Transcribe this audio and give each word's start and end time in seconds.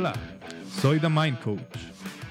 Hola, 0.00 0.12
soy 0.80 1.00
The 1.00 1.08
Mind 1.08 1.40
Coach. 1.40 1.58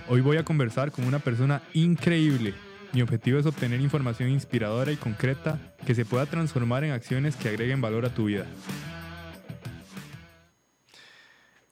Hoy 0.08 0.22
voy 0.22 0.38
a 0.38 0.46
conversar 0.46 0.90
con 0.90 1.04
una 1.04 1.20
persona 1.20 1.62
increíble. 1.74 2.54
Mi 2.94 3.02
objetivo 3.02 3.40
es 3.40 3.46
obtener 3.46 3.82
información 3.82 4.30
inspiradora 4.30 4.90
y 4.90 4.96
concreta 4.96 5.60
que 5.86 5.94
se 5.94 6.06
pueda 6.06 6.26
transformar 6.28 6.86
en 6.86 6.92
acciones 6.92 7.36
que 7.36 7.50
agreguen 7.50 7.82
valor 7.82 8.06
a 8.06 8.14
tu 8.14 8.24
vida. 8.24 8.46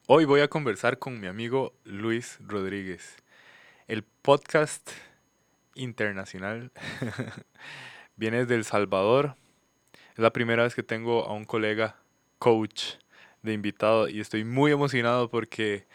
Hoy 0.06 0.26
voy 0.26 0.42
a 0.42 0.50
conversar 0.50 1.00
con 1.00 1.18
mi 1.18 1.28
amigo 1.28 1.72
Luis 1.86 2.40
Rodríguez. 2.46 3.16
El 3.88 4.04
podcast 4.04 4.92
internacional 5.76 6.74
viene 8.18 8.40
desde 8.40 8.56
El 8.56 8.66
Salvador. 8.66 9.38
Es 10.12 10.20
la 10.20 10.34
primera 10.34 10.64
vez 10.64 10.76
que 10.76 10.84
tengo 10.84 11.26
a 11.26 11.32
un 11.32 11.46
colega 11.46 11.96
coach 12.38 12.96
de 13.46 13.54
invitado 13.54 14.10
y 14.10 14.20
estoy 14.20 14.44
muy 14.44 14.72
emocionado 14.72 15.30
porque 15.30 15.86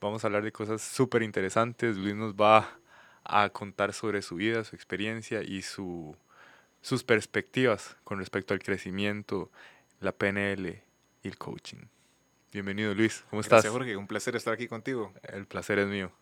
vamos 0.00 0.24
a 0.24 0.26
hablar 0.26 0.42
de 0.42 0.52
cosas 0.52 0.82
súper 0.82 1.22
interesantes. 1.22 1.96
Luis 1.96 2.14
nos 2.14 2.34
va 2.34 2.78
a 3.22 3.48
contar 3.50 3.92
sobre 3.92 4.22
su 4.22 4.36
vida, 4.36 4.64
su 4.64 4.74
experiencia 4.74 5.42
y 5.42 5.62
su, 5.62 6.16
sus 6.80 7.04
perspectivas 7.04 7.96
con 8.04 8.18
respecto 8.18 8.54
al 8.54 8.60
crecimiento, 8.60 9.50
la 10.00 10.12
PNL 10.12 10.82
y 11.22 11.28
el 11.28 11.38
coaching. 11.38 11.86
Bienvenido 12.52 12.94
Luis, 12.94 13.24
¿cómo 13.30 13.40
estás? 13.40 13.62
Gracias 13.62 13.72
Jorge, 13.72 13.96
un 13.96 14.06
placer 14.06 14.36
estar 14.36 14.54
aquí 14.54 14.68
contigo. 14.68 15.12
El 15.22 15.46
placer 15.46 15.78
es 15.78 15.86
mío. 15.86 16.12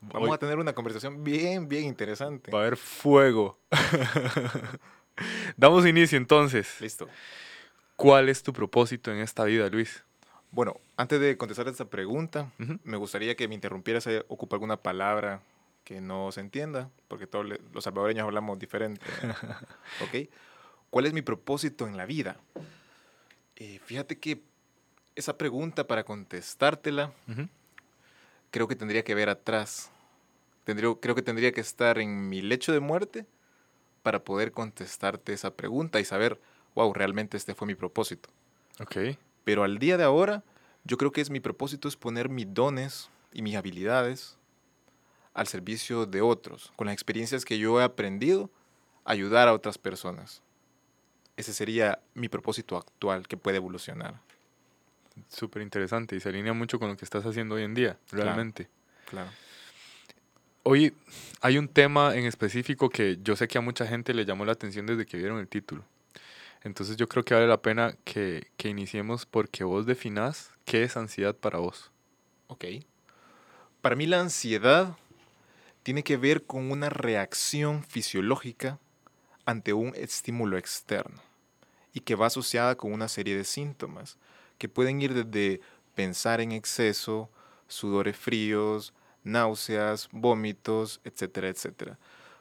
Vamos 0.00 0.32
a 0.32 0.38
tener 0.38 0.58
una 0.58 0.72
conversación 0.72 1.22
bien, 1.22 1.68
bien 1.68 1.84
interesante. 1.84 2.50
Va 2.50 2.58
a 2.58 2.62
haber 2.62 2.76
fuego. 2.76 3.58
Damos 5.56 5.86
inicio 5.86 6.18
entonces. 6.18 6.80
Listo. 6.80 7.08
¿Cuál 7.94 8.28
es 8.28 8.42
tu 8.42 8.52
propósito 8.52 9.12
en 9.12 9.18
esta 9.18 9.44
vida, 9.44 9.68
Luis? 9.68 10.02
Bueno, 10.52 10.76
antes 10.98 11.18
de 11.18 11.38
contestar 11.38 11.66
esta 11.66 11.86
pregunta, 11.86 12.52
me 12.84 12.98
gustaría 12.98 13.34
que 13.34 13.48
me 13.48 13.54
interrumpieras 13.54 14.06
a 14.06 14.22
ocupar 14.28 14.56
alguna 14.56 14.76
palabra 14.76 15.40
que 15.82 16.02
no 16.02 16.30
se 16.30 16.40
entienda, 16.40 16.90
porque 17.08 17.26
todos 17.26 17.46
los 17.72 17.84
salvadoreños 17.84 18.24
hablamos 18.24 18.58
diferente. 18.58 19.00
¿Ok? 20.02 20.28
¿Cuál 20.90 21.06
es 21.06 21.14
mi 21.14 21.22
propósito 21.22 21.86
en 21.86 21.96
la 21.96 22.04
vida? 22.04 22.36
Eh, 23.56 23.80
fíjate 23.82 24.18
que 24.18 24.42
esa 25.16 25.38
pregunta, 25.38 25.86
para 25.86 26.04
contestártela, 26.04 27.14
creo 28.50 28.68
que 28.68 28.76
tendría 28.76 29.04
que 29.04 29.14
ver 29.14 29.30
atrás. 29.30 29.90
Tendría, 30.64 30.94
creo 31.00 31.14
que 31.14 31.22
tendría 31.22 31.52
que 31.52 31.62
estar 31.62 31.98
en 31.98 32.28
mi 32.28 32.42
lecho 32.42 32.72
de 32.72 32.80
muerte 32.80 33.24
para 34.02 34.22
poder 34.22 34.52
contestarte 34.52 35.32
esa 35.32 35.54
pregunta 35.54 35.98
y 35.98 36.04
saber, 36.04 36.38
wow, 36.74 36.92
realmente 36.92 37.38
este 37.38 37.54
fue 37.54 37.66
mi 37.66 37.74
propósito. 37.74 38.28
Ok. 38.78 39.16
Pero 39.44 39.64
al 39.64 39.78
día 39.78 39.96
de 39.96 40.04
ahora, 40.04 40.42
yo 40.84 40.96
creo 40.96 41.12
que 41.12 41.20
es 41.20 41.30
mi 41.30 41.40
propósito 41.40 41.88
es 41.88 41.96
poner 41.96 42.28
mis 42.28 42.52
dones 42.52 43.10
y 43.32 43.42
mis 43.42 43.56
habilidades 43.56 44.36
al 45.34 45.46
servicio 45.46 46.06
de 46.06 46.20
otros, 46.20 46.72
con 46.76 46.86
las 46.86 46.94
experiencias 46.94 47.44
que 47.44 47.58
yo 47.58 47.80
he 47.80 47.84
aprendido, 47.84 48.50
ayudar 49.04 49.48
a 49.48 49.54
otras 49.54 49.78
personas. 49.78 50.42
Ese 51.36 51.54
sería 51.54 51.98
mi 52.14 52.28
propósito 52.28 52.76
actual 52.76 53.26
que 53.26 53.36
puede 53.36 53.56
evolucionar. 53.56 54.20
Súper 55.28 55.62
interesante 55.62 56.16
y 56.16 56.20
se 56.20 56.28
alinea 56.28 56.52
mucho 56.52 56.78
con 56.78 56.88
lo 56.88 56.96
que 56.96 57.04
estás 57.04 57.24
haciendo 57.24 57.54
hoy 57.54 57.62
en 57.62 57.74
día, 57.74 57.98
realmente. 58.10 58.68
Claro. 59.06 59.30
Hoy 60.64 60.94
hay 61.40 61.58
un 61.58 61.68
tema 61.68 62.14
en 62.14 62.24
específico 62.24 62.88
que 62.88 63.18
yo 63.22 63.34
sé 63.34 63.48
que 63.48 63.58
a 63.58 63.60
mucha 63.60 63.86
gente 63.86 64.14
le 64.14 64.24
llamó 64.24 64.44
la 64.44 64.52
atención 64.52 64.86
desde 64.86 65.06
que 65.06 65.16
vieron 65.16 65.38
el 65.38 65.48
título. 65.48 65.84
Entonces 66.64 66.96
yo 66.96 67.08
creo 67.08 67.24
que 67.24 67.34
vale 67.34 67.46
la 67.46 67.60
pena 67.60 67.96
que, 68.04 68.48
que 68.56 68.68
iniciemos 68.68 69.26
porque 69.26 69.64
vos 69.64 69.86
definás 69.86 70.50
qué 70.64 70.84
es 70.84 70.96
ansiedad 70.96 71.34
para 71.34 71.58
vos. 71.58 71.90
Ok. 72.46 72.64
Para 73.80 73.96
mí 73.96 74.06
la 74.06 74.20
ansiedad 74.20 74.96
tiene 75.82 76.04
que 76.04 76.16
ver 76.16 76.44
con 76.44 76.70
una 76.70 76.88
reacción 76.88 77.82
fisiológica 77.82 78.78
ante 79.44 79.72
un 79.72 79.92
estímulo 79.96 80.56
externo 80.56 81.20
y 81.92 82.00
que 82.00 82.14
va 82.14 82.26
asociada 82.26 82.76
con 82.76 82.92
una 82.92 83.08
serie 83.08 83.36
de 83.36 83.44
síntomas 83.44 84.16
que 84.58 84.68
pueden 84.68 85.02
ir 85.02 85.12
desde 85.14 85.60
pensar 85.94 86.40
en 86.40 86.52
exceso, 86.52 87.28
sudores 87.66 88.16
fríos, 88.16 88.94
náuseas, 89.24 90.08
vómitos, 90.12 91.00
etcétera, 91.04 91.48
etcétera. 91.48 91.98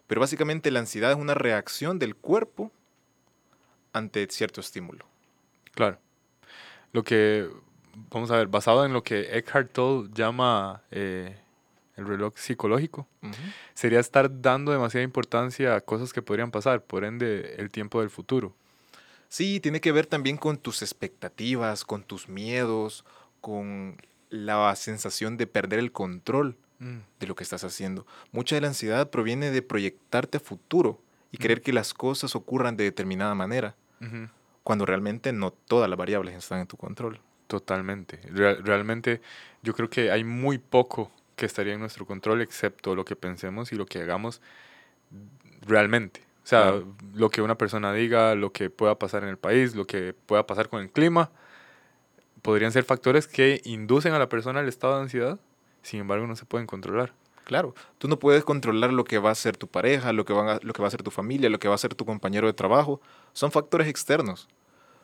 Pero 0.07 0.22
básicamente 0.22 0.72
la 0.72 0.79
ansiedad 0.79 1.12
es 1.12 1.17
una 1.17 1.34
reacción 1.34 2.00
del 2.00 2.16
cuerpo 2.16 2.72
ante 3.94 4.28
cierto 4.29 4.62
estímulo. 4.62 5.06
Claro. 5.74 5.97
Lo 6.94 7.03
que, 7.03 7.50
vamos 8.09 8.31
a 8.31 8.38
ver, 8.38 8.47
basado 8.47 8.85
en 8.85 8.94
lo 8.94 9.03
que 9.03 9.38
Eckhart 9.38 9.72
Tolle 9.72 10.09
llama 10.13 10.81
eh, 10.91 11.38
el 11.96 12.06
reloj 12.06 12.34
psicológico, 12.35 13.07
sería 13.74 14.00
estar 14.00 14.41
dando 14.41 14.72
demasiada 14.72 15.03
importancia 15.03 15.75
a 15.75 15.81
cosas 15.81 16.13
que 16.13 16.22
podrían 16.22 16.52
pasar, 16.52 16.84
por 16.84 17.03
ende 17.03 17.56
el 17.57 17.69
tiempo 17.69 18.02
del 18.02 18.09
futuro. 18.09 18.53
Sí, 19.29 19.59
tiene 19.62 19.79
que 19.79 19.94
ver 19.94 20.08
también 20.08 20.35
con 20.35 20.58
tus 20.58 20.81
expectativas, 20.81 21.85
con 21.85 22.03
tus 22.03 22.28
miedos, 22.28 23.06
con 23.40 23.96
la 24.29 24.75
sensación 24.75 25.38
de 25.38 25.47
perder 25.47 25.79
el 25.79 25.91
control 25.91 26.58
mm. 26.79 26.97
de 27.19 27.28
lo 27.28 27.35
que 27.35 27.44
estás 27.44 27.63
haciendo. 27.63 28.06
Mucha 28.31 28.56
de 28.56 28.62
la 28.62 28.68
ansiedad 28.68 29.09
proviene 29.09 29.52
de 29.52 29.62
proyectarte 29.62 30.38
a 30.38 30.41
futuro 30.41 31.00
y 31.31 31.38
querer 31.38 31.62
que 31.62 31.72
las 31.72 31.94
cosas 31.94 32.35
ocurran 32.35 32.75
de 32.75 32.84
determinada 32.84 33.34
manera, 33.35 33.75
cuando 34.63 34.85
realmente 34.85 35.34
no 35.34 35.51
todas 35.51 35.89
las 35.89 35.97
variables 35.97 36.35
están 36.35 36.59
en 36.59 36.67
tu 36.67 36.78
control. 36.78 37.19
Totalmente. 37.47 38.19
realmente 38.31 39.22
yo 39.62 39.73
creo 39.73 39.89
que 39.89 40.09
hay 40.09 40.23
muy 40.23 40.57
poco 40.57 41.12
que 41.35 41.45
estaría 41.45 41.73
en 41.73 41.79
nuestro 41.79 42.06
control 42.06 42.41
excepto 42.41 42.95
lo 42.95 43.03
que 43.03 43.16
pensemos 43.16 43.72
y 43.73 43.75
lo 43.75 43.85
que 43.85 44.01
hagamos 44.01 44.41
realmente. 45.67 46.22
O 46.44 46.47
sea, 46.47 46.81
lo 47.13 47.29
que 47.29 47.41
una 47.41 47.57
persona 47.57 47.94
diga, 47.94 48.35
lo 48.35 48.51
que 48.51 48.69
pueda 48.69 48.97
pasar 48.97 49.23
en 49.23 49.29
el 49.29 49.38
país, 49.38 49.75
lo 49.75 49.85
que 49.85 50.13
pueda 50.13 50.47
pasar 50.47 50.69
con 50.69 50.81
el 50.81 50.90
clima, 50.90 51.29
podrían 52.41 52.72
ser 52.72 52.84
factores 52.84 53.28
que 53.28 53.61
inducen 53.66 54.13
a 54.13 54.19
la 54.19 54.29
persona 54.29 54.59
al 54.59 54.67
estado 54.67 54.95
de 54.95 55.03
ansiedad, 55.03 55.40
sin 55.84 56.00
embargo 56.00 56.25
no 56.28 56.35
se 56.35 56.45
pueden 56.45 56.67
controlar. 56.67 57.13
Claro, 57.51 57.75
tú 57.97 58.07
no 58.07 58.17
puedes 58.17 58.45
controlar 58.45 58.94
lo 58.94 59.03
que 59.03 59.19
va 59.19 59.29
a 59.29 59.35
ser 59.35 59.57
tu 59.57 59.67
pareja, 59.67 60.13
lo 60.13 60.23
que, 60.23 60.31
va 60.31 60.53
a, 60.53 60.59
lo 60.62 60.72
que 60.72 60.81
va 60.81 60.88
a 60.88 60.91
ser 60.91 61.03
tu 61.03 61.12
familia, 61.12 61.50
lo 61.50 61.59
que 61.59 61.67
va 61.67 61.75
a 61.75 61.78
ser 61.78 61.94
tu 61.94 62.06
compañero 62.06 62.47
de 62.47 62.53
trabajo. 62.53 63.01
Son 63.34 63.51
factores 63.51 63.89
externos. 63.89 64.47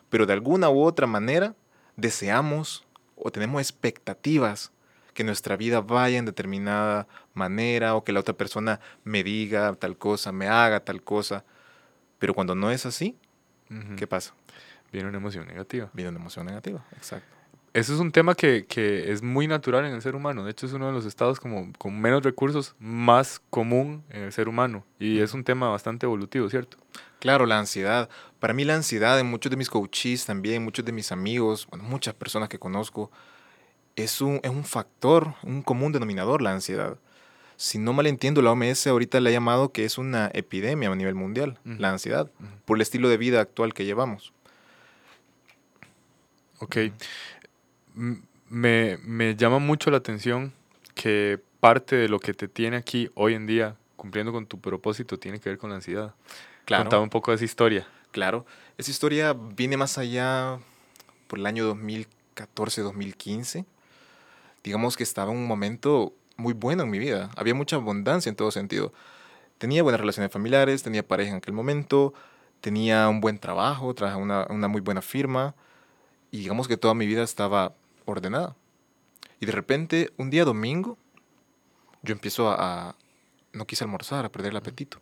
Pero 0.10 0.26
de 0.26 0.32
alguna 0.32 0.70
u 0.70 0.82
otra 0.82 1.08
manera 1.08 1.56
deseamos 1.98 2.88
o 3.18 3.32
tenemos 3.32 3.62
expectativas 3.62 4.72
que 5.14 5.26
nuestra 5.26 5.58
vida 5.58 5.82
vaya 5.82 6.20
en 6.20 6.24
determinada 6.24 7.10
manera 7.34 7.96
o 7.96 8.06
que 8.06 8.14
la 8.14 8.22
otra 8.22 8.34
persona 8.34 8.80
me 9.04 9.26
diga 9.26 9.74
tal 9.74 9.98
cosa, 9.98 10.32
me 10.32 10.48
haga 10.48 10.80
tal 10.80 11.04
cosa. 11.04 11.44
Pero 12.18 12.34
cuando 12.34 12.56
no 12.56 12.72
es 12.72 12.86
así, 12.86 13.18
¿qué 13.98 14.08
pasa? 14.08 14.34
Viene 14.94 15.10
una 15.10 15.18
emoción 15.18 15.46
negativa. 15.48 15.90
Viene 15.92 16.12
una 16.12 16.20
emoción 16.20 16.46
negativa, 16.46 16.86
exacto. 16.96 17.37
Eso 17.74 17.94
es 17.94 18.00
un 18.00 18.12
tema 18.12 18.34
que, 18.34 18.66
que, 18.66 19.12
es 19.12 19.22
muy 19.22 19.48
natural 19.48 19.86
en 19.86 19.94
el 19.94 20.02
ser 20.02 20.16
humano. 20.16 20.44
De 20.44 20.52
hecho, 20.52 20.66
es 20.66 20.74
uno 20.74 20.88
de 20.88 20.94
los 20.94 21.06
estados 21.06 21.40
como, 21.40 21.72
con 21.78 22.00
menos 22.00 22.24
recursos 22.24 22.76
más 22.80 23.40
común 23.50 24.04
en 24.10 24.24
el 24.24 24.32
ser 24.32 24.50
humano. 24.50 24.84
Y 25.00 25.20
es 25.20 25.34
un 25.34 25.44
tema 25.44 25.70
bastante 25.70 26.06
evolutivo, 26.06 26.50
¿cierto? 26.50 26.78
Claro, 27.20 27.46
la 27.46 27.60
ansiedad. 27.60 28.10
Para 28.40 28.54
mí 28.54 28.64
la 28.64 28.76
ansiedad, 28.76 29.20
en 29.20 29.28
muchos 29.28 29.50
de 29.50 29.58
mis 29.58 29.70
coaches 29.70 30.26
también, 30.26 30.64
muchos 30.64 30.86
de 30.86 30.92
mis 30.92 31.12
amigos, 31.12 31.68
bueno, 31.70 31.84
muchas 31.84 32.14
personas 32.14 32.50
que 32.50 32.58
conozco, 32.58 33.12
es 33.96 34.22
un, 34.22 34.40
es 34.44 34.52
un 34.52 34.64
factor, 34.64 35.34
un 35.44 35.62
común 35.62 35.92
denominador 35.92 36.42
la 36.42 36.54
ansiedad. 36.54 36.98
Si 37.58 37.80
no 37.80 37.92
mal 37.92 38.06
entiendo, 38.06 38.44
la 38.44 38.52
OMS 38.52 38.86
ahorita 38.86 39.20
le 39.20 39.32
ha 39.32 39.34
llamado 39.34 39.72
que 39.72 39.84
es 39.84 39.98
una 39.98 40.30
epidemia 40.34 40.92
a 40.92 40.96
nivel 40.96 41.16
mundial, 41.16 41.60
la 41.66 41.90
ansiedad, 41.90 42.30
por 42.66 42.78
el 42.78 42.84
estilo 42.84 43.10
de 43.10 43.18
vida 43.18 43.42
actual 43.42 43.74
que 43.74 43.84
llevamos. 43.84 44.32
Ok. 46.60 46.78
Me, 48.50 48.98
me, 49.04 49.36
llama 49.36 49.60
mucho 49.60 49.92
la 49.92 49.98
atención 49.98 50.54
que 50.96 51.40
parte 51.60 51.96
de 51.96 52.08
lo 52.08 52.20
que 52.20 52.34
te 52.34 52.48
tiene 52.48 52.78
aquí 52.78 53.10
hoy 53.16 53.34
en 53.34 53.46
día, 53.46 53.76
cumpliendo 53.96 54.32
con 54.32 54.46
tu 54.46 54.60
propósito, 54.60 55.20
tiene 55.20 55.40
que 55.40 55.50
ver 55.50 55.58
con 55.58 55.70
la 55.70 55.78
ansiedad. 55.78 56.14
Claro. 56.66 56.84
Contaba 56.84 57.04
un 57.04 57.10
poco 57.10 57.32
de 57.32 57.36
esa 57.36 57.46
historia. 57.46 57.88
Claro. 58.12 58.46
Esa 58.78 58.92
historia 58.92 59.34
viene 59.34 59.76
más 59.76 59.98
allá 59.98 60.60
por 61.28 61.40
el 61.40 61.46
año 61.46 61.76
2014-2015 61.76 63.66
digamos 64.68 64.98
que 64.98 65.04
estaba 65.04 65.32
en 65.32 65.38
un 65.38 65.48
momento 65.48 66.14
muy 66.36 66.54
bueno 66.54 66.84
en 66.84 66.90
mi 66.90 67.00
vida. 67.00 67.32
Había 67.38 67.56
mucha 67.56 67.78
abundancia 67.78 68.30
en 68.30 68.36
todo 68.36 68.52
sentido. 68.52 68.92
Tenía 69.58 69.82
buenas 69.82 70.02
relaciones 70.02 70.32
familiares, 70.32 70.84
tenía 70.84 71.08
pareja 71.08 71.32
en 71.32 71.38
aquel 71.38 71.54
momento, 71.54 72.14
tenía 72.60 73.08
un 73.08 73.22
buen 73.22 73.40
trabajo, 73.40 73.94
trabajaba 73.96 74.22
en 74.22 74.30
una, 74.30 74.48
una 74.50 74.68
muy 74.68 74.82
buena 74.82 75.02
firma 75.02 75.56
y 76.32 76.40
digamos 76.40 76.68
que 76.68 76.76
toda 76.76 76.94
mi 76.94 77.08
vida 77.08 77.24
estaba 77.24 77.74
ordenada. 78.12 78.56
Y 79.40 79.46
de 79.46 79.52
repente, 79.52 80.14
un 80.18 80.30
día 80.30 80.46
domingo, 80.46 80.98
yo 82.02 82.14
empiezo 82.14 82.50
a, 82.50 82.96
no 83.54 83.66
quise 83.66 83.84
almorzar, 83.84 84.26
a 84.26 84.32
perder 84.32 84.52
el 84.52 84.58
apetito. 84.58 85.02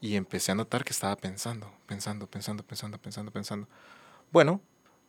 Y 0.00 0.16
empecé 0.16 0.52
a 0.52 0.54
notar 0.54 0.84
que 0.84 0.92
estaba 0.92 1.16
pensando, 1.16 1.72
pensando, 1.86 2.26
pensando, 2.26 2.64
pensando, 2.64 2.98
pensando, 2.98 3.30
pensando. 3.30 3.68
Bueno, 4.30 4.60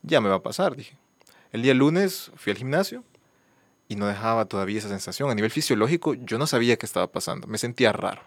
ya 0.02 0.22
me 0.22 0.30
va 0.30 0.36
a 0.36 0.44
pasar, 0.44 0.76
dije. 0.76 0.98
El 1.52 1.62
día 1.62 1.74
lunes 1.74 2.32
fui 2.36 2.52
al 2.52 2.58
gimnasio, 2.58 3.04
y 3.88 3.96
no 3.96 4.08
dejaba 4.08 4.46
todavía 4.46 4.80
esa 4.80 4.90
sensación. 4.90 5.30
A 5.30 5.36
nivel 5.36 5.52
fisiológico, 5.52 6.14
yo 6.14 6.38
no 6.38 6.48
sabía 6.48 6.78
qué 6.78 6.86
estaba 6.86 7.12
pasando. 7.12 7.48
Me 7.48 7.58
sentía 7.58 7.92
raro. 7.92 8.22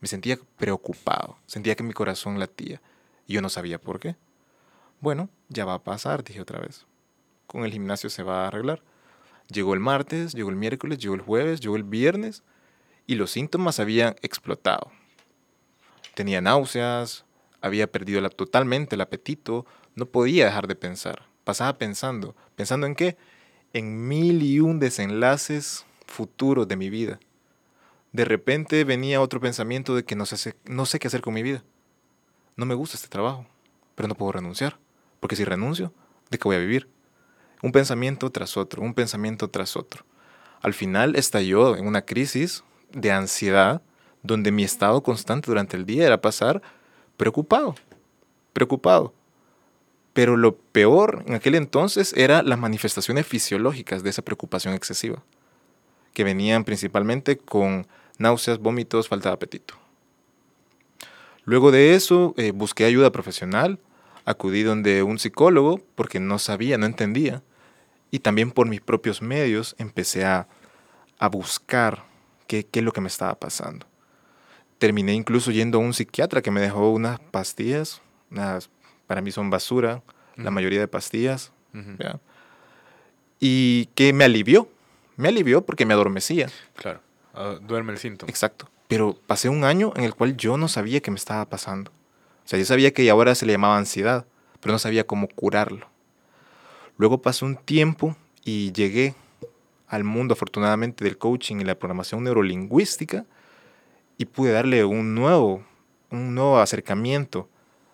Me 0.00 0.08
sentía 0.08 0.38
preocupado. 0.56 1.38
Sentía 1.46 1.74
que 1.74 1.82
mi 1.82 1.92
corazón 1.92 2.38
latía. 2.38 2.80
Y 3.26 3.34
yo 3.34 3.42
no 3.42 3.48
sabía 3.48 3.80
por 3.80 4.00
qué. 4.00 4.16
Bueno, 5.00 5.28
ya 5.48 5.64
va 5.64 5.74
a 5.74 5.84
pasar, 5.84 6.24
dije 6.24 6.40
otra 6.40 6.60
vez. 6.60 6.86
Con 7.48 7.64
el 7.64 7.72
gimnasio 7.72 8.10
se 8.10 8.22
va 8.22 8.44
a 8.44 8.48
arreglar. 8.48 8.82
Llegó 9.50 9.72
el 9.72 9.80
martes, 9.80 10.34
llegó 10.34 10.50
el 10.50 10.56
miércoles, 10.56 10.98
llegó 10.98 11.14
el 11.14 11.22
jueves, 11.22 11.60
llegó 11.60 11.76
el 11.76 11.82
viernes 11.82 12.44
y 13.06 13.14
los 13.14 13.30
síntomas 13.30 13.80
habían 13.80 14.16
explotado. 14.20 14.92
Tenía 16.14 16.42
náuseas, 16.42 17.24
había 17.62 17.90
perdido 17.90 18.28
totalmente 18.28 18.96
el 18.96 19.00
apetito, 19.00 19.64
no 19.94 20.04
podía 20.04 20.44
dejar 20.44 20.66
de 20.66 20.76
pensar. 20.76 21.22
Pasaba 21.44 21.78
pensando. 21.78 22.36
¿Pensando 22.54 22.86
en 22.86 22.94
qué? 22.94 23.16
En 23.72 24.06
mil 24.06 24.42
y 24.42 24.60
un 24.60 24.78
desenlaces 24.78 25.86
futuros 26.06 26.68
de 26.68 26.76
mi 26.76 26.90
vida. 26.90 27.18
De 28.12 28.26
repente 28.26 28.84
venía 28.84 29.22
otro 29.22 29.40
pensamiento 29.40 29.96
de 29.96 30.04
que 30.04 30.16
no 30.16 30.26
sé, 30.26 30.54
no 30.66 30.84
sé 30.84 30.98
qué 30.98 31.08
hacer 31.08 31.22
con 31.22 31.32
mi 31.32 31.42
vida. 31.42 31.64
No 32.56 32.66
me 32.66 32.74
gusta 32.74 32.96
este 32.96 33.08
trabajo, 33.08 33.46
pero 33.94 34.06
no 34.06 34.14
puedo 34.14 34.32
renunciar, 34.32 34.78
porque 35.20 35.36
si 35.36 35.44
renuncio, 35.44 35.94
¿de 36.30 36.38
qué 36.38 36.44
voy 36.44 36.56
a 36.56 36.60
vivir? 36.60 36.88
Un 37.62 37.72
pensamiento 37.72 38.30
tras 38.30 38.56
otro, 38.56 38.82
un 38.82 38.94
pensamiento 38.94 39.48
tras 39.48 39.76
otro. 39.76 40.04
Al 40.60 40.74
final 40.74 41.16
estalló 41.16 41.76
en 41.76 41.86
una 41.86 42.02
crisis 42.02 42.64
de 42.92 43.12
ansiedad 43.12 43.82
donde 44.22 44.52
mi 44.52 44.64
estado 44.64 45.02
constante 45.02 45.46
durante 45.46 45.76
el 45.76 45.86
día 45.86 46.06
era 46.06 46.20
pasar 46.20 46.62
preocupado, 47.16 47.74
preocupado. 48.52 49.12
Pero 50.12 50.36
lo 50.36 50.56
peor 50.56 51.22
en 51.26 51.34
aquel 51.34 51.54
entonces 51.54 52.12
era 52.16 52.42
las 52.42 52.58
manifestaciones 52.58 53.26
fisiológicas 53.26 54.02
de 54.02 54.10
esa 54.10 54.22
preocupación 54.22 54.74
excesiva, 54.74 55.22
que 56.12 56.24
venían 56.24 56.64
principalmente 56.64 57.38
con 57.38 57.86
náuseas, 58.18 58.58
vómitos, 58.58 59.08
falta 59.08 59.28
de 59.28 59.34
apetito. 59.34 59.74
Luego 61.44 61.70
de 61.70 61.94
eso 61.94 62.34
eh, 62.36 62.50
busqué 62.50 62.84
ayuda 62.84 63.12
profesional, 63.12 63.78
acudí 64.28 64.62
donde 64.62 65.02
un 65.02 65.18
psicólogo 65.18 65.80
porque 65.94 66.20
no 66.20 66.38
sabía, 66.38 66.78
no 66.78 66.86
entendía, 66.86 67.42
y 68.10 68.20
también 68.20 68.50
por 68.50 68.68
mis 68.68 68.80
propios 68.80 69.22
medios 69.22 69.74
empecé 69.78 70.24
a, 70.24 70.48
a 71.18 71.28
buscar 71.28 72.04
qué, 72.46 72.64
qué 72.64 72.80
es 72.80 72.84
lo 72.84 72.92
que 72.92 73.00
me 73.00 73.08
estaba 73.08 73.34
pasando 73.34 73.86
terminé 74.78 75.12
incluso 75.12 75.50
yendo 75.50 75.78
a 75.78 75.80
un 75.80 75.92
psiquiatra 75.92 76.40
que 76.40 76.50
me 76.50 76.60
dejó 76.60 76.90
unas 76.92 77.18
pastillas, 77.18 78.00
unas, 78.30 78.70
para 79.06 79.20
mí 79.20 79.30
son 79.30 79.50
basura, 79.50 80.02
la 80.36 80.52
mayoría 80.52 80.78
de 80.78 80.88
pastillas, 80.88 81.52
y 83.40 83.86
que 83.94 84.12
me 84.12 84.24
alivió, 84.24 84.68
me 85.16 85.28
alivió 85.28 85.66
porque 85.66 85.84
me 85.84 85.94
adormecía. 85.94 86.48
Claro, 86.76 87.00
ah, 87.34 87.58
duerme 87.60 87.92
el 87.92 87.98
síntoma. 87.98 88.30
Exacto, 88.30 88.70
pero 88.86 89.18
pasé 89.26 89.48
un 89.48 89.64
año 89.64 89.92
en 89.96 90.04
el 90.04 90.14
cual 90.14 90.36
yo 90.36 90.56
no 90.56 90.68
sabía 90.68 91.00
qué 91.00 91.10
me 91.10 91.16
estaba 91.16 91.44
pasando. 91.46 91.90
O 92.48 92.50
sea, 92.50 92.58
yo 92.58 92.64
sabía 92.64 92.94
que 92.94 93.10
ahora 93.10 93.34
se 93.34 93.44
le 93.44 93.52
llamaba 93.52 93.76
ansiedad, 93.76 94.24
pero 94.60 94.72
no 94.72 94.78
sabía 94.78 95.06
cómo 95.06 95.28
curarlo. 95.28 95.86
Luego 96.96 97.20
pasó 97.20 97.44
un 97.44 97.56
tiempo 97.56 98.16
y 98.42 98.72
llegué 98.72 99.14
al 99.86 100.02
mundo 100.02 100.32
afortunadamente 100.32 101.04
del 101.04 101.18
coaching 101.18 101.56
y 101.56 101.64
la 101.64 101.78
programación 101.78 102.24
neurolingüística, 102.24 103.26
y 104.16 104.24
pude 104.24 104.52
darle 104.52 104.82
un 104.86 105.14
nuevo, 105.14 105.62
un 106.10 106.34
nuevo 106.34 106.58
acercamiento 106.58 107.50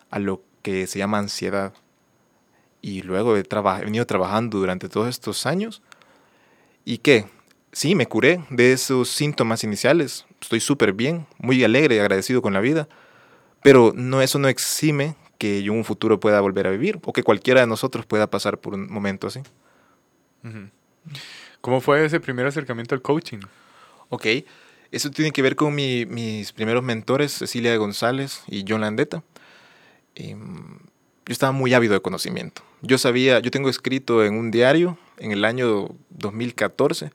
a 0.08 0.20
lo 0.20 0.40
que 0.62 0.86
se 0.86 1.00
llama 1.00 1.18
ansiedad. 1.18 1.72
Y 2.80 3.02
luego 3.02 3.36
he, 3.36 3.40
he 3.40 3.84
venido 3.84 4.06
trabajando 4.06 4.58
durante 4.58 4.88
todos 4.88 5.08
estos 5.08 5.46
años. 5.46 5.82
¿Y 6.84 6.98
qué? 6.98 7.26
Sí, 7.72 7.96
me 7.96 8.06
curé 8.06 8.44
de 8.50 8.72
esos 8.72 9.08
síntomas 9.08 9.64
iniciales. 9.64 10.26
Estoy 10.40 10.60
súper 10.60 10.92
bien, 10.92 11.26
muy 11.38 11.64
alegre 11.64 11.96
y 11.96 11.98
agradecido 11.98 12.40
con 12.40 12.52
la 12.52 12.60
vida. 12.60 12.86
Pero 13.64 13.94
no, 13.96 14.20
eso 14.20 14.38
no 14.38 14.48
exime 14.48 15.16
que 15.38 15.62
yo 15.62 15.72
en 15.72 15.78
un 15.78 15.86
futuro 15.86 16.20
pueda 16.20 16.38
volver 16.42 16.66
a 16.66 16.70
vivir 16.70 17.00
o 17.02 17.14
que 17.14 17.22
cualquiera 17.22 17.62
de 17.62 17.66
nosotros 17.66 18.04
pueda 18.04 18.26
pasar 18.26 18.58
por 18.58 18.74
un 18.74 18.92
momento 18.92 19.26
así. 19.26 19.40
¿Cómo 21.62 21.80
fue 21.80 22.04
ese 22.04 22.20
primer 22.20 22.44
acercamiento 22.44 22.94
al 22.94 23.00
coaching? 23.00 23.38
Ok, 24.10 24.26
eso 24.90 25.10
tiene 25.10 25.30
que 25.30 25.40
ver 25.40 25.56
con 25.56 25.74
mis 25.74 26.52
primeros 26.52 26.82
mentores, 26.84 27.32
Cecilia 27.32 27.74
González 27.78 28.42
y 28.48 28.66
John 28.68 28.82
Landeta. 28.82 29.22
Em, 30.14 30.76
yo 31.24 31.32
estaba 31.32 31.52
muy 31.52 31.72
ávido 31.72 31.94
de 31.94 32.02
conocimiento. 32.02 32.60
Yo 32.82 32.98
sabía, 32.98 33.38
yo 33.38 33.50
tengo 33.50 33.70
escrito 33.70 34.22
en 34.26 34.34
un 34.34 34.50
diario 34.50 34.98
en 35.16 35.32
el 35.32 35.42
año 35.46 35.88
2014, 36.10 37.12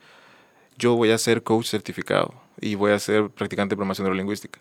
yo 0.80 0.96
voy 0.96 1.12
a 1.12 1.20
ser 1.20 1.44
coach 1.44 1.68
certificado 1.68 2.34
y 2.60 2.74
voy 2.74 2.92
a 2.92 2.98
ser 2.98 3.30
practicante 3.30 3.74
de 3.74 3.76
programación 3.76 4.06
neurolingüística. 4.06 4.60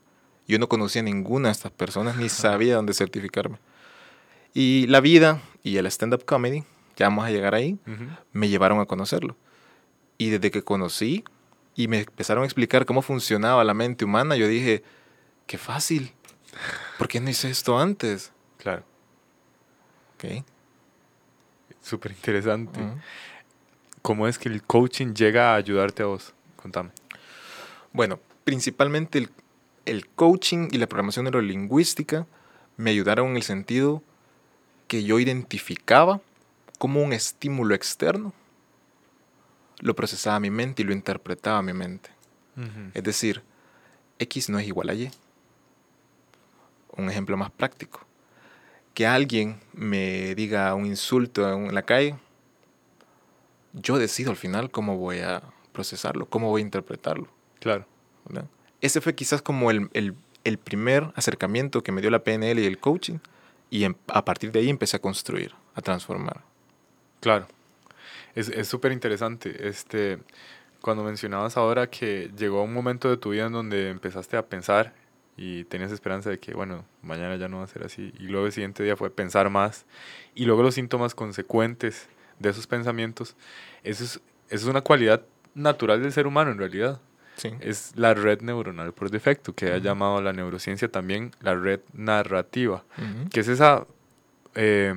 Yo 0.48 0.58
no 0.58 0.68
conocía 0.68 1.02
a 1.02 1.04
ninguna 1.04 1.48
de 1.48 1.52
estas 1.52 1.70
personas 1.70 2.16
ni 2.16 2.30
sabía 2.30 2.76
dónde 2.76 2.94
certificarme. 2.94 3.58
Y 4.54 4.86
la 4.86 5.00
vida 5.00 5.42
y 5.62 5.76
el 5.76 5.86
stand-up 5.86 6.24
comedy, 6.24 6.64
ya 6.96 7.06
vamos 7.06 7.26
a 7.26 7.30
llegar 7.30 7.54
ahí, 7.54 7.78
me 8.32 8.48
llevaron 8.48 8.80
a 8.80 8.86
conocerlo. 8.86 9.36
Y 10.16 10.30
desde 10.30 10.50
que 10.50 10.62
conocí 10.62 11.22
y 11.76 11.86
me 11.86 12.00
empezaron 12.00 12.42
a 12.42 12.46
explicar 12.46 12.86
cómo 12.86 13.02
funcionaba 13.02 13.62
la 13.62 13.74
mente 13.74 14.06
humana, 14.06 14.36
yo 14.36 14.48
dije, 14.48 14.82
qué 15.46 15.58
fácil. 15.58 16.12
¿Por 16.96 17.08
qué 17.08 17.20
no 17.20 17.28
hice 17.28 17.50
esto 17.50 17.78
antes? 17.78 18.32
Claro. 18.56 18.84
Ok. 20.14 20.44
Súper 21.82 22.12
interesante. 22.12 22.80
¿Cómo 24.00 24.26
es 24.26 24.38
que 24.38 24.48
el 24.48 24.62
coaching 24.62 25.12
llega 25.12 25.52
a 25.52 25.56
ayudarte 25.56 26.02
a 26.02 26.06
vos? 26.06 26.32
Contame. 26.56 26.90
Bueno, 27.92 28.18
principalmente 28.44 29.18
el, 29.18 29.30
el 29.90 30.06
coaching 30.08 30.68
y 30.70 30.78
la 30.78 30.86
programación 30.86 31.24
neurolingüística 31.24 32.26
me 32.76 32.90
ayudaron 32.90 33.28
en 33.30 33.36
el 33.36 33.42
sentido 33.42 34.02
que 34.86 35.04
yo 35.04 35.18
identificaba 35.18 36.20
como 36.78 37.02
un 37.02 37.12
estímulo 37.12 37.74
externo 37.74 38.32
lo 39.80 39.94
procesaba 39.94 40.40
mi 40.40 40.50
mente 40.50 40.82
y 40.82 40.84
lo 40.84 40.92
interpretaba 40.92 41.62
mi 41.62 41.72
mente. 41.72 42.10
Es 42.92 43.04
decir, 43.04 43.42
X 44.18 44.48
no 44.48 44.58
es 44.58 44.66
igual 44.66 44.88
a 44.88 44.94
Y. 44.94 45.12
Un 46.96 47.08
ejemplo 47.08 47.36
más 47.36 47.52
práctico. 47.52 48.00
Que 48.94 49.06
alguien 49.06 49.60
me 49.72 50.34
diga 50.34 50.74
un 50.74 50.86
insulto 50.86 51.48
en 51.52 51.72
la 51.72 51.82
calle, 51.82 52.16
yo 53.74 53.96
decido 53.96 54.32
al 54.32 54.36
final 54.36 54.72
cómo 54.72 54.96
voy 54.96 55.20
a 55.20 55.40
procesarlo, 55.72 56.26
cómo 56.26 56.48
voy 56.48 56.62
a 56.62 56.64
interpretarlo. 56.64 57.28
Claro. 57.60 57.86
Ese 58.80 59.00
fue 59.00 59.14
quizás 59.14 59.42
como 59.42 59.70
el, 59.70 59.88
el, 59.92 60.58
primer 60.58 61.12
acercamiento 61.14 61.82
que 61.82 61.92
me 61.92 62.00
dio 62.00 62.10
la 62.10 62.24
PNL 62.24 62.58
y 62.58 62.66
el 62.66 62.78
coaching, 62.78 63.18
y 63.70 63.84
a 63.84 64.24
partir 64.24 64.52
de 64.52 64.60
ahí 64.60 64.70
empecé 64.70 64.96
a 64.96 65.00
construir, 65.00 65.54
a 65.74 65.82
transformar. 65.82 66.42
Claro. 67.20 67.46
Es 68.34 68.68
súper 68.68 68.92
interesante. 68.92 69.68
Este, 69.68 70.18
cuando 70.80 71.02
mencionabas 71.02 71.56
ahora 71.56 71.88
que 71.88 72.30
llegó 72.36 72.62
un 72.62 72.72
momento 72.72 73.10
de 73.10 73.16
tu 73.16 73.30
vida 73.30 73.46
en 73.46 73.52
donde 73.52 73.90
empezaste 73.90 74.36
a 74.36 74.46
pensar 74.46 74.94
y 75.36 75.64
tenías 75.64 75.92
esperanza 75.92 76.30
de 76.30 76.38
que, 76.38 76.54
bueno, 76.54 76.84
mañana 77.02 77.36
ya 77.36 77.48
no 77.48 77.58
va 77.58 77.64
a 77.64 77.68
ser 77.68 77.84
así. 77.84 78.12
Y 78.18 78.24
luego 78.24 78.46
el 78.46 78.52
siguiente 78.52 78.82
día 78.82 78.96
fue 78.96 79.10
pensar 79.10 79.50
más. 79.50 79.86
Y 80.34 80.44
luego 80.44 80.62
los 80.62 80.74
síntomas 80.74 81.14
consecuentes 81.14 82.08
de 82.38 82.50
esos 82.50 82.66
pensamientos. 82.66 83.36
Eso 83.82 84.04
es, 84.04 84.10
eso 84.12 84.22
es 84.48 84.64
una 84.64 84.80
cualidad 84.80 85.22
natural 85.54 86.02
del 86.02 86.12
ser 86.12 86.26
humano 86.26 86.50
en 86.50 86.58
realidad. 86.58 87.00
Sí. 87.38 87.52
Es 87.60 87.92
la 87.96 88.14
red 88.14 88.42
neuronal 88.42 88.92
por 88.92 89.10
defecto, 89.10 89.54
que 89.54 89.72
ha 89.72 89.78
llamado 89.78 90.20
la 90.20 90.32
neurociencia 90.32 90.90
también 90.90 91.30
la 91.40 91.54
red 91.54 91.80
narrativa, 91.92 92.84
que 93.30 93.40
es 93.40 93.48
esa 93.48 93.86
eh, 94.54 94.92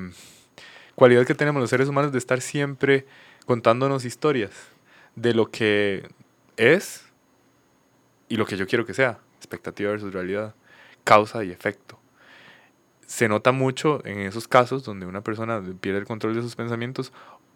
cualidad 0.96 1.26
que 1.26 1.36
tenemos 1.36 1.62
los 1.62 1.70
seres 1.70 1.88
humanos 1.88 2.12
de 2.12 2.18
estar 2.18 2.42
siempre 2.42 3.06
contándonos 3.46 4.06
historias 4.06 4.52
de 5.16 5.34
lo 5.34 5.52
que 5.52 6.10
es 6.58 7.06
y 8.28 8.38
lo 8.38 8.46
que 8.46 8.58
yo 8.58 8.66
quiero 8.66 8.86
que 8.86 8.94
sea, 8.94 9.20
expectativa 9.38 9.92
versus 9.92 10.14
realidad, 10.14 10.56
causa 11.04 11.44
y 11.44 11.52
efecto. 11.52 12.00
Se 13.06 13.28
nota 13.28 13.52
mucho 13.52 14.02
en 14.06 14.20
esos 14.20 14.48
casos 14.48 14.84
donde 14.84 15.06
una 15.06 15.22
persona 15.22 15.62
pierde 15.80 16.00
el 16.00 16.06
control 16.06 16.34
de 16.34 16.42
sus 16.42 16.56
pensamientos 16.56 17.12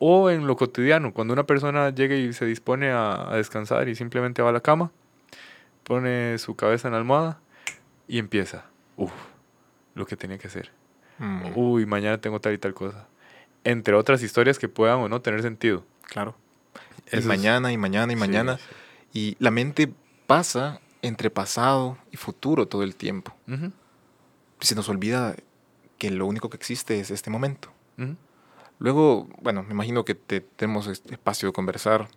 o 0.07 0.29
en 0.29 0.45
lo 0.45 0.55
cotidiano, 0.55 1.13
cuando 1.13 1.33
una 1.33 1.45
persona 1.45 1.89
llega 1.89 2.15
y 2.15 2.33
se 2.33 2.45
dispone 2.45 2.91
a, 2.91 3.31
descansar 3.33 3.89
y 3.89 3.95
simplemente 3.95 4.41
va 4.41 4.50
a 4.50 4.53
la 4.53 4.62
cama, 4.62 4.91
pone 5.83 6.38
su 6.38 6.55
cabeza 6.55 6.88
en 6.88 6.93
la 6.93 7.00
almohada 7.00 7.39
y 8.07 8.19
empieza, 8.19 8.65
uff, 8.97 9.12
lo 9.95 10.05
que 10.05 10.15
tenía 10.15 10.38
que 10.38 10.47
hacer. 10.47 10.71
Mm. 11.17 11.53
Uy, 11.55 11.85
mañana 11.85 12.19
tengo 12.19 12.39
tal 12.39 12.53
y 12.53 12.57
tal 12.57 12.74
cosa 12.74 13.07
entre 13.65 13.95
otras 13.95 14.24
historias 14.24 14.57
que 14.57 14.69
puedan 14.69 15.00
o 15.00 15.09
no 15.09 15.21
tener 15.21 15.41
sentido. 15.41 15.83
Claro. 16.03 16.38
Es 17.07 17.25
mañana 17.25 17.74
y 17.74 17.77
mañana 17.77 18.13
y 18.13 18.15
mañana. 18.15 18.57
Y 19.12 19.35
la 19.39 19.51
mente 19.51 19.91
pasa 20.27 20.79
entre 21.01 21.29
pasado 21.29 21.97
y 22.12 22.17
futuro 22.17 22.67
todo 22.67 22.83
el 22.83 22.95
tiempo. 22.95 23.35
Se 24.62 24.75
nos 24.75 24.88
olvida 24.88 25.35
que 25.97 26.12
lo 26.12 26.25
único 26.25 26.50
que 26.50 26.57
existe 26.57 27.00
es 27.00 27.12
este 27.12 27.29
momento. 27.29 27.69
Luego, 28.79 29.27
bueno, 29.41 29.63
me 29.63 29.72
imagino 29.72 30.05
que 30.05 30.15
te, 30.15 30.41
tenemos 30.41 30.88
espacio 30.88 31.50
de 31.50 31.53
conversar 31.53 32.08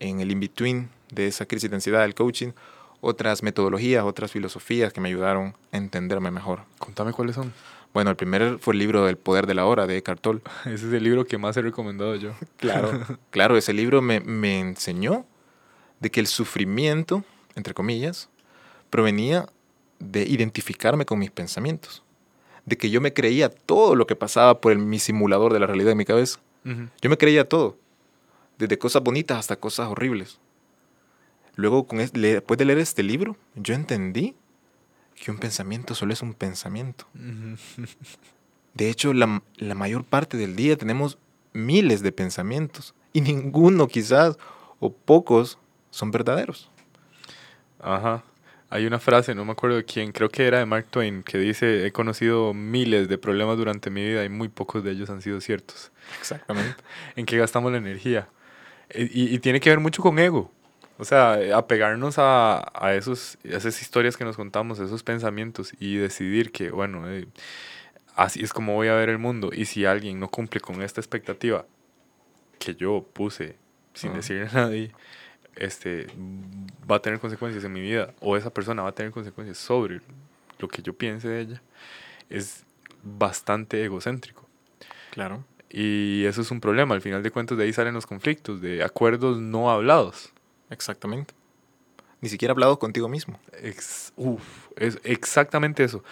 en 0.00 0.20
el 0.20 0.30
in-between 0.30 0.90
de 1.10 1.26
esa 1.28 1.46
crisis 1.46 1.70
de 1.70 1.76
ansiedad 1.76 2.02
del 2.02 2.14
coaching, 2.14 2.52
otras 3.00 3.42
metodologías, 3.42 4.04
otras 4.04 4.32
filosofías 4.32 4.92
que 4.92 5.00
me 5.00 5.08
ayudaron 5.08 5.54
a 5.72 5.76
entenderme 5.76 6.30
mejor. 6.30 6.62
Contame 6.78 7.12
cuáles 7.12 7.36
son. 7.36 7.52
Bueno, 7.94 8.10
el 8.10 8.16
primer 8.16 8.58
fue 8.58 8.74
el 8.74 8.78
libro 8.78 9.06
del 9.06 9.16
poder 9.16 9.46
de 9.46 9.54
la 9.54 9.64
hora 9.64 9.86
de 9.86 9.96
Eckhart 9.96 10.20
Tolle. 10.20 10.42
Ese 10.64 10.86
es 10.86 10.92
el 10.92 11.02
libro 11.04 11.24
que 11.24 11.38
más 11.38 11.56
he 11.56 11.62
recomendado 11.62 12.14
yo. 12.16 12.32
Claro, 12.56 13.00
claro, 13.30 13.56
ese 13.56 13.72
libro 13.72 14.02
me, 14.02 14.20
me 14.20 14.60
enseñó 14.60 15.24
de 16.00 16.10
que 16.10 16.20
el 16.20 16.26
sufrimiento, 16.26 17.24
entre 17.54 17.74
comillas, 17.74 18.28
provenía 18.90 19.46
de 19.98 20.24
identificarme 20.24 21.06
con 21.06 21.18
mis 21.18 21.30
pensamientos. 21.30 22.02
De 22.66 22.76
que 22.76 22.90
yo 22.90 23.00
me 23.00 23.12
creía 23.12 23.48
todo 23.48 23.94
lo 23.94 24.06
que 24.06 24.16
pasaba 24.16 24.60
por 24.60 24.72
el, 24.72 24.78
mi 24.78 24.98
simulador 24.98 25.52
de 25.52 25.60
la 25.60 25.66
realidad 25.66 25.92
en 25.92 25.98
mi 25.98 26.04
cabeza. 26.04 26.40
Yo 27.00 27.08
me 27.08 27.16
creía 27.16 27.48
todo. 27.48 27.76
Desde 28.58 28.76
cosas 28.78 29.02
bonitas 29.02 29.38
hasta 29.38 29.56
cosas 29.56 29.88
horribles. 29.88 30.40
Luego, 31.54 31.86
con 31.86 31.98
después 31.98 32.58
de 32.58 32.64
leer 32.64 32.78
este 32.78 33.02
libro, 33.02 33.36
yo 33.54 33.74
entendí 33.74 34.34
que 35.14 35.30
un 35.30 35.38
pensamiento 35.38 35.94
solo 35.94 36.12
es 36.12 36.22
un 36.22 36.34
pensamiento. 36.34 37.06
De 38.74 38.90
hecho, 38.90 39.14
la, 39.14 39.42
la 39.56 39.74
mayor 39.74 40.04
parte 40.04 40.36
del 40.36 40.56
día 40.56 40.76
tenemos 40.76 41.18
miles 41.52 42.02
de 42.02 42.12
pensamientos 42.12 42.94
y 43.12 43.22
ninguno 43.22 43.88
quizás 43.88 44.36
o 44.80 44.92
pocos 44.92 45.58
son 45.90 46.10
verdaderos. 46.10 46.70
Ajá. 47.80 48.22
Hay 48.76 48.86
una 48.86 48.98
frase, 48.98 49.34
no 49.34 49.44
me 49.46 49.52
acuerdo 49.52 49.76
de 49.76 49.84
quién, 49.84 50.12
creo 50.12 50.28
que 50.28 50.46
era 50.46 50.58
de 50.58 50.66
Mark 50.66 50.86
Twain, 50.90 51.22
que 51.22 51.38
dice, 51.38 51.86
he 51.86 51.92
conocido 51.92 52.52
miles 52.52 53.08
de 53.08 53.16
problemas 53.16 53.56
durante 53.56 53.88
mi 53.88 54.04
vida 54.04 54.22
y 54.22 54.28
muy 54.28 54.48
pocos 54.48 54.84
de 54.84 54.90
ellos 54.90 55.08
han 55.08 55.22
sido 55.22 55.40
ciertos. 55.40 55.92
Exactamente. 56.20 56.76
¿En 57.16 57.24
qué 57.24 57.38
gastamos 57.38 57.72
la 57.72 57.78
energía? 57.78 58.28
Y, 58.94 59.34
y 59.34 59.38
tiene 59.38 59.60
que 59.60 59.70
ver 59.70 59.80
mucho 59.80 60.02
con 60.02 60.18
ego. 60.18 60.52
O 60.98 61.04
sea, 61.04 61.38
apegarnos 61.56 62.18
a, 62.18 62.70
a, 62.74 62.94
esos, 62.94 63.38
a 63.44 63.56
esas 63.56 63.80
historias 63.80 64.16
que 64.16 64.24
nos 64.24 64.36
contamos, 64.36 64.78
esos 64.78 65.02
pensamientos 65.02 65.72
y 65.78 65.96
decidir 65.96 66.52
que, 66.52 66.70
bueno, 66.70 67.10
eh, 67.10 67.26
así 68.14 68.42
es 68.42 68.52
como 68.52 68.74
voy 68.74 68.88
a 68.88 68.94
ver 68.94 69.08
el 69.08 69.18
mundo. 69.18 69.50
Y 69.52 69.66
si 69.66 69.84
alguien 69.86 70.20
no 70.20 70.28
cumple 70.28 70.60
con 70.60 70.82
esta 70.82 71.00
expectativa 71.00 71.66
que 72.58 72.74
yo 72.74 73.06
puse 73.12 73.56
sin 73.94 74.10
Ajá. 74.10 74.18
decirle 74.18 74.48
a 74.48 74.52
nadie, 74.52 74.92
este, 75.56 76.06
va 76.90 76.96
a 76.96 77.02
tener 77.02 77.18
consecuencias 77.18 77.64
en 77.64 77.72
mi 77.72 77.80
vida. 77.80 78.14
O 78.20 78.36
esa 78.36 78.50
persona 78.50 78.82
va 78.82 78.90
a 78.90 78.94
tener 78.94 79.12
consecuencias 79.12 79.58
sobre 79.58 80.00
lo 80.58 80.68
que 80.68 80.82
yo 80.82 80.92
piense 80.92 81.28
de 81.28 81.40
ella. 81.40 81.62
Es 82.30 82.64
bastante 83.02 83.84
egocéntrico. 83.84 84.46
Claro. 85.10 85.44
Y 85.70 86.24
eso 86.24 86.40
es 86.40 86.50
un 86.50 86.60
problema. 86.60 86.94
Al 86.94 87.02
final 87.02 87.22
de 87.22 87.30
cuentas, 87.30 87.58
de 87.58 87.64
ahí 87.64 87.72
salen 87.72 87.94
los 87.94 88.06
conflictos, 88.06 88.60
de 88.60 88.82
acuerdos 88.82 89.38
no 89.38 89.70
hablados. 89.70 90.32
Exactamente. 90.70 91.34
Ni 92.20 92.28
siquiera 92.28 92.52
hablado 92.52 92.78
contigo 92.78 93.08
mismo. 93.08 93.38
Ex- 93.60 94.12
uf, 94.16 94.68
es 94.76 94.98
exactamente 95.04 95.84
eso. 95.84 96.02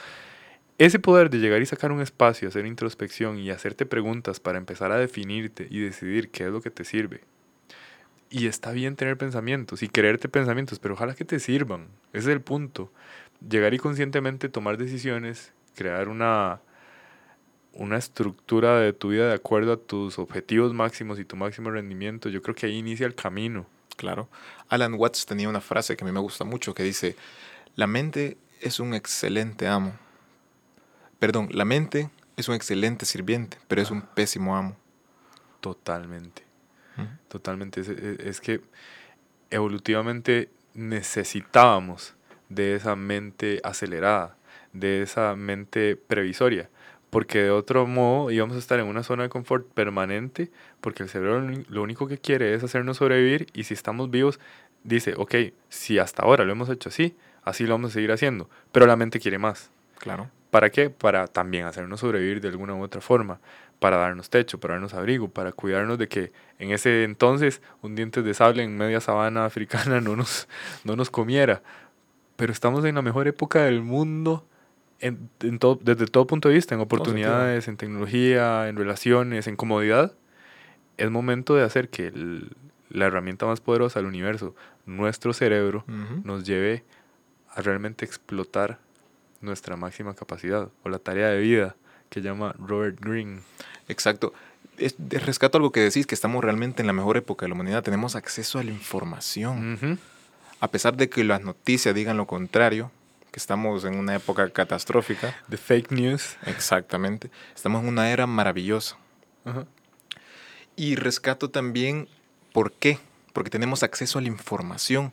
Ese 0.77 0.99
poder 0.99 1.31
de 1.31 1.39
llegar 1.39 1.63
y 1.63 1.67
sacar 1.67 1.93
un 1.93 2.01
espacio, 2.01 2.49
hacer 2.49 2.67
introspección 2.67 3.39
y 3.39 3.51
hacerte 3.51 3.87
preguntas 3.87 4.41
para 4.41 4.59
empezar 4.59 4.91
a 4.91 4.99
definirte 4.99 5.67
y 5.71 5.81
decidir 5.81 6.31
qué 6.31 6.47
es 6.47 6.51
lo 6.51 6.61
que 6.61 6.71
te 6.71 6.85
sirve. 6.85 7.21
Y 8.35 8.49
está 8.49 8.73
bien 8.73 8.97
tener 8.97 9.17
pensamientos 9.17 9.85
y 9.85 9.89
quererte 9.89 10.29
pensamientos, 10.29 10.81
pero 10.81 10.95
ojalá 10.95 11.15
que 11.15 11.25
te 11.25 11.39
sirvan. 11.39 11.87
Ese 12.13 12.31
es 12.31 12.35
el 12.35 12.41
punto. 12.41 12.91
Llegar 13.49 13.75
y 13.75 13.79
conscientemente 13.79 14.49
tomar 14.49 14.77
decisiones, 14.77 15.53
crear 15.77 16.09
una, 16.09 16.61
una 17.75 17.97
estructura 17.97 18.81
de 18.81 18.93
tu 18.93 19.11
vida 19.11 19.29
de 19.29 19.35
acuerdo 19.35 19.75
a 19.75 19.77
tus 19.77 20.19
objetivos 20.19 20.75
máximos 20.75 21.21
y 21.21 21.25
tu 21.25 21.37
máximo 21.37 21.71
rendimiento. 21.71 22.29
Yo 22.29 22.43
creo 22.43 22.57
que 22.57 22.67
ahí 22.67 22.77
inicia 22.77 23.07
el 23.07 23.15
camino. 23.15 23.67
Claro. 23.95 24.29
Alan 24.69 24.95
Watts 24.95 25.27
tenía 25.27 25.49
una 25.49 25.61
frase 25.61 25.97
que 25.97 26.03
a 26.03 26.07
mí 26.07 26.13
me 26.13 26.19
gusta 26.19 26.45
mucho 26.45 26.75
que 26.75 26.83
dice, 26.83 27.15
la 27.77 27.87
mente 27.87 28.37
es 28.61 28.81
un 28.81 28.95
excelente 28.95 29.69
amo. 29.69 29.93
Perdón, 31.21 31.51
la 31.53 31.65
mente 31.65 32.11
es 32.37 32.49
un 32.49 32.57
excelente 32.57 33.07
sirviente, 33.07 33.59
pero 33.69 33.81
es 33.81 33.93
un 33.93 34.03
pésimo 34.03 34.57
amo. 34.57 34.77
Totalmente. 35.61 36.43
Totalmente. 37.29 37.81
Es, 37.81 37.89
es- 37.89 38.41
que 38.41 38.61
evolutivamente 39.51 40.49
necesitábamos 40.75 42.15
de 42.49 42.75
esa 42.75 42.97
mente 42.97 43.61
acelerada, 43.65 44.37
de 44.73 45.03
esa 45.03 45.37
mente 45.37 45.97
previsoria, 45.97 46.69
porque 47.11 47.39
de 47.45 47.51
otro 47.51 47.87
modo 47.87 48.31
íbamos 48.31 48.57
a 48.57 48.59
estar 48.59 48.81
en 48.81 48.87
una 48.87 49.03
zona 49.03 49.23
de 49.25 49.29
confort 49.29 49.67
permanente, 49.73 50.51
porque 50.81 51.03
el 51.03 51.09
cerebro 51.09 51.41
lo 51.69 51.83
único 51.83 52.09
que 52.09 52.19
quiere 52.19 52.55
es 52.55 52.65
hacernos 52.65 52.97
sobrevivir 52.99 53.47
y 53.53 53.65
si 53.65 53.75
estamos 53.75 54.11
vivos, 54.11 54.41
dice, 54.83 55.15
ok, 55.17 55.35
si 55.69 55.99
hasta 55.99 56.23
ahora 56.25 56.45
lo 56.45 56.53
hemos 56.53 56.69
hecho 56.69 56.89
así, 56.89 57.17
así 57.45 57.65
lo 57.67 57.75
vamos 57.75 57.91
a 57.93 57.95
seguir 57.95 58.13
haciendo, 58.13 58.49
pero 58.73 58.87
la 58.87 58.97
mente 58.97 59.21
quiere 59.21 59.39
más. 59.39 59.71
Claro. 59.99 60.31
¿Para 60.51 60.71
qué? 60.71 60.91
Para 60.91 61.27
también 61.27 61.67
hacernos 61.67 62.01
sobrevivir 62.01 62.41
de 62.41 62.49
alguna 62.49 62.75
u 62.75 62.83
otra 62.83 63.01
forma, 63.01 63.41
para 63.79 63.97
darnos 63.99 64.31
techo, 64.31 64.59
para 64.61 64.75
darnos 64.75 64.95
abrigo, 64.95 65.29
para 65.29 65.53
cuidarnos 65.53 65.99
de 65.99 66.09
que 66.09 66.33
en 66.59 66.71
ese 66.71 67.05
entonces 67.05 67.61
un 67.83 67.95
diente 67.95 68.23
de 68.23 68.33
sable 68.35 68.63
en 68.63 68.77
media 68.77 69.01
sabana 69.01 69.45
africana 69.45 70.01
no 70.01 70.17
nos, 70.17 70.49
no 70.85 70.97
nos 70.97 71.11
comiera. 71.11 71.63
Pero 72.37 72.53
estamos 72.53 72.85
en 72.85 72.95
la 72.97 73.03
mejor 73.03 73.29
época 73.29 73.63
del 73.65 73.83
mundo 73.83 74.47
en, 75.01 75.29
en 75.41 75.59
todo- 75.59 75.79
desde 75.83 76.07
todo 76.07 76.27
punto 76.27 76.49
de 76.49 76.55
vista, 76.55 76.75
en 76.75 76.81
oportunidades, 76.81 77.69
en 77.69 77.77
tecnología, 77.77 78.69
en 78.69 78.77
relaciones, 78.77 79.47
en 79.47 79.57
comodidad. 79.57 80.13
Es 80.97 81.11
momento 81.11 81.55
de 81.55 81.63
hacer 81.65 81.89
que 81.91 82.07
el- 82.09 82.51
la 82.89 83.07
herramienta 83.07 83.45
más 83.47 83.61
poderosa 83.61 83.99
del 83.99 84.07
universo, 84.07 84.55
nuestro 84.87 85.33
cerebro, 85.33 85.85
nos 86.25 86.45
lleve 86.45 86.85
a 87.51 87.61
realmente 87.61 88.05
explotar 88.05 88.79
nuestra 89.41 89.77
máxima 89.77 90.15
capacidad 90.15 90.71
o 90.85 90.89
la 90.89 90.99
tarea 90.99 91.29
de 91.29 91.41
vida 91.41 91.77
que 92.15 92.21
llama 92.23 92.55
Robert 92.59 92.99
Greene. 93.01 93.41
Exacto. 93.89 94.33
Es- 94.79 94.95
de- 94.99 95.19
rescato 95.19 95.59
algo 95.59 95.73
que 95.73 95.81
decís, 95.81 96.07
que 96.07 96.15
estamos 96.15 96.43
realmente 96.45 96.83
en 96.83 96.87
la 96.87 96.93
mejor 96.93 97.17
época 97.17 97.45
de 97.45 97.49
la 97.49 97.55
humanidad. 97.55 97.83
Tenemos 97.83 98.15
acceso 98.17 98.59
a 98.59 98.65
la 98.65 98.71
información. 98.71 99.99
A 100.61 100.69
pesar 100.71 100.97
de 100.97 101.09
que 101.09 101.25
las 101.25 101.43
noticias 101.43 101.95
digan 101.95 102.17
lo 102.17 102.27
contrario, 102.27 102.91
que 103.31 103.39
estamos 103.41 103.85
en 103.85 103.97
una 103.97 104.15
época 104.15 104.49
catastrófica. 104.51 105.35
The 105.51 105.57
fake 105.57 105.91
news. 105.91 106.37
Exactamente. 106.47 107.31
Estamos 107.55 107.83
en 107.83 107.89
una 107.89 108.11
era 108.11 108.27
maravillosa. 108.27 108.97
Y 110.77 110.97
rescato 110.97 111.51
también 111.51 112.09
por 112.53 112.73
qué. 112.73 112.99
Porque 113.33 113.51
tenemos 113.51 113.83
acceso 113.83 114.19
a 114.19 114.23
la 114.23 114.29
información. 114.29 115.13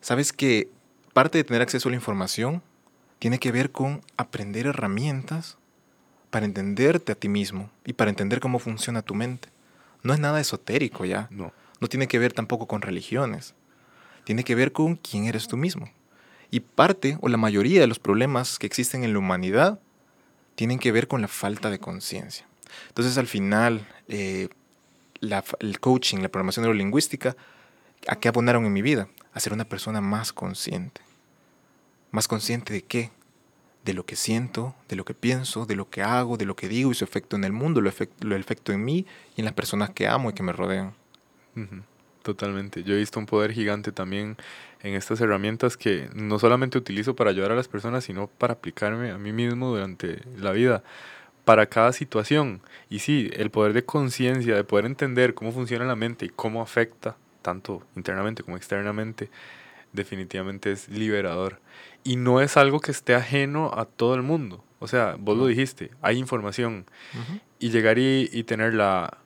Sabes 0.00 0.32
que 0.32 0.68
parte 1.12 1.38
de 1.38 1.44
tener 1.44 1.62
acceso 1.62 1.88
a 1.88 1.90
la 1.92 1.96
información 1.96 2.62
tiene 3.20 3.38
que 3.38 3.52
ver 3.52 3.70
con 3.70 4.02
aprender 4.16 4.66
herramientas 4.66 5.56
para 6.30 6.46
entenderte 6.46 7.12
a 7.12 7.14
ti 7.14 7.28
mismo 7.28 7.70
y 7.84 7.92
para 7.92 8.10
entender 8.10 8.40
cómo 8.40 8.58
funciona 8.58 9.02
tu 9.02 9.14
mente. 9.14 9.48
No 10.02 10.14
es 10.14 10.20
nada 10.20 10.40
esotérico 10.40 11.04
ya. 11.04 11.28
No. 11.30 11.52
No 11.80 11.88
tiene 11.88 12.08
que 12.08 12.18
ver 12.18 12.32
tampoco 12.32 12.66
con 12.66 12.82
religiones. 12.82 13.54
Tiene 14.24 14.44
que 14.44 14.54
ver 14.54 14.72
con 14.72 14.96
quién 14.96 15.24
eres 15.24 15.48
tú 15.48 15.56
mismo. 15.56 15.90
Y 16.50 16.60
parte 16.60 17.18
o 17.20 17.28
la 17.28 17.36
mayoría 17.36 17.80
de 17.80 17.86
los 17.86 17.98
problemas 17.98 18.58
que 18.58 18.66
existen 18.66 19.04
en 19.04 19.12
la 19.12 19.18
humanidad 19.18 19.80
tienen 20.54 20.78
que 20.78 20.92
ver 20.92 21.08
con 21.08 21.22
la 21.22 21.28
falta 21.28 21.70
de 21.70 21.78
conciencia. 21.78 22.46
Entonces 22.88 23.18
al 23.18 23.26
final, 23.26 23.86
eh, 24.08 24.48
la 25.20 25.44
el 25.60 25.80
coaching, 25.80 26.18
la 26.18 26.28
programación 26.28 26.64
neurolingüística, 26.64 27.36
¿a 28.06 28.16
qué 28.16 28.28
abonaron 28.28 28.66
en 28.66 28.72
mi 28.72 28.82
vida? 28.82 29.08
A 29.32 29.40
ser 29.40 29.52
una 29.52 29.64
persona 29.64 30.00
más 30.00 30.32
consciente. 30.32 31.00
¿Más 32.10 32.26
consciente 32.28 32.72
de 32.72 32.82
qué? 32.82 33.10
De 33.84 33.94
lo 33.94 34.04
que 34.04 34.16
siento, 34.16 34.74
de 34.88 34.96
lo 34.96 35.04
que 35.04 35.14
pienso, 35.14 35.64
de 35.66 35.76
lo 35.76 35.88
que 35.88 36.02
hago, 36.02 36.36
de 36.36 36.44
lo 36.44 36.54
que 36.54 36.68
digo 36.68 36.90
y 36.90 36.94
su 36.94 37.04
efecto 37.04 37.36
en 37.36 37.44
el 37.44 37.52
mundo, 37.52 37.80
lo 37.80 37.90
lo 38.20 38.36
efecto 38.36 38.72
en 38.72 38.84
mí 38.84 39.06
y 39.36 39.40
en 39.40 39.44
las 39.46 39.54
personas 39.54 39.90
que 39.90 40.06
amo 40.06 40.30
y 40.30 40.32
que 40.34 40.42
me 40.42 40.52
rodean. 40.52 40.94
Totalmente. 42.22 42.82
Yo 42.82 42.94
he 42.94 42.98
visto 42.98 43.18
un 43.18 43.26
poder 43.26 43.52
gigante 43.52 43.92
también 43.92 44.36
en 44.82 44.94
estas 44.94 45.20
herramientas 45.20 45.76
que 45.76 46.10
no 46.14 46.38
solamente 46.38 46.76
utilizo 46.76 47.16
para 47.16 47.30
ayudar 47.30 47.52
a 47.52 47.54
las 47.54 47.68
personas, 47.68 48.04
sino 48.04 48.26
para 48.26 48.54
aplicarme 48.54 49.10
a 49.10 49.18
mí 49.18 49.32
mismo 49.32 49.70
durante 49.70 50.22
la 50.36 50.52
vida, 50.52 50.82
para 51.44 51.66
cada 51.66 51.92
situación. 51.92 52.60
Y 52.90 52.98
sí, 52.98 53.30
el 53.34 53.50
poder 53.50 53.72
de 53.72 53.84
conciencia, 53.84 54.54
de 54.54 54.64
poder 54.64 54.84
entender 54.84 55.34
cómo 55.34 55.52
funciona 55.52 55.84
la 55.86 55.96
mente 55.96 56.26
y 56.26 56.28
cómo 56.28 56.60
afecta, 56.62 57.16
tanto 57.40 57.82
internamente 57.96 58.42
como 58.42 58.56
externamente, 58.58 59.30
definitivamente 59.92 60.72
es 60.72 60.88
liberador. 60.88 61.58
Y 62.04 62.16
no 62.16 62.40
es 62.40 62.56
algo 62.56 62.80
que 62.80 62.90
esté 62.90 63.14
ajeno 63.14 63.72
a 63.74 63.84
todo 63.84 64.14
el 64.14 64.22
mundo. 64.22 64.64
O 64.78 64.88
sea, 64.88 65.16
vos 65.18 65.36
lo 65.36 65.46
dijiste, 65.46 65.90
hay 66.00 66.16
información. 66.18 66.86
Y 67.58 67.70
llegar 67.70 67.98
y, 67.98 68.28
y 68.32 68.44
tener 68.44 68.72
la, 68.74 69.18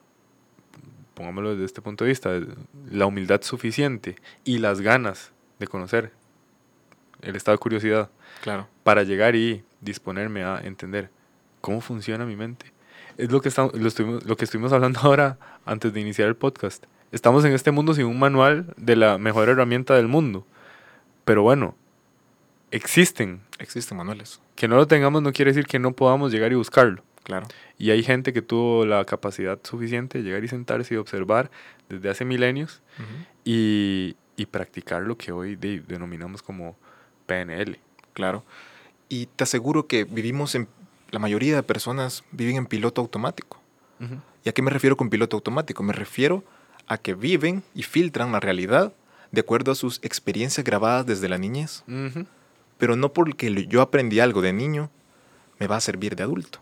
pongámoslo 1.13 1.51
desde 1.51 1.65
este 1.65 1.81
punto 1.81 2.03
de 2.03 2.09
vista, 2.09 2.31
la 2.91 3.05
humildad 3.05 3.41
suficiente 3.41 4.17
y 4.43 4.57
las 4.57 4.81
ganas 4.81 5.31
de 5.59 5.67
conocer 5.67 6.11
el 7.21 7.35
estado 7.35 7.55
de 7.55 7.59
curiosidad 7.59 8.09
Claro. 8.43 8.67
para 8.83 9.03
llegar 9.03 9.35
y 9.35 9.63
disponerme 9.81 10.43
a 10.43 10.59
entender 10.61 11.09
cómo 11.61 11.79
funciona 11.81 12.25
mi 12.25 12.35
mente. 12.35 12.73
Es 13.17 13.31
lo 13.31 13.39
que, 13.41 13.47
estamos, 13.49 13.73
lo, 13.73 13.87
estuvimos, 13.87 14.25
lo 14.25 14.35
que 14.35 14.43
estuvimos 14.43 14.73
hablando 14.73 14.99
ahora 15.03 15.37
antes 15.65 15.93
de 15.93 16.01
iniciar 16.01 16.27
el 16.27 16.35
podcast. 16.35 16.83
estamos 17.13 17.45
en 17.45 17.53
este 17.53 17.71
mundo 17.71 17.93
sin 17.93 18.05
un 18.05 18.19
manual 18.19 18.73
de 18.75 18.97
la 18.97 19.17
mejor 19.17 19.47
herramienta 19.47 19.95
del 19.95 20.09
mundo. 20.09 20.45
Pero 21.23 21.41
bueno, 21.43 21.75
existen. 22.71 23.41
Existen 23.59 23.97
manuales. 23.97 24.41
Que 24.55 24.67
no 24.67 24.75
lo 24.75 24.87
tengamos 24.87 25.21
no 25.21 25.33
quiere 25.33 25.51
decir 25.51 25.67
que 25.67 25.79
no 25.79 25.93
podamos 25.93 26.31
llegar 26.31 26.51
y 26.51 26.55
buscarlo. 26.55 27.03
Claro. 27.23 27.47
Y 27.77 27.89
hay 27.89 28.03
gente 28.03 28.33
que 28.33 28.41
tuvo 28.41 28.85
la 28.85 29.03
capacidad 29.05 29.59
suficiente 29.63 30.19
de 30.19 30.23
llegar 30.23 30.43
y 30.43 30.47
sentarse 30.47 30.93
y 30.93 30.97
observar 30.97 31.49
desde 31.89 32.09
hace 32.09 32.23
milenios 32.23 32.81
y, 33.43 34.15
y, 34.37 34.45
practicar 34.45 35.01
lo 35.01 35.17
que 35.17 35.31
hoy 35.31 35.55
denominamos 35.55 36.43
como 36.43 36.77
PNL. 37.25 37.79
Claro. 38.13 38.43
Y 39.09 39.25
te 39.25 39.43
aseguro 39.43 39.87
que 39.87 40.03
vivimos 40.03 40.53
en, 40.55 40.67
la 41.15 41.19
mayoría 41.19 41.55
de 41.55 41.63
personas 41.63 42.23
viven 42.31 42.57
en 42.57 42.65
piloto 42.65 43.01
automático. 43.01 43.61
¿Y 44.43 44.49
a 44.49 44.51
qué 44.51 44.61
me 44.61 44.69
refiero 44.69 44.97
con 44.97 45.09
piloto 45.09 45.37
automático? 45.37 45.81
Me 45.81 45.93
refiero 45.93 46.43
a 46.87 46.97
que 46.97 47.13
viven 47.13 47.63
y 47.73 47.83
filtran 47.83 48.33
la 48.33 48.41
realidad 48.41 48.93
de 49.31 49.41
acuerdo 49.41 49.71
a 49.71 49.75
sus 49.75 49.99
experiencias 50.03 50.65
grabadas 50.65 51.05
desde 51.05 51.29
la 51.29 51.37
niñez. 51.37 51.83
Pero 52.77 52.95
no 52.95 53.13
porque 53.13 53.67
yo 53.67 53.81
aprendí 53.81 54.19
algo 54.19 54.41
de 54.41 54.53
niño, 54.53 54.89
me 55.59 55.67
va 55.67 55.77
a 55.77 55.81
servir 55.81 56.15
de 56.15 56.23
adulto. 56.23 56.59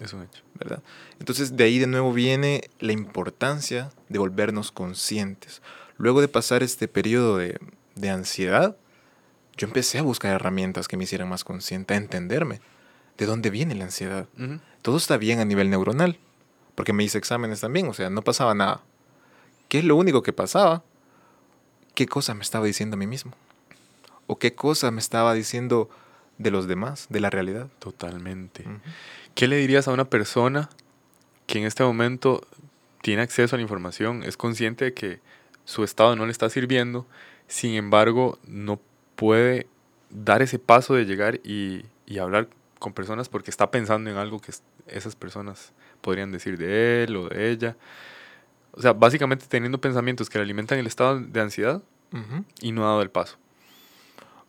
Es 0.00 0.12
un 0.12 0.22
hecho. 0.22 0.42
¿Verdad? 0.54 0.82
Entonces 1.18 1.56
de 1.56 1.64
ahí 1.64 1.78
de 1.78 1.86
nuevo 1.86 2.12
viene 2.12 2.62
la 2.80 2.92
importancia 2.92 3.90
de 4.08 4.18
volvernos 4.18 4.72
conscientes. 4.72 5.62
Luego 5.96 6.20
de 6.20 6.28
pasar 6.28 6.62
este 6.62 6.88
periodo 6.88 7.38
de, 7.38 7.58
de 7.94 8.10
ansiedad, 8.10 8.76
yo 9.56 9.66
empecé 9.66 9.98
a 9.98 10.02
buscar 10.02 10.34
herramientas 10.34 10.86
que 10.86 10.96
me 10.96 11.04
hicieran 11.04 11.28
más 11.28 11.44
consciente, 11.44 11.94
a 11.94 11.96
entenderme 11.96 12.60
de 13.16 13.26
dónde 13.26 13.50
viene 13.50 13.74
la 13.74 13.84
ansiedad. 13.84 14.28
Todo 14.82 14.98
está 14.98 15.16
bien 15.16 15.40
a 15.40 15.44
nivel 15.44 15.70
neuronal, 15.70 16.18
porque 16.74 16.92
me 16.92 17.04
hice 17.04 17.18
exámenes 17.18 17.60
también, 17.60 17.88
o 17.88 17.94
sea, 17.94 18.10
no 18.10 18.22
pasaba 18.22 18.54
nada. 18.54 18.82
¿Qué 19.68 19.78
es 19.78 19.84
lo 19.84 19.96
único 19.96 20.22
que 20.22 20.32
pasaba? 20.32 20.84
¿Qué 21.94 22.06
cosa 22.06 22.34
me 22.34 22.42
estaba 22.42 22.66
diciendo 22.66 22.94
a 22.94 22.98
mí 22.98 23.06
mismo? 23.06 23.32
¿O 24.26 24.38
qué 24.38 24.54
cosa 24.54 24.90
me 24.90 25.00
estaba 25.00 25.34
diciendo 25.34 25.88
de 26.38 26.50
los 26.50 26.66
demás, 26.66 27.06
de 27.10 27.20
la 27.20 27.30
realidad? 27.30 27.68
Totalmente. 27.78 28.64
¿Qué 29.34 29.48
le 29.48 29.56
dirías 29.56 29.88
a 29.88 29.92
una 29.92 30.04
persona 30.04 30.68
que 31.46 31.58
en 31.58 31.64
este 31.64 31.84
momento 31.84 32.46
tiene 33.02 33.22
acceso 33.22 33.54
a 33.54 33.58
la 33.58 33.62
información, 33.62 34.22
es 34.24 34.36
consciente 34.36 34.86
de 34.86 34.94
que 34.94 35.20
su 35.64 35.84
estado 35.84 36.16
no 36.16 36.26
le 36.26 36.32
está 36.32 36.50
sirviendo, 36.50 37.06
sin 37.46 37.74
embargo 37.74 38.38
no 38.46 38.80
puede 39.14 39.68
dar 40.10 40.42
ese 40.42 40.58
paso 40.58 40.94
de 40.94 41.04
llegar 41.04 41.40
y, 41.44 41.84
hablar 42.20 42.48
con 42.78 42.92
personas 42.92 43.28
porque 43.28 43.50
está 43.50 43.70
pensando 43.70 44.10
en 44.10 44.16
algo 44.16 44.40
que 44.40 44.52
esas 44.86 45.16
personas 45.16 45.72
podrían 46.00 46.32
decir 46.32 46.58
de 46.58 47.04
él 47.04 47.16
o 47.16 47.28
de 47.28 47.50
ella. 47.50 47.76
O 48.72 48.82
sea, 48.82 48.92
básicamente 48.92 49.46
teniendo 49.48 49.80
pensamientos 49.80 50.28
que 50.28 50.38
le 50.38 50.44
alimentan 50.44 50.78
el 50.78 50.86
estado 50.86 51.20
de 51.20 51.40
ansiedad 51.40 51.82
y 52.60 52.72
no 52.72 52.84
ha 52.84 52.88
dado 52.88 53.02
el 53.02 53.10
paso. 53.10 53.38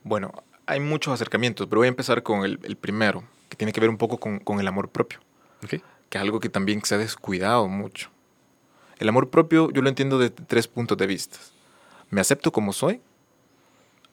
Bueno, 0.07 0.31
hay 0.65 0.79
muchos 0.79 1.13
acercamientos, 1.13 1.67
pero 1.67 1.81
voy 1.81 1.87
a 1.87 1.89
empezar 1.89 2.23
con 2.23 2.45
el, 2.45 2.77
primero, 2.77 3.25
que 3.49 3.57
tiene 3.57 3.73
que 3.73 3.81
ver 3.81 3.89
un 3.89 3.97
poco 3.97 4.17
con, 4.17 4.59
el 4.59 4.65
amor 4.65 4.87
propio. 4.87 5.19
Que 5.67 5.81
es 6.17 6.21
algo 6.21 6.39
que 6.39 6.47
también 6.47 6.81
se 6.85 6.95
ha 6.95 6.97
descuidado 6.97 7.67
mucho. 7.67 8.09
El 8.99 9.09
amor 9.09 9.29
propio 9.29 9.69
yo 9.69 9.81
lo 9.81 9.89
entiendo 9.89 10.17
de 10.17 10.29
tres 10.29 10.69
puntos 10.69 10.97
de 10.97 11.07
vista. 11.07 11.37
Me 12.09 12.21
acepto 12.21 12.53
como 12.53 12.71
soy, 12.71 13.01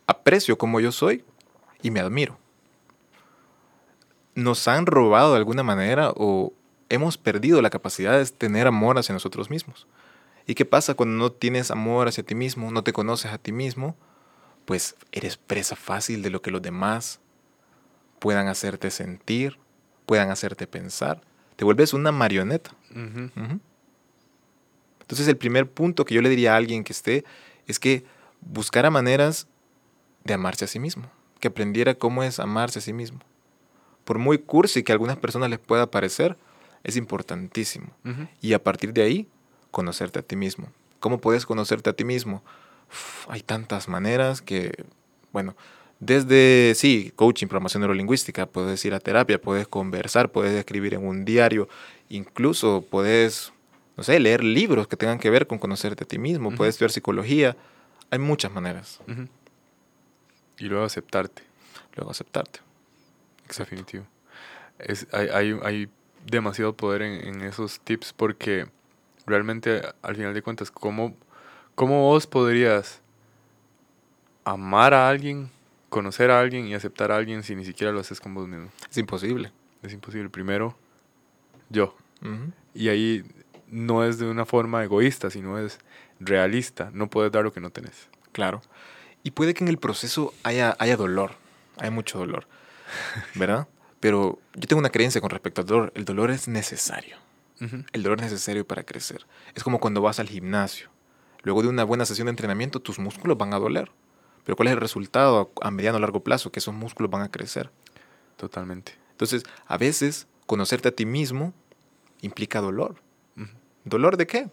aprecio 0.08 0.58
como 0.58 0.80
yo 0.80 0.90
soy 0.90 1.24
y 1.80 1.92
me 1.92 2.00
admiro. 2.00 2.38
Nos 4.34 4.66
han 4.66 4.86
robado 4.86 5.30
de 5.30 5.38
alguna 5.38 5.62
manera 5.62 6.10
o 6.16 6.52
hemos 6.88 7.18
perdido 7.18 7.62
la 7.62 7.70
capacidad 7.70 8.18
de 8.18 8.26
tener 8.26 8.66
amor 8.66 8.98
hacia 8.98 9.12
nosotros 9.12 9.48
mismos. 9.48 9.86
¿Y 10.44 10.56
qué 10.56 10.64
pasa 10.64 10.94
cuando 10.94 11.16
no 11.16 11.30
tienes 11.30 11.70
amor 11.70 12.08
hacia 12.08 12.24
ti 12.24 12.34
mismo, 12.34 12.72
no 12.72 12.82
te 12.82 12.92
conoces 12.92 13.30
a 13.30 13.38
ti 13.38 13.52
mismo? 13.52 13.94
Pues 14.64 14.96
eres 15.12 15.36
presa 15.36 15.76
fácil 15.76 16.22
de 16.22 16.30
lo 16.30 16.42
que 16.42 16.50
los 16.50 16.62
demás 16.62 17.20
puedan 18.18 18.48
hacerte 18.48 18.90
sentir, 18.90 19.58
puedan 20.06 20.30
hacerte 20.30 20.66
pensar. 20.66 21.20
Te 21.56 21.64
vuelves 21.64 21.92
una 21.92 22.12
marioneta. 22.12 22.70
Entonces 25.00 25.28
el 25.28 25.36
primer 25.36 25.70
punto 25.70 26.04
que 26.04 26.14
yo 26.14 26.22
le 26.22 26.30
diría 26.30 26.54
a 26.54 26.56
alguien 26.56 26.84
que 26.84 26.92
esté 26.92 27.24
es 27.66 27.78
que 27.78 28.04
buscara 28.40 28.90
maneras 28.90 29.46
de 30.24 30.34
amarse 30.34 30.64
a 30.64 30.68
sí 30.68 30.78
mismo, 30.78 31.10
que 31.40 31.48
aprendiera 31.48 31.94
cómo 31.94 32.22
es 32.22 32.40
amarse 32.40 32.78
a 32.78 32.82
sí 32.82 32.92
mismo. 32.92 33.20
Por 34.04 34.18
muy 34.18 34.38
cursi 34.38 34.82
que 34.82 34.92
a 34.92 34.94
algunas 34.94 35.18
personas 35.18 35.50
les 35.50 35.58
pueda 35.58 35.90
parecer, 35.90 36.36
es 36.82 36.96
importantísimo. 36.96 37.88
Y 38.40 38.52
a 38.54 38.62
partir 38.62 38.92
de 38.92 39.02
ahí, 39.02 39.28
conocerte 39.70 40.20
a 40.20 40.22
ti 40.22 40.36
mismo. 40.36 40.68
¿Cómo 41.00 41.18
puedes 41.18 41.44
conocerte 41.46 41.90
a 41.90 41.92
ti 41.92 42.04
mismo? 42.04 42.42
Hay 43.28 43.42
tantas 43.42 43.88
maneras 43.88 44.42
que, 44.42 44.84
bueno, 45.32 45.56
desde, 46.00 46.74
sí, 46.74 47.12
coaching, 47.16 47.46
programación 47.46 47.80
neurolingüística, 47.80 48.46
puedes 48.46 48.84
ir 48.84 48.94
a 48.94 49.00
terapia, 49.00 49.40
puedes 49.40 49.66
conversar, 49.68 50.30
puedes 50.30 50.52
escribir 50.52 50.94
en 50.94 51.06
un 51.06 51.24
diario, 51.24 51.68
incluso 52.08 52.84
puedes, 52.90 53.52
no 53.96 54.02
sé, 54.02 54.18
leer 54.20 54.44
libros 54.44 54.86
que 54.86 54.96
tengan 54.96 55.18
que 55.18 55.30
ver 55.30 55.46
con 55.46 55.58
conocerte 55.58 56.04
a 56.04 56.06
ti 56.06 56.18
mismo, 56.18 56.54
puedes 56.54 56.74
estudiar 56.74 56.90
psicología, 56.90 57.56
hay 58.10 58.18
muchas 58.18 58.52
maneras. 58.52 59.00
Y 60.58 60.64
luego 60.66 60.84
aceptarte. 60.84 61.42
Luego 61.96 62.10
aceptarte. 62.10 62.60
Definitivo. 63.56 64.04
Es, 64.78 65.06
hay, 65.12 65.28
hay, 65.28 65.58
hay 65.62 65.88
demasiado 66.26 66.74
poder 66.74 67.02
en, 67.02 67.26
en 67.26 67.40
esos 67.42 67.80
tips 67.80 68.12
porque 68.12 68.66
realmente 69.26 69.82
al 70.02 70.16
final 70.16 70.34
de 70.34 70.42
cuentas, 70.42 70.70
¿cómo, 70.70 71.16
cómo 71.74 72.02
vos 72.02 72.26
podrías 72.26 73.00
amar 74.44 74.94
a 74.94 75.08
alguien, 75.08 75.50
conocer 75.88 76.30
a 76.30 76.40
alguien 76.40 76.66
y 76.66 76.74
aceptar 76.74 77.10
a 77.12 77.16
alguien 77.16 77.42
si 77.42 77.54
ni 77.54 77.64
siquiera 77.64 77.92
lo 77.92 78.00
haces 78.00 78.20
con 78.20 78.34
vos 78.34 78.48
mismo? 78.48 78.68
Es 78.90 78.98
imposible. 78.98 79.52
Es 79.82 79.92
imposible. 79.92 80.28
Primero, 80.30 80.76
yo. 81.68 81.96
Y 82.74 82.88
ahí 82.88 83.22
no 83.68 84.04
es 84.04 84.18
de 84.18 84.26
una 84.26 84.46
forma 84.46 84.82
egoísta, 84.82 85.30
sino 85.30 85.58
es 85.58 85.78
realista. 86.20 86.90
No 86.92 87.10
puedes 87.10 87.30
dar 87.30 87.44
lo 87.44 87.52
que 87.52 87.60
no 87.60 87.70
tenés. 87.70 88.08
Claro. 88.32 88.62
Y 89.22 89.32
puede 89.32 89.54
que 89.54 89.64
en 89.64 89.68
el 89.68 89.78
proceso 89.78 90.32
haya, 90.42 90.74
haya 90.78 90.96
dolor. 90.96 91.32
Hay 91.78 91.90
mucho 91.90 92.18
dolor. 92.18 92.46
¿Verdad? 93.34 93.68
Pero 94.00 94.38
yo 94.54 94.68
tengo 94.68 94.80
una 94.80 94.90
creencia 94.90 95.20
con 95.20 95.30
respecto 95.30 95.60
al 95.60 95.66
dolor. 95.66 95.92
El 95.94 96.04
dolor 96.04 96.30
es 96.30 96.48
necesario. 96.48 97.16
El 97.92 98.02
dolor 98.02 98.18
es 98.18 98.24
necesario 98.24 98.66
para 98.66 98.82
crecer. 98.82 99.24
Es 99.54 99.62
como 99.64 99.80
cuando 99.80 100.02
vas 100.02 100.20
al 100.20 100.28
gimnasio. 100.28 100.90
Luego 101.44 101.62
de 101.62 101.68
una 101.68 101.84
buena 101.84 102.04
sesión 102.04 102.26
de 102.26 102.30
entrenamiento, 102.30 102.80
tus 102.80 102.98
músculos 102.98 103.38
van 103.38 103.54
a 103.54 103.58
doler. 103.58 103.90
Pero 104.44 104.56
¿cuál 104.56 104.68
es 104.68 104.74
el 104.74 104.80
resultado 104.80 105.52
a 105.62 105.70
mediano 105.70 105.98
o 105.98 106.00
largo 106.00 106.20
plazo? 106.20 106.50
Que 106.50 106.58
esos 106.58 106.74
músculos 106.74 107.10
van 107.10 107.22
a 107.22 107.30
crecer. 107.30 107.70
Totalmente. 108.36 108.92
Entonces, 109.12 109.44
a 109.66 109.76
veces, 109.78 110.26
conocerte 110.46 110.88
a 110.88 110.92
ti 110.92 111.06
mismo 111.06 111.54
implica 112.20 112.60
dolor. 112.60 112.96
¿Dolor 113.84 114.16
de 114.16 114.26
qué? 114.26 114.48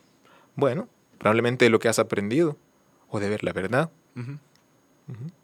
Bueno, 0.55 0.89
probablemente 1.17 1.65
de 1.65 1.71
lo 1.71 1.79
que 1.79 1.87
has 1.87 1.99
aprendido 1.99 2.57
o 3.09 3.19
de 3.19 3.29
ver 3.29 3.43
la 3.43 3.53
verdad. 3.53 3.89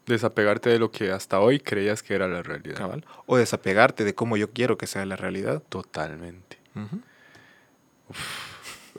Desapegarte 0.06 0.68
de 0.70 0.78
lo 0.78 0.90
que 0.90 1.10
hasta 1.10 1.40
hoy 1.40 1.58
creías 1.58 2.02
que 2.02 2.14
era 2.14 2.28
la 2.28 2.42
realidad. 2.42 3.02
O 3.26 3.36
desapegarte 3.36 4.04
de 4.04 4.14
cómo 4.14 4.36
yo 4.36 4.50
quiero 4.50 4.76
que 4.76 4.86
sea 4.86 5.04
la 5.06 5.16
realidad. 5.16 5.62
Totalmente. 5.68 6.58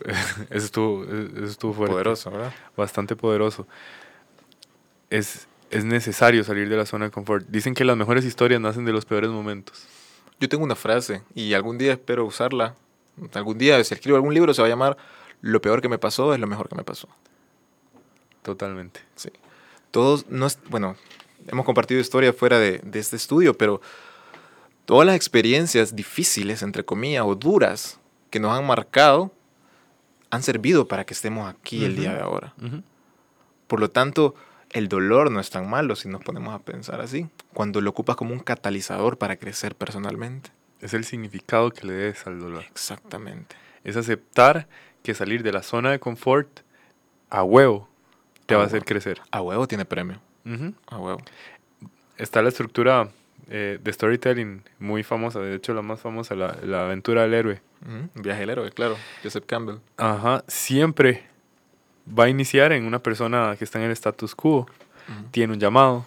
eso, 0.50 0.66
estuvo, 0.66 1.06
estuvo 1.46 1.74
fuerte. 1.74 1.94
Poderoso, 1.94 2.32
¿verdad? 2.32 2.54
Bastante 2.76 3.16
poderoso. 3.16 3.68
Es, 5.10 5.48
es 5.72 5.86
necesario 5.86 6.44
salir 6.44 6.70
de 6.70 6.78
la 6.78 6.86
zona 6.86 7.06
de 7.06 7.12
confort. 7.12 7.46
Dicen 7.48 7.74
que 7.74 7.86
las 7.86 7.98
mejores 7.98 8.26
historias 8.26 8.62
nacen 8.62 8.86
de 8.86 8.92
los 8.92 9.06
peores 9.06 9.30
momentos. 9.30 9.86
Yo 10.40 10.48
tengo 10.48 10.64
una 10.64 10.76
frase 10.76 11.22
y 11.36 11.54
algún 11.54 11.78
día 11.78 11.94
espero 11.94 12.26
usarla. 12.26 12.76
Algún 13.34 13.58
día, 13.58 13.84
si 13.84 13.94
escribo 13.94 14.16
algún 14.16 14.34
libro, 14.34 14.54
se 14.54 14.62
va 14.62 14.68
a 14.68 14.70
llamar 14.70 14.98
Lo 15.42 15.62
peor 15.62 15.82
que 15.82 15.90
me 15.90 15.98
pasó 15.98 16.34
es 16.34 16.40
lo 16.40 16.48
mejor 16.48 16.70
que 16.70 16.76
me 16.76 16.84
pasó. 16.84 17.10
Totalmente. 18.42 19.02
Sí. 19.16 19.30
Todos, 19.92 20.28
no 20.30 20.46
es, 20.46 20.60
bueno, 20.70 20.96
hemos 21.48 21.66
compartido 21.66 22.00
historia 22.00 22.32
fuera 22.32 22.60
de, 22.60 22.80
de 22.84 23.00
este 23.00 23.16
estudio, 23.16 23.58
pero 23.58 23.82
todas 24.86 25.06
las 25.06 25.16
experiencias 25.16 25.96
difíciles, 25.96 26.62
entre 26.64 26.86
comillas, 26.86 27.24
o 27.26 27.36
duras 27.36 28.00
que 28.30 28.40
nos 28.40 28.58
han 28.58 28.66
marcado 28.66 29.32
han 30.30 30.44
servido 30.44 30.88
para 30.88 31.06
que 31.06 31.14
estemos 31.14 31.50
aquí 31.50 31.86
el 31.86 31.96
día 31.96 32.14
de 32.14 32.22
ahora. 32.22 32.54
Por 33.68 33.80
lo 33.80 33.90
tanto, 33.90 34.36
el 34.72 34.88
dolor 34.88 35.32
no 35.32 35.40
es 35.40 35.50
tan 35.50 35.70
malo 35.70 35.96
si 35.96 36.08
nos 36.08 36.24
ponemos 36.24 36.54
a 36.54 36.60
pensar 36.60 37.02
así, 37.02 37.28
cuando 37.54 37.82
lo 37.82 37.90
ocupas 37.90 38.16
como 38.16 38.34
un 38.34 38.40
catalizador 38.40 39.18
para 39.18 39.38
crecer 39.38 39.76
personalmente. 39.76 40.52
Es 40.82 40.94
el 40.94 41.04
significado 41.04 41.72
que 41.72 41.86
le 41.86 41.94
des 41.94 42.26
al 42.28 42.40
dolor. 42.40 42.64
Exactamente. 42.64 43.56
Es 43.84 43.98
aceptar 43.98 44.68
que 45.04 45.14
salir 45.14 45.44
de 45.44 45.52
la 45.52 45.64
zona 45.64 45.92
de 45.92 46.00
confort 46.00 46.62
a 47.30 47.44
huevo 47.44 47.90
te 48.46 48.56
va 48.56 48.64
a 48.64 48.66
hacer 48.66 48.86
crecer. 48.86 49.22
A 49.32 49.42
huevo 49.42 49.68
tiene 49.68 49.86
premio. 49.86 50.20
A 50.88 50.98
huevo. 50.98 51.22
Está 52.18 52.42
la 52.42 52.50
estructura 52.50 53.10
eh, 53.50 53.80
de 53.82 53.94
storytelling 53.94 54.64
muy 54.80 55.04
famosa, 55.04 55.40
de 55.40 55.56
hecho 55.56 55.74
la 55.74 55.82
más 55.82 56.00
famosa, 56.00 56.36
la, 56.36 56.56
la 56.64 56.86
aventura 56.86 57.24
del 57.24 57.34
héroe. 57.34 57.62
Viaje 58.16 58.42
del 58.42 58.50
héroe, 58.52 58.72
claro, 58.72 58.98
Joseph 59.24 59.46
Campbell. 59.46 59.78
Ajá, 59.98 60.44
siempre 60.48 61.24
va 62.08 62.26
a 62.26 62.30
iniciar 62.30 62.72
en 62.74 62.86
una 62.86 63.00
persona 63.00 63.56
que 63.58 63.64
está 63.64 63.80
en 63.80 63.86
el 63.86 63.92
status 63.92 64.36
quo, 64.36 64.68
tiene 65.32 65.54
un 65.54 65.60
llamado, 65.60 66.06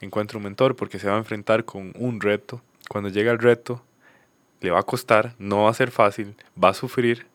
encuentra 0.00 0.38
un 0.38 0.44
mentor 0.44 0.76
porque 0.76 0.98
se 0.98 1.08
va 1.08 1.14
a 1.16 1.18
enfrentar 1.18 1.64
con 1.64 1.92
un 1.96 2.20
reto. 2.20 2.62
Cuando 2.88 3.08
llega 3.10 3.30
el 3.32 3.38
reto, 3.38 3.82
le 4.60 4.70
va 4.70 4.80
a 4.80 4.82
costar, 4.82 5.34
no 5.38 5.64
va 5.64 5.70
a 5.70 5.74
ser 5.74 5.90
fácil, 5.90 6.34
va 6.62 6.70
a 6.70 6.74
sufrir. 6.74 7.26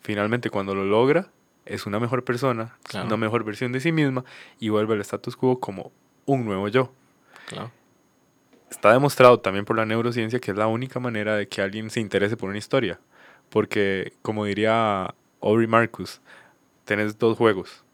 Finalmente, 0.00 0.50
cuando 0.50 0.74
lo 0.74 0.84
logra, 0.84 1.28
es 1.66 1.86
una 1.86 1.98
mejor 2.00 2.24
persona, 2.24 2.76
Claro. 2.84 3.06
una 3.06 3.16
mejor 3.16 3.44
versión 3.44 3.72
de 3.72 3.80
sí 3.80 3.92
misma 3.92 4.24
y 4.58 4.68
vuelve 4.70 4.94
al 4.94 5.00
status 5.00 5.36
quo 5.36 5.60
como 5.60 5.92
un 6.26 6.44
nuevo 6.44 6.68
yo. 6.68 6.92
Claro. 7.46 7.70
Está 8.70 8.92
demostrado 8.92 9.40
también 9.40 9.64
por 9.64 9.76
la 9.76 9.86
neurociencia 9.86 10.40
que 10.40 10.50
es 10.50 10.56
la 10.56 10.66
única 10.66 11.00
manera 11.00 11.36
de 11.36 11.48
que 11.48 11.62
alguien 11.62 11.90
se 11.90 12.00
interese 12.00 12.36
por 12.36 12.48
una 12.50 12.58
historia. 12.58 13.00
Porque, 13.48 14.12
como 14.22 14.44
diría 14.44 15.14
Aubrey 15.40 15.66
Marcus, 15.66 16.20
tenés 16.84 17.18
dos 17.18 17.36
juegos. 17.36 17.84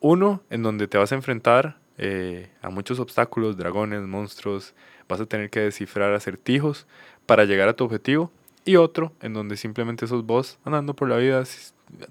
Uno 0.00 0.42
en 0.50 0.62
donde 0.62 0.88
te 0.88 0.98
vas 0.98 1.12
a 1.12 1.14
enfrentar 1.14 1.76
eh, 1.98 2.50
a 2.62 2.70
muchos 2.70 2.98
obstáculos, 2.98 3.56
dragones, 3.56 4.02
monstruos, 4.02 4.74
vas 5.08 5.20
a 5.20 5.26
tener 5.26 5.50
que 5.50 5.60
descifrar 5.60 6.12
acertijos 6.14 6.86
para 7.26 7.44
llegar 7.44 7.68
a 7.68 7.74
tu 7.74 7.84
objetivo. 7.84 8.32
Y 8.64 8.76
otro 8.76 9.12
en 9.20 9.32
donde 9.32 9.56
simplemente 9.56 10.06
sos 10.06 10.24
vos 10.24 10.58
andando 10.64 10.94
por 10.94 11.08
la 11.08 11.16
vida 11.16 11.44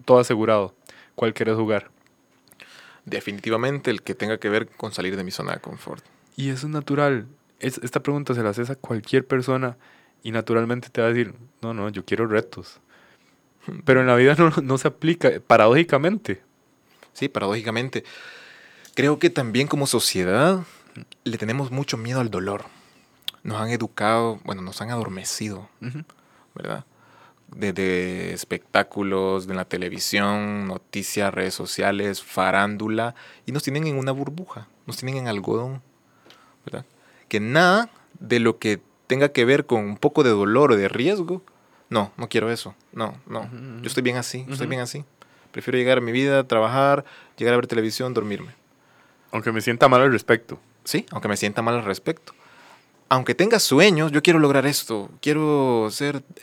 todo 0.05 0.19
asegurado. 0.19 0.73
¿Cuál 1.15 1.33
quieres 1.33 1.55
jugar? 1.55 1.89
Definitivamente 3.05 3.91
el 3.91 4.01
que 4.03 4.15
tenga 4.15 4.37
que 4.37 4.49
ver 4.49 4.67
con 4.67 4.91
salir 4.91 5.17
de 5.17 5.23
mi 5.23 5.31
zona 5.31 5.53
de 5.53 5.59
confort. 5.59 6.03
Y 6.35 6.49
eso 6.49 6.67
es 6.67 6.73
natural. 6.73 7.27
Es, 7.59 7.79
esta 7.79 8.01
pregunta 8.01 8.33
se 8.33 8.43
la 8.43 8.49
haces 8.49 8.69
a 8.69 8.75
cualquier 8.75 9.25
persona 9.25 9.77
y 10.23 10.31
naturalmente 10.31 10.89
te 10.89 11.01
va 11.01 11.07
a 11.07 11.09
decir, 11.11 11.33
no, 11.61 11.73
no, 11.73 11.89
yo 11.89 12.05
quiero 12.05 12.27
retos. 12.27 12.79
Pero 13.85 14.01
en 14.01 14.07
la 14.07 14.15
vida 14.15 14.35
no, 14.37 14.51
no 14.61 14.77
se 14.77 14.87
aplica, 14.87 15.31
paradójicamente. 15.45 16.41
Sí, 17.13 17.27
paradójicamente. 17.29 18.03
Creo 18.95 19.19
que 19.19 19.29
también 19.29 19.67
como 19.67 19.87
sociedad 19.87 20.63
le 21.23 21.37
tenemos 21.37 21.71
mucho 21.71 21.97
miedo 21.97 22.19
al 22.19 22.29
dolor. 22.29 22.65
Nos 23.43 23.61
han 23.61 23.69
educado, 23.69 24.39
bueno, 24.43 24.61
nos 24.61 24.81
han 24.81 24.91
adormecido, 24.91 25.69
¿verdad? 26.53 26.85
Desde 27.47 28.33
espectáculos, 28.33 29.47
de 29.47 29.53
la 29.53 29.65
televisión, 29.65 30.67
noticias, 30.67 31.33
redes 31.33 31.53
sociales, 31.53 32.21
farándula, 32.21 33.15
y 33.45 33.53
nos 33.53 33.63
tienen 33.63 33.87
en 33.87 33.97
una 33.97 34.11
burbuja, 34.11 34.67
nos 34.85 34.97
tienen 34.97 35.17
en 35.17 35.27
algodón, 35.27 35.81
¿verdad? 36.65 36.85
Que 37.29 37.39
nada 37.39 37.89
de 38.19 38.39
lo 38.39 38.59
que 38.59 38.81
tenga 39.07 39.29
que 39.29 39.45
ver 39.45 39.65
con 39.65 39.81
un 39.85 39.97
poco 39.97 40.23
de 40.23 40.29
dolor 40.31 40.73
o 40.73 40.77
de 40.77 40.87
riesgo, 40.89 41.41
no, 41.89 42.11
no 42.17 42.27
quiero 42.29 42.51
eso, 42.51 42.75
no, 42.91 43.15
no, 43.25 43.49
yo 43.81 43.87
estoy 43.87 44.03
bien 44.03 44.17
así, 44.17 44.39
estoy 44.41 44.65
Ujú. 44.65 44.69
bien 44.69 44.81
así. 44.81 45.03
Prefiero 45.51 45.77
llegar 45.79 45.97
a 45.97 46.01
mi 46.01 46.11
vida, 46.11 46.43
trabajar, 46.43 47.05
llegar 47.37 47.53
a 47.55 47.57
ver 47.57 47.65
televisión, 47.67 48.13
dormirme. 48.13 48.51
Aunque 49.31 49.51
me 49.51 49.61
sienta 49.61 49.87
mal 49.87 50.01
al 50.01 50.11
respecto. 50.11 50.59
Sí, 50.83 51.05
aunque 51.11 51.27
me 51.27 51.37
sienta 51.37 51.61
mal 51.63 51.75
al 51.75 51.85
respecto. 51.85 52.33
Aunque 53.09 53.33
tenga 53.33 53.59
sueños, 53.59 54.11
yo 54.11 54.21
quiero 54.21 54.37
lograr 54.37 54.67
esto, 54.67 55.09
quiero 55.21 55.87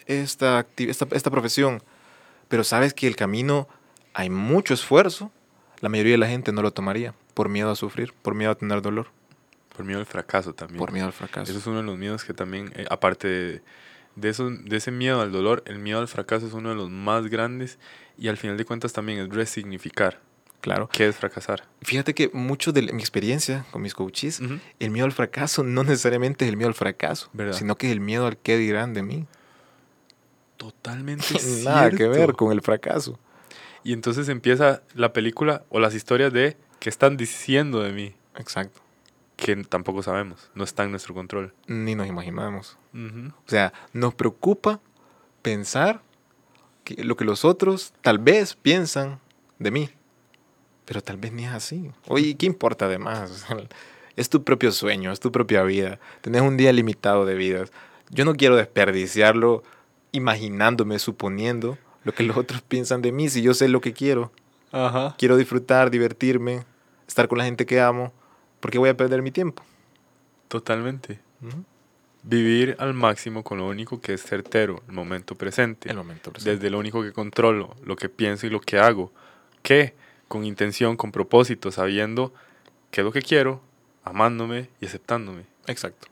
esta, 0.06 0.64
acti- 0.66 0.88
esta, 0.88 1.06
esta 1.12 1.30
profesión, 1.30 1.82
pero 2.48 2.64
sabes 2.64 2.92
que 2.94 3.06
el 3.06 3.14
camino 3.14 3.68
hay 4.14 4.30
mucho 4.30 4.74
esfuerzo, 4.74 5.30
la 5.80 5.88
mayoría 5.88 6.12
de 6.14 6.18
la 6.18 6.26
gente 6.28 6.50
no 6.50 6.62
lo 6.62 6.72
tomaría 6.72 7.14
por 7.34 7.48
miedo 7.48 7.70
a 7.70 7.76
sufrir, 7.76 8.12
por 8.22 8.34
miedo 8.34 8.50
a 8.50 8.54
tener 8.56 8.82
dolor, 8.82 9.06
Por 9.76 9.84
miedo 9.84 10.00
al 10.00 10.06
fracaso 10.06 10.54
también. 10.54 10.78
por 10.78 10.92
miedo 10.92 11.06
al 11.06 11.12
fracaso. 11.12 11.50
Eso 11.50 11.58
es 11.58 11.66
uno 11.66 11.78
de 11.78 11.82
los 11.82 11.98
miedos 11.98 12.24
que 12.24 12.32
también, 12.32 12.72
eh, 12.76 12.86
aparte 12.88 13.28
de, 13.28 13.62
de, 14.14 14.28
eso, 14.30 14.48
de 14.50 14.76
ese 14.76 14.90
miedo 14.90 15.20
al 15.20 15.32
dolor, 15.32 15.62
el 15.66 15.78
miedo 15.78 15.98
al 15.98 16.08
fracaso 16.08 16.46
es 16.46 16.54
uno 16.54 16.70
de 16.70 16.74
los 16.74 16.90
más 16.90 17.26
grandes 17.26 17.78
y 18.16 18.28
al 18.28 18.38
final 18.38 18.56
de 18.56 18.64
cuentas 18.64 18.92
también 18.94 19.18
es 19.18 19.28
resignificar. 19.28 20.20
Claro. 20.62 20.88
¿Qué 20.90 21.06
es 21.06 21.14
fracasar? 21.14 21.64
Fíjate 21.82 22.14
que 22.14 22.30
mucho 22.32 22.72
de 22.72 22.82
mi 22.82 23.00
experiencia 23.00 23.66
con 23.70 23.82
mis 23.82 23.94
coaches, 23.94 24.40
el 24.80 24.90
miedo 24.90 25.04
al 25.04 25.12
fracaso 25.12 25.62
no 25.62 25.84
necesariamente 25.84 26.44
es 26.44 26.48
el 26.50 26.56
miedo 26.56 26.68
al 26.68 26.74
fracaso, 26.74 27.28
¿Verdad? 27.34 27.52
sino 27.52 27.76
que 27.76 27.86
es 27.86 27.92
el 27.92 28.00
miedo 28.00 28.26
al 28.26 28.36
qué 28.38 28.56
dirán 28.56 28.94
de 28.94 29.02
mí. 29.02 29.26
Totalmente 30.56 31.26
Nada 31.64 31.90
que 31.90 32.08
ver 32.08 32.32
con 32.32 32.50
el 32.50 32.62
fracaso. 32.62 33.18
Y 33.84 33.92
entonces 33.92 34.28
empieza 34.28 34.82
la 34.94 35.12
película 35.12 35.62
o 35.68 35.78
las 35.78 35.94
historias 35.94 36.32
de 36.32 36.56
qué 36.80 36.88
están 36.88 37.16
diciendo 37.16 37.82
de 37.82 37.92
mí, 37.92 38.14
Exacto. 38.36 38.80
Que 39.36 39.54
tampoco 39.64 40.02
sabemos, 40.02 40.50
no 40.54 40.64
está 40.64 40.84
en 40.84 40.90
nuestro 40.90 41.14
control. 41.14 41.52
Ni 41.66 41.94
nos 41.94 42.06
imaginamos. 42.06 42.78
Ujú. 42.94 43.28
O 43.28 43.48
sea, 43.48 43.72
nos 43.92 44.14
preocupa 44.14 44.80
pensar 45.42 46.02
que 46.84 47.04
lo 47.04 47.16
que 47.16 47.24
los 47.24 47.44
otros 47.44 47.92
tal 48.00 48.18
vez 48.18 48.54
piensan 48.54 49.20
de 49.58 49.70
mí, 49.70 49.90
pero 50.84 51.02
tal 51.02 51.18
vez 51.18 51.32
ni 51.32 51.44
es 51.44 51.52
así. 51.52 51.90
Oye, 52.08 52.36
¿qué 52.36 52.46
importa 52.46 52.86
además? 52.86 53.46
Es 54.16 54.30
tu 54.30 54.42
propio 54.44 54.72
sueño, 54.72 55.12
es 55.12 55.20
tu 55.20 55.30
propia 55.30 55.62
vida. 55.62 56.00
Tenés 56.22 56.40
un 56.40 56.56
día 56.56 56.72
limitado 56.72 57.26
de 57.26 57.34
vidas. 57.34 57.70
Yo 58.08 58.24
no 58.24 58.34
quiero 58.34 58.56
desperdiciarlo 58.56 59.62
imaginándome, 60.12 60.98
suponiendo 60.98 61.76
lo 62.04 62.14
que 62.14 62.22
los 62.22 62.36
otros 62.36 62.62
piensan 62.62 63.02
de 63.02 63.12
mí 63.12 63.28
si 63.28 63.42
yo 63.42 63.52
sé 63.52 63.68
lo 63.68 63.82
que 63.82 63.92
quiero. 63.92 64.32
Ajá. 64.72 65.14
Quiero 65.18 65.36
disfrutar, 65.36 65.90
divertirme, 65.90 66.64
estar 67.06 67.28
con 67.28 67.38
la 67.38 67.44
gente 67.44 67.66
que 67.66 67.80
amo. 67.80 68.12
¿Por 68.60 68.70
qué 68.70 68.78
voy 68.78 68.88
a 68.88 68.96
perder 68.96 69.22
mi 69.22 69.30
tiempo? 69.30 69.62
Totalmente. 70.48 71.20
Vivir 72.22 72.76
al 72.80 72.92
máximo 72.94 73.44
con 73.44 73.58
lo 73.58 73.66
único 73.68 74.00
que 74.00 74.14
es 74.14 74.22
certero, 74.22 74.82
el 74.88 74.94
momento 74.94 75.36
presente. 75.36 75.88
El 75.90 75.96
momento 75.96 76.32
presente. 76.32 76.56
Desde 76.56 76.70
lo 76.70 76.78
único 76.78 77.02
que 77.02 77.12
controlo, 77.12 77.76
lo 77.84 77.94
que 77.96 78.08
pienso 78.08 78.46
y 78.46 78.50
lo 78.50 78.60
que 78.60 78.78
hago. 78.78 79.12
Que 79.62 79.94
con 80.28 80.44
intención, 80.44 80.96
con 80.96 81.12
propósito, 81.12 81.70
sabiendo 81.70 82.32
qué 82.90 83.02
es 83.02 83.04
lo 83.04 83.12
que 83.12 83.22
quiero, 83.22 83.60
amándome 84.04 84.70
y 84.80 84.86
aceptándome. 84.86 85.44
Exacto. 85.66 86.08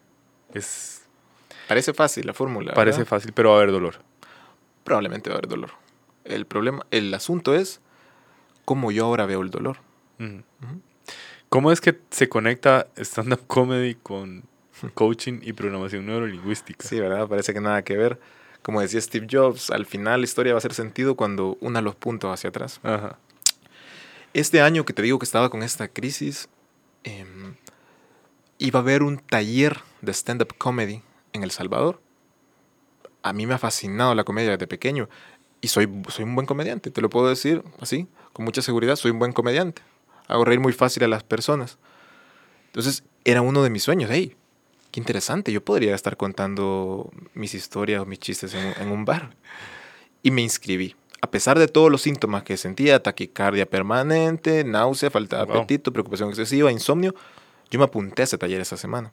Es, 0.53 1.03
Parece 1.67 1.95
fácil 1.95 2.27
la 2.27 2.35
fórmula. 2.35 2.75
parece 2.75 2.99
¿verdad? 2.99 3.09
fácil, 3.11 3.33
pero 3.33 3.51
va 3.51 3.57
a 3.57 3.59
haber 3.59 3.73
dolor. 3.73 3.97
probablemente 4.85 5.31
va 5.31 5.37
a 5.37 5.39
haber 5.39 5.49
dolor. 5.49 5.71
El 6.25 6.47
problema, 6.47 6.87
el 6.93 7.13
asunto 7.13 7.55
es 7.55 7.81
cómo 8.65 8.93
yo 8.93 9.05
ahora 9.07 9.27
veo 9.27 9.41
el 9.43 9.51
dolor. 9.51 9.79
Ujú. 10.21 10.43
¿Cómo 11.55 11.71
es 11.71 11.81
que 11.81 11.97
se 12.11 12.29
conecta 12.29 12.89
stand-up 12.97 13.47
comedy 13.47 13.95
con 13.95 14.43
coaching 14.95 15.39
y 15.41 15.53
programación 15.53 16.05
neurolingüística? 16.05 16.85
Sí, 16.85 16.99
¿verdad? 16.99 17.29
Parece 17.29 17.55
que 17.55 17.61
nada 17.61 17.85
que 17.85 17.97
ver. 17.97 18.19
Como 18.63 18.81
decía 18.81 19.01
Steve 19.01 19.29
Jobs, 19.31 19.71
al 19.71 19.87
final 19.87 20.23
la 20.23 20.25
historia 20.25 20.53
va 20.55 20.57
a 20.57 20.59
hacer 20.59 20.75
sentido 20.75 21.15
cuando 21.15 21.57
una 21.61 21.81
los 21.81 21.95
puntos 21.95 22.35
hacia 22.35 22.51
atrás. 22.51 22.81
Ajá. 22.83 23.21
Este 24.33 24.63
año 24.63 24.85
que 24.85 24.93
te 24.93 25.03
digo 25.03 25.21
que 25.21 25.27
estaba 25.27 25.49
con 25.49 25.63
esta 25.63 25.87
crisis, 25.87 26.49
em, 27.05 27.55
iba 28.59 28.81
a 28.81 28.83
haber 28.83 29.05
un 29.05 29.19
taller 29.19 29.79
de 30.03 30.13
stand-up 30.13 30.57
comedy 30.59 31.03
en 31.35 31.45
El 31.45 31.53
Salvador. 31.53 32.01
A 33.23 33.33
mí 33.33 33.47
me 33.47 33.55
ha 33.55 33.59
fascinado 33.59 34.13
la 34.17 34.25
comedia 34.25 34.51
desde 34.51 34.67
pequeño 34.67 35.09
y 35.61 35.69
soy, 35.69 35.89
soy 36.09 36.25
un 36.25 36.35
buen 36.35 36.49
comediante, 36.49 36.91
te 36.91 37.01
lo 37.01 37.11
puedo 37.11 37.29
decir 37.29 37.63
así, 37.79 38.09
con 38.33 38.45
mucha 38.45 38.61
seguridad, 38.61 38.97
soy 38.97 39.13
un 39.13 39.21
buen 39.21 39.33
comediante. 39.33 39.83
Hago 40.29 40.45
reír 40.45 40.61
muy 40.61 40.73
fácil 40.73 41.05
a 41.05 41.09
las 41.09 41.23
personas. 41.23 41.79
Entonces, 42.67 43.05
era 43.25 43.43
uno 43.43 43.63
de 43.63 43.71
mis 43.71 43.83
sueños. 43.83 44.11
Hey, 44.13 44.37
qué 44.91 45.01
interesante, 45.01 45.53
yo 45.53 45.65
podría 45.65 45.95
estar 45.95 46.17
contando 46.17 47.11
mis 47.35 47.55
historias 47.55 48.01
o 48.03 48.07
mis 48.07 48.19
chistes 48.19 48.55
en, 48.55 48.67
un- 48.67 48.75
en 48.81 48.89
un 48.93 49.05
bar. 49.05 49.31
Y 50.23 50.31
me 50.31 50.43
inscribí. 50.43 50.97
A 51.21 51.31
pesar 51.31 51.59
de 51.59 51.69
todos 51.69 51.91
los 51.91 52.03
síntomas 52.03 52.43
que 52.43 52.57
sentía, 52.57 53.03
taquicardia 53.03 53.65
permanente, 53.67 54.63
náusea, 54.65 55.11
falta 55.11 55.39
de 55.39 55.45
Wow. 55.47 55.57
apetito, 55.57 55.93
preocupación 55.93 56.29
excesiva, 56.29 56.71
insomnio, 56.71 57.15
yo 57.71 57.79
me 57.79 57.85
apunté 57.87 58.23
a 58.23 58.25
ese 58.25 58.37
taller 58.39 58.61
esa 58.61 58.77
semana. 58.77 59.13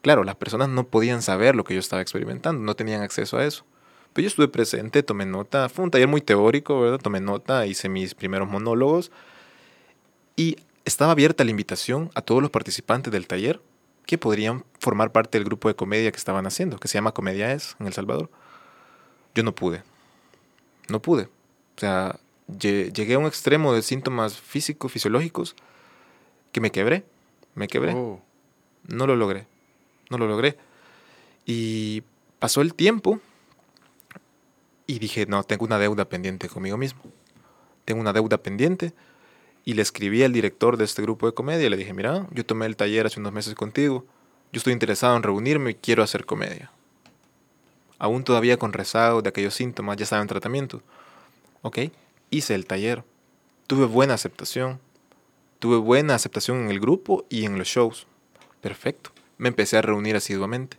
Claro, 0.00 0.24
las 0.24 0.36
personas 0.36 0.68
no 0.68 0.84
podían 0.84 1.22
saber 1.22 1.54
lo 1.54 1.64
que 1.64 1.74
yo 1.74 1.80
estaba 1.80 2.02
experimentando, 2.02 2.60
no 2.62 2.74
tenían 2.74 3.02
acceso 3.02 3.36
a 3.38 3.44
eso. 3.44 3.64
Pero 4.12 4.24
yo 4.24 4.28
estuve 4.28 4.48
presente, 4.48 5.02
tomé 5.02 5.26
nota, 5.26 5.68
fue 5.68 5.84
un 5.84 5.90
taller 5.90 6.08
muy 6.08 6.20
teórico, 6.20 6.80
¿verdad? 6.80 6.98
Tomé 6.98 7.20
nota, 7.20 7.66
hice 7.66 7.88
mis 7.88 8.14
primeros 8.14 8.48
monólogos 8.48 9.10
y 10.36 10.56
estaba 10.84 11.12
abierta 11.12 11.44
la 11.44 11.50
invitación 11.50 12.10
a 12.14 12.22
todos 12.22 12.42
los 12.42 12.50
participantes 12.50 13.12
del 13.12 13.26
taller 13.26 13.60
que 14.06 14.18
podrían 14.18 14.64
formar 14.80 15.12
parte 15.12 15.38
del 15.38 15.44
grupo 15.44 15.68
de 15.68 15.76
comedia 15.76 16.10
que 16.10 16.16
estaban 16.18 16.46
haciendo, 16.46 16.78
que 16.78 16.88
se 16.88 16.94
llama 16.94 17.12
Comedia 17.12 17.52
Es 17.52 17.76
en 17.78 17.86
El 17.86 17.92
Salvador. 17.92 18.30
Yo 19.34 19.42
no 19.42 19.54
pude. 19.54 19.82
No 20.88 21.00
pude. 21.00 21.24
O 21.76 21.80
sea, 21.80 22.18
lle- 22.48 22.92
llegué 22.92 23.14
a 23.14 23.18
un 23.18 23.26
extremo 23.26 23.72
de 23.72 23.82
síntomas 23.82 24.36
físicos, 24.36 24.90
fisiológicos, 24.90 25.54
que 26.50 26.60
me 26.60 26.70
quebré. 26.72 27.04
Me 27.54 27.68
quebré. 27.68 27.92
Oh. 27.94 28.20
No 28.88 29.06
lo 29.06 29.14
logré. 29.16 29.46
No 30.10 30.18
lo 30.18 30.26
logré. 30.26 30.58
Y 31.46 32.02
pasó 32.40 32.60
el 32.60 32.74
tiempo 32.74 33.20
y 34.86 34.98
dije, 34.98 35.26
no, 35.26 35.44
tengo 35.44 35.64
una 35.64 35.78
deuda 35.78 36.04
pendiente 36.08 36.48
conmigo 36.48 36.76
mismo. 36.76 37.02
Tengo 37.84 38.00
una 38.00 38.12
deuda 38.12 38.38
pendiente. 38.38 38.92
Y 39.64 39.74
le 39.74 39.82
escribí 39.82 40.22
al 40.22 40.32
director 40.32 40.76
de 40.76 40.84
este 40.84 41.02
grupo 41.02 41.26
de 41.26 41.34
comedia 41.34 41.66
y 41.66 41.70
le 41.70 41.76
dije, 41.76 41.94
mira, 41.94 42.26
yo 42.32 42.44
tomé 42.44 42.66
el 42.66 42.76
taller 42.76 43.06
hace 43.06 43.20
unos 43.20 43.32
meses 43.32 43.54
contigo. 43.54 44.04
Yo 44.52 44.58
estoy 44.58 44.72
interesado 44.72 45.16
en 45.16 45.22
reunirme 45.22 45.70
y 45.70 45.74
quiero 45.74 46.02
hacer 46.02 46.26
comedia. 46.26 46.70
Aún 47.98 48.24
todavía 48.24 48.56
con 48.56 48.72
rezago 48.72 49.22
de 49.22 49.28
aquellos 49.28 49.54
síntomas, 49.54 49.96
ya 49.96 50.04
estaba 50.04 50.22
en 50.22 50.28
tratamiento. 50.28 50.82
Ok, 51.62 51.78
hice 52.30 52.54
el 52.54 52.66
taller. 52.66 53.04
tuve 53.68 53.86
buena 53.86 54.14
aceptación. 54.14 54.80
Tuve 55.60 55.76
buena 55.76 56.16
aceptación 56.16 56.64
en 56.64 56.70
el 56.70 56.80
grupo 56.80 57.24
y 57.30 57.44
en 57.44 57.56
los 57.56 57.68
shows. 57.68 58.08
Perfecto. 58.60 59.10
Me 59.38 59.48
empecé 59.48 59.76
a 59.76 59.82
reunir 59.82 60.16
asiduamente. 60.16 60.76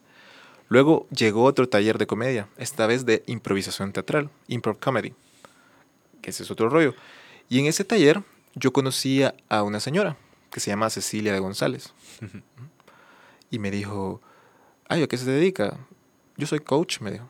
Luego 0.68 1.08
llegó 1.10 1.44
otro 1.44 1.70
taller 1.70 1.98
de 1.98 2.08
comedia, 2.08 2.48
esta 2.58 2.88
vez 2.88 3.06
de 3.06 3.24
improvisación 3.28 3.94
teatral, 3.94 4.30
improv 4.48 4.80
comedy, 4.80 5.14
que 6.22 6.32
ese 6.32 6.44
es 6.44 6.52
otro 6.52 6.68
rollo. 6.68 6.96
Y 7.48 7.60
en 7.60 7.68
ese 7.68 7.84
taller 7.84 8.24
yo 8.56 8.74
conocía 8.74 9.36
a 9.50 9.64
una 9.64 9.80
señora 9.80 10.18
que 10.52 10.60
se 10.60 10.70
llama 10.70 10.90
Cecilia 10.90 11.34
de 11.34 11.40
González. 11.40 11.94
y 13.50 13.60
me 13.60 13.72
dijo, 13.72 14.22
ay, 14.88 15.04
¿a 15.04 15.08
qué 15.08 15.18
se 15.18 15.30
dedica? 15.30 15.78
Yo 16.38 16.48
soy 16.48 16.60
coach, 16.60 17.00
me 17.00 17.12
dijo. 17.12 17.28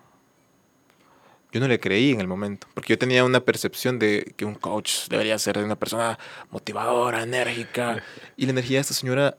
Yo 1.51 1.59
no 1.59 1.67
le 1.67 1.79
creí 1.79 2.11
en 2.11 2.19
el 2.19 2.27
momento, 2.27 2.67
porque 2.73 2.93
yo 2.93 2.97
tenía 2.97 3.23
una 3.23 3.39
percepción 3.39 3.99
de 3.99 4.33
que 4.35 4.43
un 4.43 4.55
coach 4.55 5.07
debería 5.07 5.37
ser 5.37 5.57
de 5.57 5.63
una 5.63 5.75
persona 5.75 6.17
motivadora, 6.49 7.21
enérgica. 7.21 8.03
Y 8.35 8.45
la 8.45 8.51
energía 8.51 8.77
de 8.77 8.81
esta 8.81 8.95
señora 8.95 9.37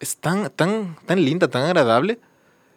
es, 0.00 0.16
tan, 0.16 0.50
tan, 0.50 0.96
tan 1.06 1.24
linda, 1.24 1.48
tan 1.48 1.62
agradable, 1.62 2.18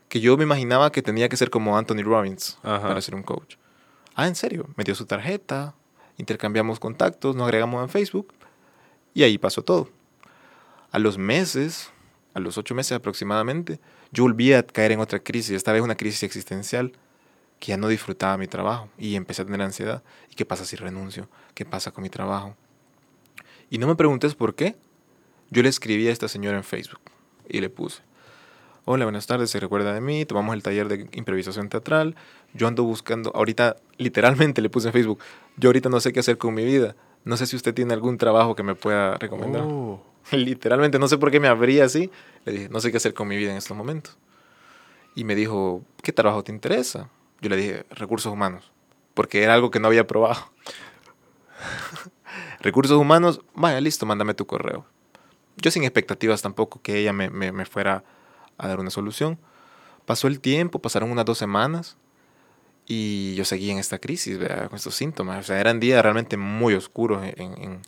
que 0.08 0.20
yo 0.20 0.38
me 0.38 0.44
imaginaba 0.44 0.92
que 0.92 1.02
tenía 1.02 1.28
que 1.30 1.36
ser 1.36 1.50
como 1.50 1.78
Anthony 1.78 2.04
Robbins 2.04 2.60
para 2.62 3.02
ser 3.02 3.16
un 3.16 3.24
coach. 3.24 3.56
Ah, 4.14 4.28
en 4.28 4.36
serio, 4.36 4.70
me 4.78 4.84
dio 4.84 4.94
su 4.94 5.06
tarjeta, 5.08 5.74
intercambiamos 6.18 6.80
contactos, 6.80 7.36
nos 7.36 7.46
agregamos 7.46 7.82
en 7.82 7.90
Facebook 7.90 8.32
y 9.16 9.24
ahí 9.24 9.40
pasó 9.40 9.64
todo. 9.64 9.90
A 10.92 11.00
los 11.00 11.18
meses, 11.18 11.90
a 12.36 12.40
los 12.40 12.60
ocho 12.60 12.76
meses 12.76 12.92
aproximadamente, 12.92 13.80
yo 14.12 14.24
volví 14.24 14.54
a 14.54 14.62
caer 14.62 14.92
en 14.92 15.00
otra 15.00 15.20
crisis, 15.20 15.56
esta 15.56 15.74
vez 15.74 15.82
una 15.82 15.96
crisis 15.96 16.22
existencial, 16.22 16.92
que 17.60 17.68
ya 17.68 17.78
no 17.78 17.88
disfrutaba 17.88 18.38
mi 18.38 18.48
trabajo 18.48 18.90
y 18.98 19.16
empecé 19.16 19.42
a 19.42 19.46
tener 19.46 19.62
ansiedad. 19.62 20.04
¿Y 20.30 20.36
qué 20.36 20.46
pasa 20.46 20.66
si 20.66 20.76
renuncio? 20.76 21.30
¿Qué 21.56 21.66
pasa 21.66 21.92
con 21.92 22.04
mi 22.04 22.10
trabajo? 22.10 22.56
Y 23.70 23.78
no 23.78 23.88
me 23.88 23.96
preguntes 23.96 24.36
por 24.36 24.54
qué. 24.54 24.76
Yo 25.50 25.64
le 25.64 25.70
escribí 25.70 26.08
a 26.08 26.12
esta 26.12 26.28
señora 26.28 26.58
en 26.58 26.64
Facebook 26.64 27.00
y 27.48 27.62
le 27.62 27.70
puse, 27.70 28.02
hola, 28.84 29.06
buenas 29.06 29.28
tardes, 29.28 29.50
se 29.50 29.60
recuerda 29.60 29.94
de 29.94 30.02
mí, 30.02 30.26
tomamos 30.26 30.56
el 30.56 30.64
taller 30.64 30.90
de 30.90 31.08
improvisación 31.14 31.70
teatral, 31.70 32.16
yo 32.54 32.68
ando 32.68 32.84
buscando, 32.84 33.32
ahorita 33.34 33.78
literalmente 33.98 34.62
le 34.62 34.70
puse 34.70 34.88
en 34.88 34.94
Facebook, 34.94 35.20
yo 35.56 35.70
ahorita 35.70 35.88
no 35.88 36.00
sé 36.00 36.12
qué 36.12 36.20
hacer 36.20 36.38
con 36.38 36.54
mi 36.54 36.66
vida, 36.66 36.96
no 37.26 37.38
sé 37.38 37.48
si 37.48 37.56
usted 37.56 37.74
tiene 37.74 37.94
algún 37.94 38.18
trabajo 38.18 38.56
que 38.56 38.64
me 38.64 38.76
pueda 38.76 39.18
recomendar. 39.18 39.64
Oh. 39.66 40.02
Literalmente, 40.32 41.00
no 41.00 41.08
sé 41.08 41.18
por 41.18 41.32
qué 41.32 41.40
me 41.40 41.48
abría 41.48 41.84
así, 41.86 42.10
le 42.46 42.52
dije, 42.52 42.70
no 42.70 42.80
sé 42.80 42.92
qué 42.92 42.98
hacer 42.98 43.14
con 43.14 43.28
mi 43.28 43.36
vida 43.36 43.52
en 43.52 43.58
estos 43.58 43.76
momentos. 43.76 44.18
Y 45.16 45.24
me 45.24 45.36
dijo, 45.36 45.84
¿qué 46.04 46.14
trabajo 46.14 46.44
te 46.44 46.52
interesa? 46.52 47.10
Yo 47.42 47.50
le 47.50 47.58
dije, 47.58 47.86
recursos 47.90 48.32
humanos, 48.32 48.72
porque 49.14 49.44
era 49.44 49.56
algo 49.56 49.72
que 49.72 49.80
no 49.80 49.88
había 49.88 50.08
probado. 50.08 50.52
recursos 52.60 52.98
humanos, 52.98 53.42
vaya, 53.56 53.82
listo, 53.82 54.06
mándame 54.06 54.34
tu 54.34 54.46
correo. 54.46 54.86
Yo 55.58 55.72
sin 55.72 55.84
expectativas 55.84 56.42
tampoco 56.42 56.82
que 56.82 57.00
ella 57.00 57.14
me, 57.14 57.30
me, 57.30 57.52
me 57.52 57.66
fuera 57.66 58.04
a 58.58 58.68
dar 58.68 58.80
una 58.80 58.92
solución. 58.92 59.40
Pasó 60.06 60.28
el 60.28 60.40
tiempo, 60.40 60.80
pasaron 60.80 61.12
unas 61.12 61.26
dos 61.26 61.38
semanas 61.38 61.98
y 62.88 63.36
yo 63.36 63.46
seguí 63.46 63.72
en 63.72 63.80
esta 63.80 64.00
crisis, 64.00 64.38
con 64.38 64.76
estos 64.76 64.96
síntomas. 64.96 65.40
O 65.40 65.44
sea, 65.44 65.60
eran 65.60 65.80
días 65.80 66.02
realmente 66.02 66.38
muy 66.38 66.74
oscuros 66.74 67.24
en, 67.24 67.62
en, 67.62 67.82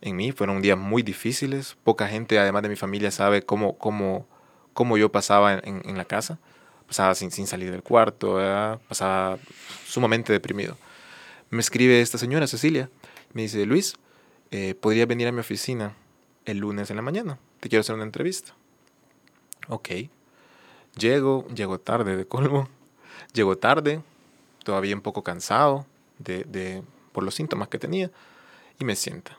en, 0.00 0.16
mí, 0.16 0.32
fueron 0.32 0.62
días 0.62 0.78
muy 0.78 1.02
difíciles. 1.02 1.76
Poca 1.84 2.08
gente, 2.08 2.38
además 2.38 2.62
de 2.62 2.68
mi 2.70 2.76
familia, 2.76 3.10
sabe 3.10 3.42
cómo, 3.42 3.76
cómo, 3.78 4.26
cómo 4.72 4.96
yo 4.96 5.12
pasaba 5.12 5.54
en, 5.54 5.82
en 5.84 5.98
la 5.98 6.04
casa. 6.04 6.38
Pasaba 6.86 7.14
sin, 7.14 7.30
sin 7.30 7.46
salir 7.46 7.70
del 7.70 7.82
cuarto, 7.82 8.36
pasaba 8.88 9.38
sumamente 9.86 10.32
deprimido. 10.32 10.76
Me 11.48 11.60
escribe 11.60 12.00
esta 12.00 12.18
señora, 12.18 12.46
Cecilia, 12.46 12.90
me 13.32 13.42
dice, 13.42 13.64
Luis, 13.66 13.96
eh, 14.50 14.74
¿podría 14.74 15.06
venir 15.06 15.28
a 15.28 15.32
mi 15.32 15.40
oficina 15.40 15.94
el 16.44 16.58
lunes 16.58 16.90
en 16.90 16.96
la 16.96 17.02
mañana? 17.02 17.38
Te 17.60 17.68
quiero 17.68 17.80
hacer 17.80 17.94
una 17.94 18.04
entrevista. 18.04 18.54
Ok. 19.68 19.88
Llego, 20.98 21.46
llego 21.54 21.78
tarde 21.78 22.16
de 22.16 22.26
colmo. 22.26 22.68
Llego 23.32 23.56
tarde, 23.56 24.02
todavía 24.64 24.94
un 24.94 25.02
poco 25.02 25.22
cansado 25.22 25.86
de, 26.18 26.44
de, 26.44 26.82
por 27.12 27.24
los 27.24 27.34
síntomas 27.34 27.68
que 27.68 27.78
tenía, 27.78 28.10
y 28.78 28.84
me 28.84 28.96
sienta. 28.96 29.38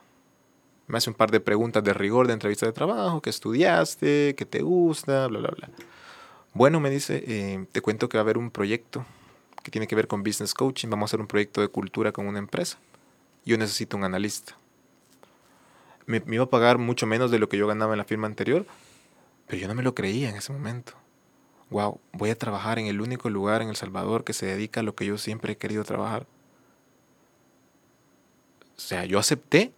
Me 0.86 0.98
hace 0.98 1.10
un 1.10 1.16
par 1.16 1.30
de 1.30 1.40
preguntas 1.40 1.82
de 1.82 1.94
rigor 1.94 2.26
de 2.26 2.34
entrevista 2.34 2.66
de 2.66 2.72
trabajo, 2.72 3.22
qué 3.22 3.30
estudiaste, 3.30 4.34
qué 4.36 4.44
te 4.44 4.62
gusta, 4.62 5.26
bla, 5.28 5.40
bla, 5.40 5.50
bla. 5.50 5.70
Bueno, 6.52 6.78
me 6.78 6.90
dice, 6.90 7.24
eh, 7.26 7.66
te 7.72 7.80
cuento 7.80 8.08
que 8.08 8.16
va 8.16 8.20
a 8.20 8.24
haber 8.24 8.38
un 8.38 8.50
proyecto 8.50 9.04
que 9.62 9.70
tiene 9.70 9.86
que 9.86 9.96
ver 9.96 10.06
con 10.06 10.22
business 10.22 10.52
coaching, 10.52 10.88
vamos 10.90 11.08
a 11.08 11.10
hacer 11.10 11.20
un 11.20 11.26
proyecto 11.26 11.62
de 11.62 11.68
cultura 11.68 12.12
con 12.12 12.26
una 12.26 12.38
empresa. 12.38 12.78
Yo 13.46 13.56
necesito 13.56 13.96
un 13.96 14.04
analista. 14.04 14.56
Me, 16.06 16.20
me 16.20 16.36
iba 16.36 16.44
a 16.44 16.50
pagar 16.50 16.76
mucho 16.76 17.06
menos 17.06 17.30
de 17.30 17.38
lo 17.38 17.48
que 17.48 17.56
yo 17.56 17.66
ganaba 17.66 17.94
en 17.94 17.98
la 17.98 18.04
firma 18.04 18.26
anterior, 18.26 18.66
pero 19.46 19.60
yo 19.60 19.68
no 19.68 19.74
me 19.74 19.82
lo 19.82 19.94
creía 19.94 20.28
en 20.28 20.36
ese 20.36 20.52
momento. 20.52 20.92
Wow, 21.70 22.00
voy 22.12 22.30
a 22.30 22.38
trabajar 22.38 22.78
en 22.78 22.86
el 22.86 23.00
único 23.00 23.30
lugar 23.30 23.62
en 23.62 23.68
El 23.68 23.76
Salvador 23.76 24.24
que 24.24 24.32
se 24.32 24.46
dedica 24.46 24.80
a 24.80 24.82
lo 24.82 24.94
que 24.94 25.06
yo 25.06 25.18
siempre 25.18 25.54
he 25.54 25.56
querido 25.56 25.84
trabajar. 25.84 26.26
O 28.76 28.80
sea, 28.80 29.04
yo 29.04 29.18
acepté 29.18 29.72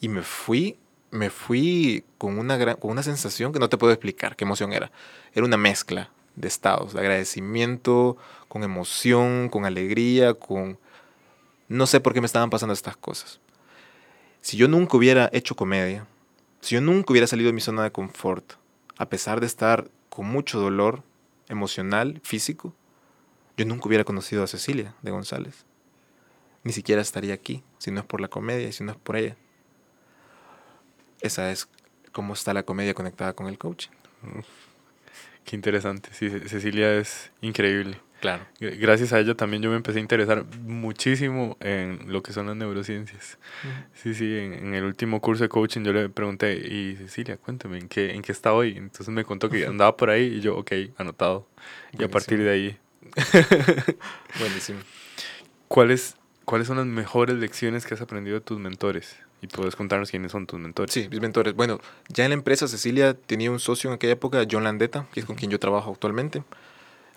y 0.00 0.08
me 0.08 0.22
fui, 0.22 0.76
me 1.10 1.30
fui 1.30 2.04
con 2.18 2.38
una, 2.38 2.56
gran, 2.56 2.76
con 2.76 2.90
una 2.90 3.02
sensación 3.02 3.52
que 3.52 3.58
no 3.58 3.68
te 3.68 3.76
puedo 3.76 3.92
explicar 3.92 4.36
qué 4.36 4.44
emoción 4.44 4.72
era. 4.72 4.90
Era 5.34 5.44
una 5.44 5.56
mezcla 5.56 6.10
de 6.36 6.48
estados, 6.48 6.92
de 6.92 7.00
agradecimiento, 7.00 8.16
con 8.48 8.62
emoción, 8.62 9.48
con 9.48 9.64
alegría, 9.64 10.34
con... 10.34 10.78
No 11.68 11.86
sé 11.86 12.00
por 12.00 12.14
qué 12.14 12.20
me 12.20 12.26
estaban 12.26 12.50
pasando 12.50 12.72
estas 12.72 12.96
cosas. 12.96 13.40
Si 14.40 14.56
yo 14.56 14.68
nunca 14.68 14.96
hubiera 14.96 15.28
hecho 15.32 15.56
comedia, 15.56 16.06
si 16.60 16.76
yo 16.76 16.80
nunca 16.80 17.12
hubiera 17.12 17.26
salido 17.26 17.48
de 17.48 17.52
mi 17.52 17.60
zona 17.60 17.82
de 17.82 17.90
confort, 17.90 18.52
a 18.96 19.08
pesar 19.08 19.40
de 19.40 19.46
estar 19.46 19.90
con 20.08 20.26
mucho 20.26 20.60
dolor 20.60 21.02
emocional, 21.48 22.20
físico, 22.22 22.74
yo 23.56 23.64
nunca 23.64 23.88
hubiera 23.88 24.04
conocido 24.04 24.42
a 24.42 24.46
Cecilia 24.46 24.94
de 25.02 25.10
González. 25.10 25.64
Ni 26.62 26.72
siquiera 26.72 27.00
estaría 27.00 27.34
aquí, 27.34 27.62
si 27.78 27.90
no 27.90 28.00
es 28.00 28.06
por 28.06 28.20
la 28.20 28.28
comedia 28.28 28.68
y 28.68 28.72
si 28.72 28.84
no 28.84 28.92
es 28.92 28.98
por 28.98 29.16
ella. 29.16 29.36
Esa 31.20 31.50
es 31.50 31.68
cómo 32.12 32.34
está 32.34 32.52
la 32.52 32.64
comedia 32.64 32.94
conectada 32.94 33.34
con 33.34 33.46
el 33.46 33.58
coaching. 33.58 33.90
Qué 35.44 35.56
interesante. 35.56 36.10
Sí, 36.12 36.28
Cecilia 36.48 36.94
es 36.98 37.30
increíble. 37.40 38.00
Claro. 38.26 38.44
Gracias 38.58 39.12
a 39.12 39.20
ella 39.20 39.36
también 39.36 39.62
yo 39.62 39.70
me 39.70 39.76
empecé 39.76 39.98
a 39.98 40.02
interesar 40.02 40.44
muchísimo 40.64 41.56
en 41.60 42.12
lo 42.12 42.24
que 42.24 42.32
son 42.32 42.48
las 42.48 42.56
neurociencias. 42.56 43.38
Sí, 43.94 44.14
sí, 44.14 44.36
en, 44.36 44.74
el 44.74 44.82
último 44.82 45.20
curso 45.20 45.44
de 45.44 45.48
coaching 45.48 45.82
yo 45.82 45.92
le 45.92 46.08
pregunté, 46.08 46.54
y 46.56 46.96
Cecilia, 46.96 47.36
cuéntame, 47.36 47.78
¿en 47.78 47.88
qué, 47.88 48.10
¿en 48.14 48.22
qué 48.22 48.32
está 48.32 48.52
hoy? 48.52 48.76
Entonces 48.76 49.10
me 49.10 49.24
contó 49.24 49.48
que 49.48 49.64
andaba 49.68 49.96
por 49.96 50.10
ahí 50.10 50.24
y 50.24 50.40
yo, 50.40 50.56
ok, 50.56 50.72
anotado. 50.96 51.46
Y 51.96 52.02
a 52.02 52.08
partir 52.08 52.42
de 52.42 52.50
ahí. 52.50 52.78
Buenísimo. 54.40 54.80
¿Cuáles, 55.68 56.16
¿Cuáles 56.44 56.66
son 56.66 56.78
las 56.78 56.86
mejores 56.86 57.36
lecciones 57.36 57.86
que 57.86 57.94
has 57.94 58.00
aprendido 58.00 58.34
de 58.34 58.40
tus 58.40 58.58
mentores? 58.58 59.16
Y 59.40 59.46
puedes 59.46 59.76
contarnos 59.76 60.10
quiénes 60.10 60.32
son 60.32 60.48
tus 60.48 60.58
mentores. 60.58 60.92
Sí, 60.92 61.08
mis 61.08 61.20
mentores. 61.20 61.54
Bueno, 61.54 61.78
ya 62.08 62.24
en 62.24 62.30
la 62.30 62.34
empresa 62.34 62.66
Cecilia 62.66 63.14
tenía 63.14 63.52
un 63.52 63.60
socio 63.60 63.88
en 63.88 63.94
aquella 63.94 64.14
época, 64.14 64.44
John 64.50 64.64
Landeta, 64.64 65.06
que 65.12 65.20
es 65.20 65.26
con 65.26 65.36
quien 65.36 65.52
yo 65.52 65.60
trabajo 65.60 65.92
actualmente. 65.92 66.42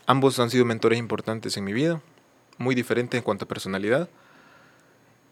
Ambos 0.09 0.39
han 0.39 0.49
sido 0.49 0.65
mentores 0.65 0.97
importantes 0.97 1.55
en 1.55 1.63
mi 1.63 1.71
vida, 1.71 2.01
muy 2.57 2.73
diferentes 2.73 3.15
en 3.15 3.23
cuanto 3.23 3.45
a 3.45 3.47
personalidad, 3.47 4.09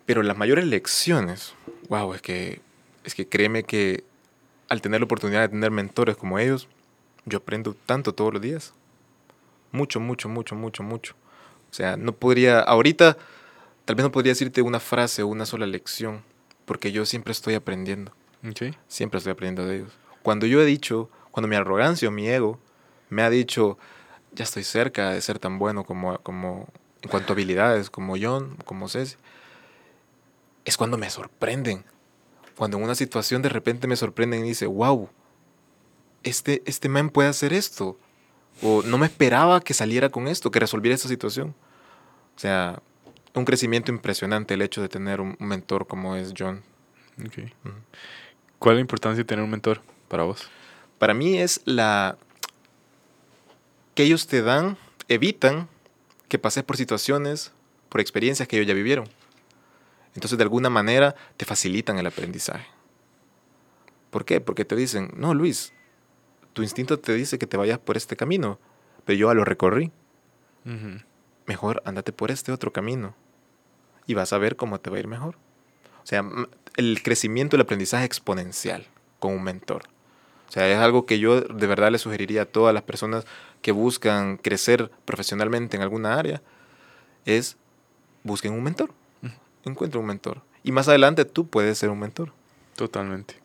pero 0.05 0.21
las 0.21 0.37
mayores 0.37 0.65
lecciones, 0.65 1.55
wow, 1.89 2.13
es 2.13 2.21
que, 2.21 2.61
es 3.03 3.15
que 3.15 3.27
créeme 3.27 3.63
que 3.63 4.03
al 4.69 4.83
tener 4.83 5.01
la 5.01 5.05
oportunidad 5.05 5.41
de 5.41 5.49
tener 5.49 5.71
mentores 5.71 6.15
como 6.15 6.37
ellos, 6.37 6.67
yo 7.25 7.39
aprendo 7.39 7.75
tanto 7.87 8.13
todos 8.13 8.31
los 8.31 8.39
días. 8.39 8.75
Mucho, 9.71 9.99
mucho, 9.99 10.29
mucho, 10.29 10.53
mucho, 10.53 10.83
mucho. 10.83 11.15
O 11.71 11.73
sea, 11.73 11.97
no 11.97 12.11
podría, 12.11 12.59
ahorita, 12.59 13.17
tal 13.83 13.95
vez 13.95 14.03
no 14.03 14.11
podría 14.11 14.33
decirte 14.33 14.61
una 14.61 14.79
frase 14.79 15.23
o 15.23 15.27
una 15.27 15.47
sola 15.47 15.65
lección, 15.65 16.21
porque 16.65 16.91
yo 16.91 17.03
siempre 17.07 17.31
estoy 17.31 17.55
aprendiendo. 17.55 18.11
Siempre 18.87 19.17
estoy 19.17 19.31
aprendiendo 19.31 19.65
de 19.65 19.77
ellos. 19.77 19.91
Cuando 20.21 20.45
yo 20.45 20.61
he 20.61 20.65
dicho, 20.65 21.09
cuando 21.31 21.47
mi 21.47 21.55
arrogancia 21.55 22.07
o 22.07 22.11
mi 22.11 22.29
ego 22.29 22.59
me 23.09 23.23
ha 23.23 23.31
dicho, 23.31 23.79
ya 24.37 24.43
estoy 24.43 24.63
cerca 24.63 25.09
de 25.09 25.21
ser 25.21 25.39
tan 25.39 25.57
bueno 25.57 25.83
como, 25.83 26.19
como 26.19 26.67
en 27.01 27.09
cuanto 27.09 27.33
a 27.33 27.33
habilidades, 27.33 27.89
como 27.89 28.15
John, 28.21 28.55
como 28.65 28.87
Ceci, 28.87 29.17
es 30.63 30.77
cuando 30.77 30.97
me 30.97 31.09
sorprenden. 31.09 31.83
Cuando 32.55 32.77
en 32.77 32.83
una 32.83 32.93
situación 32.93 33.41
de 33.41 33.49
repente 33.49 33.87
me 33.87 33.95
sorprenden 33.95 34.45
y 34.45 34.49
dice, 34.49 34.67
wow, 34.67 35.09
este, 36.23 36.61
este 36.65 36.87
man 36.87 37.09
puede 37.09 37.29
hacer 37.29 37.51
esto. 37.51 37.97
O 38.61 38.83
no 38.83 38.99
me 38.99 39.07
esperaba 39.07 39.59
que 39.59 39.73
saliera 39.73 40.09
con 40.09 40.27
esto, 40.27 40.51
que 40.51 40.59
resolviera 40.59 40.93
esta 40.93 41.07
situación. 41.07 41.55
O 42.35 42.39
sea, 42.39 42.79
un 43.33 43.45
crecimiento 43.45 43.91
impresionante 43.91 44.53
el 44.53 44.61
hecho 44.61 44.81
de 44.81 44.89
tener 44.89 45.19
un 45.19 45.35
mentor 45.39 45.87
como 45.87 46.15
es 46.15 46.33
John. 46.37 46.61
¿Cuál 48.59 48.73
es 48.73 48.77
la 48.77 48.81
importancia 48.81 49.17
de 49.17 49.27
tener 49.27 49.43
un 49.43 49.49
mentor 49.49 49.81
para 50.07 50.23
vos? 50.23 50.47
Para 50.99 51.15
mí 51.15 51.39
es 51.39 51.61
la 51.65 52.17
que 53.97 54.03
ellos 54.03 54.27
te 54.27 54.43
dan, 54.43 54.77
evitan 55.07 55.67
que 56.27 56.37
pases 56.37 56.63
por 56.63 56.77
situaciones, 56.77 57.51
por 57.89 57.99
experiencias 57.99 58.47
que 58.47 58.55
ellos 58.55 58.67
ya 58.67 58.75
vivieron. 58.75 59.09
Entonces, 60.13 60.37
de 60.37 60.43
alguna 60.43 60.69
manera, 60.69 61.15
te 61.35 61.45
facilitan 61.45 61.97
el 61.97 62.05
aprendizaje. 62.05 62.67
¿Por 64.11 64.23
qué? 64.23 64.39
Porque 64.39 64.65
te 64.65 64.75
dicen, 64.75 65.11
no, 65.17 65.33
Luis, 65.33 65.73
tu 66.53 66.61
instinto 66.61 66.99
te 66.99 67.15
dice 67.15 67.39
que 67.39 67.47
te 67.47 67.57
vayas 67.57 67.79
por 67.79 67.97
este 67.97 68.15
camino, 68.15 68.59
pero 69.03 69.17
yo 69.17 69.29
ya 69.29 69.33
lo 69.33 69.43
recorrí. 69.43 69.91
Mejor 71.47 71.81
andate 71.83 72.11
por 72.13 72.29
este 72.29 72.51
otro 72.51 72.71
camino 72.71 73.15
y 74.05 74.13
vas 74.13 74.31
a 74.31 74.37
ver 74.37 74.57
cómo 74.57 74.79
te 74.79 74.91
va 74.91 74.97
a 74.97 74.99
ir 74.99 75.07
mejor. 75.07 75.37
O 76.03 76.05
sea, 76.05 76.23
el 76.75 77.01
crecimiento, 77.01 77.55
el 77.55 77.63
aprendizaje 77.63 78.05
exponencial 78.05 78.85
con 79.17 79.33
un 79.33 79.41
mentor. 79.41 79.85
O 80.47 80.51
sea, 80.51 80.67
es 80.69 80.77
algo 80.77 81.05
que 81.05 81.19
yo 81.19 81.41
de 81.41 81.67
verdad 81.67 81.91
le 81.91 81.97
sugeriría 81.97 82.43
a 82.43 82.45
todas 82.45 82.73
las 82.73 82.83
personas 82.83 83.25
que 83.61 83.71
buscan 83.71 84.37
crecer 84.37 84.89
profesionalmente 85.05 85.75
en 85.75 85.83
alguna 85.83 86.17
área, 86.17 86.41
es 87.25 87.57
busquen 88.23 88.53
un 88.53 88.63
mentor. 88.63 88.91
Encuentra 89.65 89.99
un 89.99 90.05
mentor. 90.05 90.41
Y 90.63 90.71
más 90.71 90.87
adelante 90.87 91.25
tú 91.25 91.47
puedes 91.47 91.77
ser 91.77 91.89
un 91.89 91.99
mentor. 91.99 92.31
Totalmente. 92.75 93.35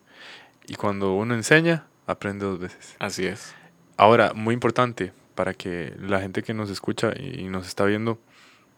Y 0.67 0.75
cuando 0.75 1.13
uno 1.13 1.33
enseña, 1.33 1.85
aprende 2.07 2.45
dos 2.45 2.59
veces. 2.59 2.95
Así 2.99 3.25
es. 3.25 3.53
Ahora, 3.97 4.33
muy 4.33 4.53
importante 4.53 5.11
para 5.35 5.53
que 5.53 5.93
la 5.99 6.21
gente 6.21 6.43
que 6.43 6.53
nos 6.53 6.69
escucha 6.69 7.11
y 7.19 7.43
nos 7.49 7.67
está 7.67 7.83
viendo 7.85 8.17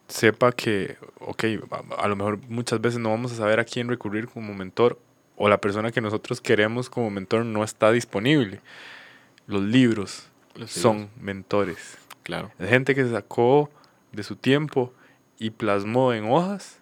sepa 0.08 0.52
que, 0.52 0.98
ok, 1.20 1.44
a, 1.72 2.04
a 2.04 2.08
lo 2.08 2.16
mejor 2.16 2.40
muchas 2.50 2.82
veces 2.82 3.00
no 3.00 3.10
vamos 3.10 3.32
a 3.32 3.36
saber 3.36 3.60
a 3.60 3.66
quién 3.66 3.88
recurrir 3.88 4.28
como 4.28 4.54
mentor 4.54 5.00
o 5.38 5.50
la 5.50 5.60
persona 5.60 5.92
que 5.92 6.02
nosotros 6.02 6.42
queremos 6.42 6.90
como 6.90 7.10
mentor 7.10 7.46
no 7.46 7.64
está 7.64 7.92
disponible. 7.92 8.62
Los 9.48 9.62
libros 9.62 10.28
Los 10.56 10.72
son 10.72 11.10
mentores. 11.20 11.98
Claro. 12.24 12.52
Es 12.60 12.70
gente 12.70 12.96
que 12.96 13.06
sacó 13.06 13.70
de 14.12 14.24
su 14.24 14.36
tiempo 14.36 14.94
y 15.38 15.52
plasmó 15.52 16.14
en 16.14 16.26
hojas 16.26 16.80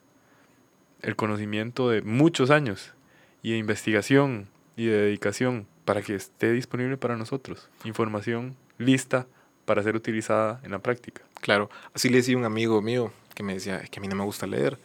el 1.02 1.16
conocimiento 1.16 1.90
de 1.90 2.02
muchos 2.02 2.50
años 2.50 2.94
y 3.42 3.52
de 3.52 3.58
investigación 3.58 4.48
y 4.78 4.86
de 4.86 4.98
dedicación 4.98 5.68
para 5.86 6.02
que 6.02 6.16
esté 6.16 6.52
disponible 6.52 6.98
para 6.98 7.18
nosotros. 7.18 7.70
Información 7.84 8.56
lista 8.78 9.28
para 9.66 9.84
ser 9.84 9.96
utilizada 9.96 10.62
en 10.64 10.72
la 10.72 10.80
práctica. 10.80 11.22
Claro, 11.42 11.70
así 11.94 12.10
le 12.10 12.18
decía 12.18 12.38
un 12.38 12.46
amigo 12.46 12.82
mío 12.82 13.12
que 13.36 13.44
me 13.44 13.54
decía, 13.54 13.78
es 13.78 13.90
que 13.90 14.00
a 14.00 14.02
mí 14.02 14.08
no 14.08 14.16
me 14.16 14.24
gusta 14.24 14.48
leer. 14.48 14.78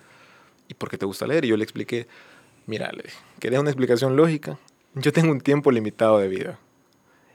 ¿Y 0.68 0.74
por 0.74 0.90
qué 0.90 0.98
te 0.98 1.06
gusta 1.06 1.26
leer? 1.26 1.44
Y 1.44 1.48
yo 1.48 1.56
le 1.56 1.64
expliqué, 1.64 2.08
mira, 2.68 2.92
le 2.92 3.04
quería 3.40 3.60
una 3.60 3.70
explicación 3.70 4.14
lógica. 4.14 4.58
Yo 4.94 5.12
tengo 5.12 5.32
un 5.32 5.40
tiempo 5.40 5.72
limitado 5.72 6.18
de 6.18 6.28
vida. 6.28 6.58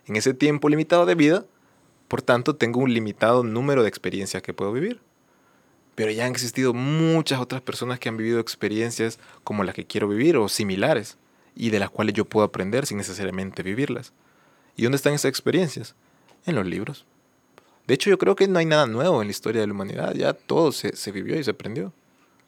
En 0.05 0.15
ese 0.15 0.33
tiempo 0.33 0.69
limitado 0.69 1.05
de 1.05 1.15
vida, 1.15 1.45
por 2.07 2.21
tanto, 2.21 2.55
tengo 2.55 2.79
un 2.79 2.93
limitado 2.93 3.43
número 3.43 3.81
de 3.81 3.89
experiencias 3.89 4.43
que 4.43 4.53
puedo 4.53 4.71
vivir. 4.71 5.01
Pero 5.95 6.11
ya 6.11 6.25
han 6.25 6.31
existido 6.31 6.73
muchas 6.73 7.39
otras 7.39 7.61
personas 7.61 7.99
que 7.99 8.09
han 8.09 8.17
vivido 8.17 8.39
experiencias 8.39 9.19
como 9.43 9.63
las 9.63 9.75
que 9.75 9.85
quiero 9.85 10.07
vivir 10.07 10.37
o 10.37 10.47
similares 10.47 11.17
y 11.55 11.71
de 11.71 11.79
las 11.79 11.89
cuales 11.89 12.13
yo 12.13 12.25
puedo 12.25 12.45
aprender 12.45 12.85
sin 12.85 12.97
necesariamente 12.97 13.63
vivirlas. 13.63 14.13
¿Y 14.75 14.83
dónde 14.83 14.97
están 14.97 15.13
esas 15.13 15.29
experiencias? 15.29 15.95
En 16.45 16.55
los 16.55 16.67
libros. 16.67 17.05
De 17.87 17.95
hecho, 17.95 18.09
yo 18.09 18.17
creo 18.17 18.35
que 18.35 18.47
no 18.47 18.59
hay 18.59 18.65
nada 18.65 18.85
nuevo 18.85 19.21
en 19.21 19.27
la 19.27 19.31
historia 19.31 19.61
de 19.61 19.67
la 19.67 19.73
humanidad. 19.73 20.13
Ya 20.13 20.33
todo 20.33 20.71
se, 20.71 20.95
se 20.95 21.11
vivió 21.11 21.39
y 21.39 21.43
se 21.43 21.51
aprendió. 21.51 21.91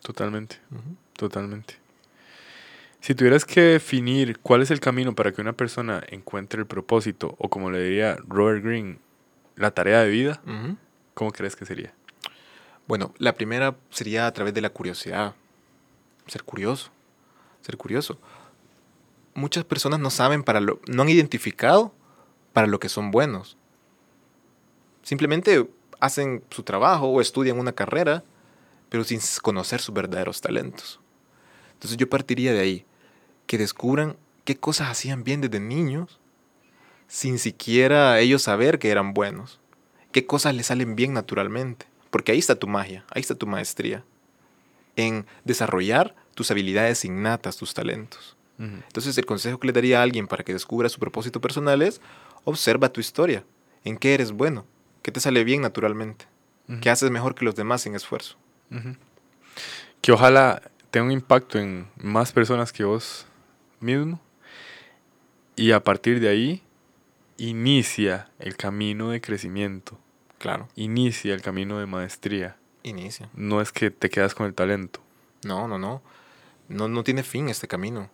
Totalmente, 0.02 0.58
totalmente. 1.18 1.85
Si 3.06 3.14
tuvieras 3.14 3.46
que 3.46 3.62
definir 3.62 4.40
cuál 4.40 4.64
es 4.64 4.72
el 4.72 4.80
camino 4.80 5.14
para 5.14 5.32
que 5.32 5.40
una 5.40 5.54
persona 5.54 6.04
encuentre 6.10 6.60
el 6.60 6.66
propósito, 6.66 7.36
o 7.38 7.52
como 7.52 7.70
le 7.70 7.80
diría 7.80 8.18
Robert 8.28 8.64
Greene, 8.64 8.98
la 9.56 9.70
tarea 9.70 10.00
de 10.00 10.10
vida. 10.10 10.42
¿cómo 11.14 11.32
crees 11.32 11.56
que 11.56 11.68
sería? 11.68 11.94
Bueno, 12.88 13.14
la 13.20 13.36
primera 13.36 13.76
sería 13.92 14.26
a 14.26 14.34
través 14.34 14.56
de 14.56 14.62
la 14.62 14.72
curiosidad. 14.72 15.36
Ser 16.26 16.42
curioso. 16.42 16.90
Ser 17.62 17.78
curioso. 17.78 18.18
Muchas 19.36 19.66
personas 19.66 20.00
no 20.00 20.10
saben 20.10 20.42
para 20.42 20.60
lo, 20.60 20.80
no 20.88 21.04
han 21.04 21.10
identificado 21.10 21.94
para 22.54 22.66
lo 22.66 22.80
que 22.80 22.90
son 22.90 23.12
buenos. 23.12 23.56
Simplemente 25.04 25.70
hacen 26.00 26.44
su 26.50 26.64
trabajo 26.64 27.06
o 27.06 27.22
estudian 27.22 27.60
una 27.60 27.74
carrera, 27.74 28.24
pero 28.90 29.04
sin 29.04 29.20
conocer 29.44 29.80
sus 29.80 29.94
verdaderos 29.94 30.42
talentos. 30.42 31.00
Entonces 31.74 31.98
yo 31.98 32.10
partiría 32.10 32.52
de 32.52 32.62
ahí, 32.62 32.86
que 33.46 33.58
descubran 33.58 34.18
qué 34.44 34.56
cosas 34.56 34.90
hacían 34.90 35.24
bien 35.24 35.42
desde 35.42 35.60
niños, 35.60 36.20
sin 37.08 37.40
siquiera 37.40 38.20
ellos 38.20 38.44
saber 38.44 38.80
que 38.80 38.90
eran 38.90 39.14
buenos. 39.14 39.60
Qué 40.12 40.26
cosas 40.26 40.56
les 40.56 40.68
salen 40.68 40.96
bien 40.96 41.14
naturalmente. 41.14 41.86
Porque 42.10 42.32
ahí 42.32 42.40
está 42.40 42.56
tu 42.56 42.68
magia, 42.68 43.04
ahí 43.12 43.22
está 43.22 43.36
tu 43.36 43.48
maestría. 43.48 44.04
En 44.96 45.26
desarrollar 45.44 46.16
tus 46.34 46.52
habilidades 46.52 47.04
innatas, 47.04 47.58
tus 47.58 47.74
talentos. 47.74 48.38
Entonces 48.58 49.18
el 49.18 49.26
consejo 49.26 49.60
que 49.60 49.68
le 49.68 49.74
daría 49.74 50.00
a 50.00 50.04
alguien 50.04 50.28
para 50.28 50.46
que 50.46 50.54
descubra 50.54 50.88
su 50.88 50.98
propósito 50.98 51.42
personal 51.42 51.82
es 51.82 52.00
observa 52.46 52.88
tu 52.88 53.02
historia. 53.02 53.44
¿En 53.84 53.98
qué 53.98 54.14
eres 54.14 54.32
bueno? 54.32 54.66
¿Qué 55.02 55.12
te 55.12 55.20
sale 55.20 55.44
bien 55.44 55.62
naturalmente? 55.62 56.26
Ujú. 56.70 56.80
¿Qué 56.80 56.90
haces 56.90 57.12
mejor 57.12 57.36
que 57.36 57.44
los 57.44 57.56
demás 57.56 57.82
sin 57.82 57.96
esfuerzo? 57.96 58.38
Que 60.00 60.14
ojalá 60.14 60.62
tenga 60.90 61.08
un 61.08 61.12
impacto 61.12 61.60
en 61.60 61.90
más 61.98 62.32
personas 62.32 62.72
que 62.72 62.86
vos 62.86 63.26
mismo. 63.80 64.20
Y 65.56 65.72
a 65.72 65.84
partir 65.84 66.20
de 66.20 66.30
ahí, 66.30 66.64
inicia 67.38 68.30
el 68.40 68.58
camino 68.58 69.10
de 69.10 69.22
crecimiento. 69.22 69.98
Claro. 70.38 70.68
Inicia 70.76 71.34
el 71.34 71.42
camino 71.42 71.80
de 71.80 71.86
maestría. 71.86 72.58
Inicia. 72.84 73.30
No 73.34 73.62
es 73.62 73.72
que 73.72 73.90
te 73.90 74.10
quedas 74.10 74.36
con 74.36 74.46
el 74.46 74.54
talento. 74.54 75.02
No, 75.44 75.68
no, 75.68 75.80
no. 75.80 76.02
No, 76.68 76.88
no 76.88 77.04
tiene 77.04 77.24
fin 77.24 77.50
este 77.50 77.68
camino. 77.68 78.10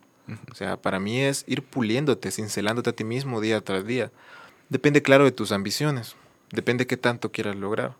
O 0.50 0.54
sea, 0.54 0.76
para 0.76 1.00
mí 1.00 1.20
es 1.20 1.44
ir 1.46 1.62
puliéndote, 1.62 2.30
cincelándote 2.30 2.90
a 2.90 2.92
ti 2.92 3.04
mismo 3.04 3.40
día 3.40 3.60
tras 3.60 3.86
día. 3.86 4.12
Depende, 4.68 5.02
claro, 5.02 5.24
de 5.24 5.32
tus 5.32 5.52
ambiciones. 5.52 6.16
Depende 6.50 6.86
qué 6.86 6.96
tanto 6.96 7.32
quieras 7.32 7.56
lograr. 7.56 7.96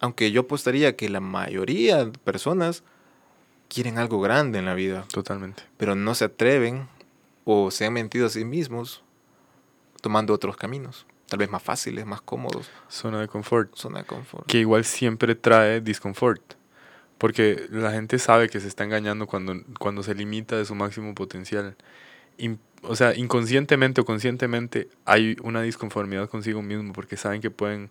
Aunque 0.00 0.30
yo 0.32 0.42
apostaría 0.42 0.96
que 0.96 1.08
la 1.08 1.20
mayoría 1.20 2.04
de 2.04 2.18
personas 2.18 2.82
quieren 3.68 3.98
algo 3.98 4.20
grande 4.20 4.58
en 4.58 4.64
la 4.66 4.74
vida, 4.74 5.04
Totalmente. 5.12 5.62
pero 5.76 5.94
no 5.94 6.14
se 6.14 6.24
atreven 6.26 6.88
o 7.44 7.70
se 7.70 7.86
han 7.86 7.92
mentido 7.92 8.26
a 8.26 8.30
sí 8.30 8.44
mismos 8.44 9.02
tomando 10.00 10.32
otros 10.34 10.56
caminos, 10.56 11.06
tal 11.28 11.38
vez 11.38 11.50
más 11.50 11.62
fáciles, 11.62 12.06
más 12.06 12.20
cómodos, 12.20 12.70
Zona 12.88 13.20
de 13.20 13.28
confort. 13.28 13.74
zona 13.76 14.00
de 14.00 14.04
confort. 14.04 14.46
Que 14.46 14.58
igual 14.58 14.84
siempre 14.84 15.34
trae 15.34 15.80
disconfort. 15.80 16.42
Porque 17.16 17.66
la 17.70 17.92
gente 17.92 18.18
sabe 18.18 18.48
que 18.48 18.58
se 18.60 18.66
está 18.68 18.82
engañando 18.84 19.26
cuando, 19.26 19.54
cuando 19.78 20.02
se 20.02 20.14
limita 20.14 20.56
de 20.56 20.64
su 20.64 20.74
máximo 20.74 21.14
potencial. 21.14 21.76
In- 22.38 22.58
o 22.82 22.96
sea, 22.96 23.14
inconscientemente 23.14 24.00
o 24.00 24.04
conscientemente 24.04 24.88
hay 25.04 25.36
una 25.42 25.62
disconformidad 25.62 26.28
consigo 26.28 26.60
mismo 26.60 26.92
porque 26.92 27.16
saben 27.16 27.40
que 27.40 27.50
pueden 27.52 27.90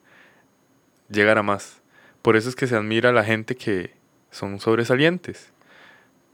llegar 1.10 1.38
a 1.38 1.44
más. 1.44 1.82
Por 2.22 2.36
eso 2.36 2.50
es 2.50 2.56
que 2.56 2.68
se 2.68 2.76
admira 2.76 3.10
a 3.10 3.14
la 3.14 3.24
gente 3.24 3.56
que 3.56 3.94
son 4.30 4.60
sobresalientes. 4.60 5.53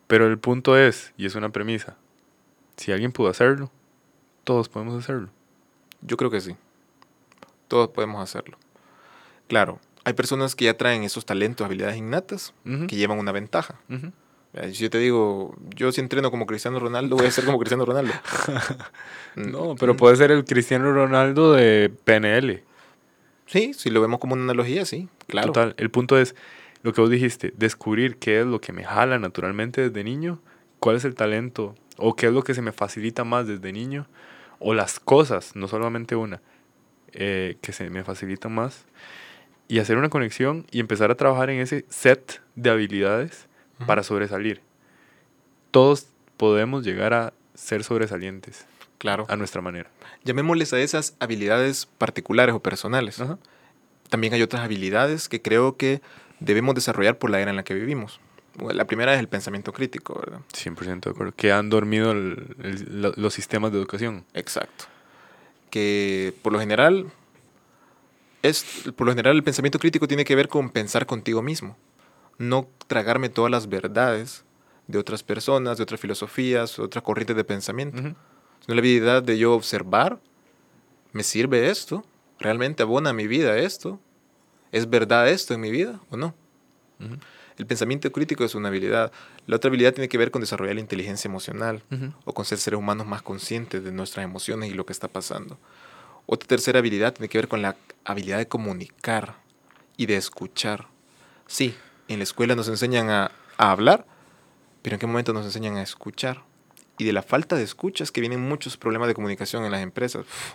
Pero 0.09 0.25
el 0.25 0.39
punto 0.39 0.75
es, 0.75 1.13
y 1.17 1.27
es 1.27 1.35
una 1.35 1.49
premisa, 1.49 1.95
si 2.77 2.91
alguien 2.91 3.11
pudo 3.11 3.29
hacerlo, 3.29 3.69
todos 4.43 4.67
podemos 4.67 4.95
hacerlo. 4.97 5.29
Yo 6.01 6.17
creo 6.17 6.31
que 6.31 6.41
sí. 6.41 6.55
Todos 7.67 7.89
podemos 7.89 8.19
hacerlo. 8.23 8.57
Claro, 9.47 9.79
hay 10.05 10.13
personas 10.13 10.55
que 10.55 10.65
ya 10.65 10.75
traen 10.75 11.03
esos 11.03 11.27
talentos, 11.27 11.63
habilidades 11.63 11.95
innatas, 11.97 12.55
que 12.87 12.95
llevan 12.95 13.19
una 13.19 13.31
ventaja. 13.31 13.75
Eh, 14.53 14.73
Si 14.73 14.81
yo 14.81 14.89
te 14.89 14.97
digo, 14.97 15.55
yo 15.75 15.91
si 15.91 16.01
entreno 16.01 16.31
como 16.31 16.47
Cristiano 16.47 16.79
Ronaldo, 16.79 17.15
voy 17.15 17.27
a 17.27 17.31
ser 17.31 17.45
como 17.45 17.59
Cristiano 17.59 17.85
Ronaldo. 17.85 18.13
No, 19.35 19.75
pero 19.75 19.95
puede 19.95 20.15
ser 20.15 20.31
el 20.31 20.43
Cristiano 20.43 20.91
Ronaldo 20.91 21.53
de 21.53 21.93
PNL. 22.03 22.63
Sí, 23.45 23.75
si 23.75 23.91
lo 23.91 24.01
vemos 24.01 24.19
como 24.19 24.33
una 24.33 24.41
analogía, 24.41 24.85
sí, 24.85 25.07
claro. 25.27 25.47
Total, 25.53 25.75
el 25.77 25.91
punto 25.91 26.17
es 26.17 26.35
lo 26.83 26.93
que 26.93 27.01
vos 27.01 27.09
dijiste, 27.09 27.53
descubrir 27.57 28.17
qué 28.17 28.41
es 28.41 28.45
lo 28.45 28.61
que 28.61 28.71
me 28.73 28.83
jala 28.83 29.19
naturalmente 29.19 29.89
desde 29.89 30.03
niño, 30.03 30.39
cuál 30.79 30.95
es 30.95 31.05
el 31.05 31.15
talento 31.15 31.75
o 31.97 32.15
qué 32.15 32.27
es 32.27 32.33
lo 32.33 32.43
que 32.43 32.53
se 32.53 32.61
me 32.61 32.71
facilita 32.71 33.23
más 33.23 33.47
desde 33.47 33.71
niño 33.73 34.07
o 34.59 34.73
las 34.73 34.99
cosas, 34.99 35.55
no 35.55 35.67
solamente 35.67 36.15
una, 36.15 36.41
eh, 37.11 37.57
que 37.61 37.73
se 37.73 37.89
me 37.89 38.03
facilitan 38.03 38.53
más 38.53 38.85
y 39.67 39.79
hacer 39.79 39.97
una 39.97 40.09
conexión 40.09 40.65
y 40.71 40.79
empezar 40.79 41.11
a 41.11 41.15
trabajar 41.15 41.49
en 41.49 41.59
ese 41.59 41.85
set 41.89 42.41
de 42.55 42.69
habilidades 42.69 43.47
para 43.85 44.03
sobresalir. 44.03 44.61
Todos 45.71 46.07
podemos 46.37 46.83
llegar 46.85 47.13
a 47.13 47.33
ser 47.53 47.83
sobresalientes 47.83 48.65
Claro. 48.97 49.25
a 49.29 49.35
nuestra 49.37 49.61
manera. 49.61 49.89
Llamémosles 50.25 50.73
a 50.73 50.79
esas 50.79 51.15
habilidades 51.19 51.85
particulares 51.85 52.53
o 52.55 52.59
personales. 52.61 53.21
También 54.09 54.33
hay 54.33 54.41
otras 54.41 54.63
habilidades 54.63 55.29
que 55.29 55.41
creo 55.41 55.77
que 55.77 56.01
debemos 56.39 56.75
desarrollar 56.75 57.17
por 57.17 57.29
la 57.29 57.39
era 57.39 57.49
en 57.51 57.57
la 57.57 57.63
que 57.63 57.73
vivimos. 57.73 58.19
La 58.73 58.85
primera 58.85 59.13
es 59.13 59.19
el 59.19 59.27
pensamiento 59.29 59.71
crítico, 59.71 60.19
¿verdad? 60.19 60.41
100% 60.53 61.01
de 61.09 61.09
acuerdo. 61.11 61.33
Que 61.35 61.51
han 61.51 61.69
dormido 61.69 62.11
el- 62.11 62.55
el- 62.61 63.01
lo- 63.01 63.13
los 63.15 63.33
sistemas 63.33 63.71
de 63.71 63.77
educación. 63.77 64.25
Exacto. 64.33 64.85
Que 65.69 66.33
por 66.41 66.51
lo 66.51 66.59
general 66.59 67.05
es 68.41 68.65
por 68.95 69.05
lo 69.05 69.11
general 69.13 69.35
el 69.35 69.43
pensamiento 69.43 69.79
crítico 69.79 70.07
tiene 70.07 70.23
que 70.25 70.35
ver 70.35 70.47
con 70.47 70.69
pensar 70.69 71.05
contigo 71.05 71.41
mismo, 71.41 71.77
no 72.37 72.67
tragarme 72.87 73.29
todas 73.29 73.51
las 73.51 73.67
verdades 73.67 74.45
de 74.87 74.97
otras 74.97 75.23
personas, 75.23 75.77
de 75.77 75.83
otras 75.83 75.99
filosofías, 75.99 76.77
de 76.77 76.83
otras 76.83 77.03
corrientes 77.03 77.35
de 77.35 77.43
pensamiento, 77.43 77.99
Ujú. 77.99 78.15
sino 78.61 78.75
la 78.75 78.79
habilidad 78.79 79.23
de 79.23 79.37
yo 79.37 79.53
observar, 79.53 80.19
¿me 81.11 81.23
sirve 81.23 81.69
esto? 81.69 82.03
¿Realmente 82.39 82.81
abona 82.83 83.09
a 83.09 83.13
mi 83.13 83.27
vida 83.27 83.57
esto? 83.57 83.99
¿Es 84.71 84.89
verdad 84.89 85.29
esto 85.29 85.53
en 85.53 85.61
mi 85.61 85.71
vida 85.71 85.99
o 86.09 86.17
no? 86.17 86.35
El 87.57 87.65
pensamiento 87.65 88.11
crítico 88.11 88.43
es 88.43 88.55
una 88.55 88.69
habilidad. 88.69 89.11
La 89.47 89.57
otra 89.57 89.69
habilidad 89.69 89.93
tiene 89.93 90.09
que 90.09 90.17
ver 90.17 90.31
con 90.31 90.41
desarrollar 90.41 90.75
la 90.75 90.81
inteligencia 90.81 91.27
emocional 91.27 91.83
o 92.25 92.33
con 92.33 92.45
ser 92.45 92.57
seres 92.57 92.77
humanos 92.77 93.05
más 93.07 93.21
conscientes 93.21 93.83
de 93.83 93.91
nuestras 93.91 94.23
emociones 94.23 94.71
y 94.71 94.73
lo 94.73 94.85
que 94.85 94.93
está 94.93 95.07
pasando. 95.07 95.57
Otra 96.25 96.47
tercera 96.47 96.79
habilidad 96.79 97.13
tiene 97.13 97.27
que 97.27 97.37
ver 97.37 97.47
con 97.47 97.61
la 97.61 97.75
habilidad 98.05 98.37
de 98.37 98.47
comunicar 98.47 99.35
y 99.97 100.05
de 100.05 100.15
escuchar. 100.15 100.87
Sí, 101.47 101.75
en 102.07 102.19
la 102.19 102.23
escuela 102.23 102.55
nos 102.55 102.67
enseñan 102.67 103.09
a, 103.09 103.31
a 103.57 103.71
hablar, 103.71 104.05
pero 104.83 104.95
¿en 104.95 104.99
qué 104.99 105.07
momento 105.07 105.33
nos 105.33 105.45
enseñan 105.45 105.77
a 105.77 105.81
escuchar? 105.81 106.43
Y 106.99 107.05
de 107.05 107.13
la 107.13 107.23
falta 107.23 107.55
de 107.55 107.63
escucha 107.63 108.03
es 108.03 108.11
que 108.11 108.21
vienen 108.21 108.41
muchos 108.41 108.77
problemas 108.77 109.07
de 109.07 109.15
comunicación 109.15 109.65
en 109.65 109.71
las 109.71 109.81
empresas. 109.81 110.21
Uf, 110.21 110.53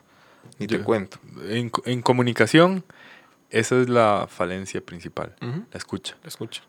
ni 0.58 0.66
te 0.66 0.80
cuento. 0.80 1.18
En, 1.48 1.72
en 1.86 2.02
comunicación, 2.02 2.84
esa 3.54 3.80
es 3.80 3.88
la 3.88 4.26
falencia 4.28 4.80
principal, 4.80 5.36
la 5.40 5.78
escucha. 5.78 6.16
la 6.22 6.28
escucha. 6.28 6.62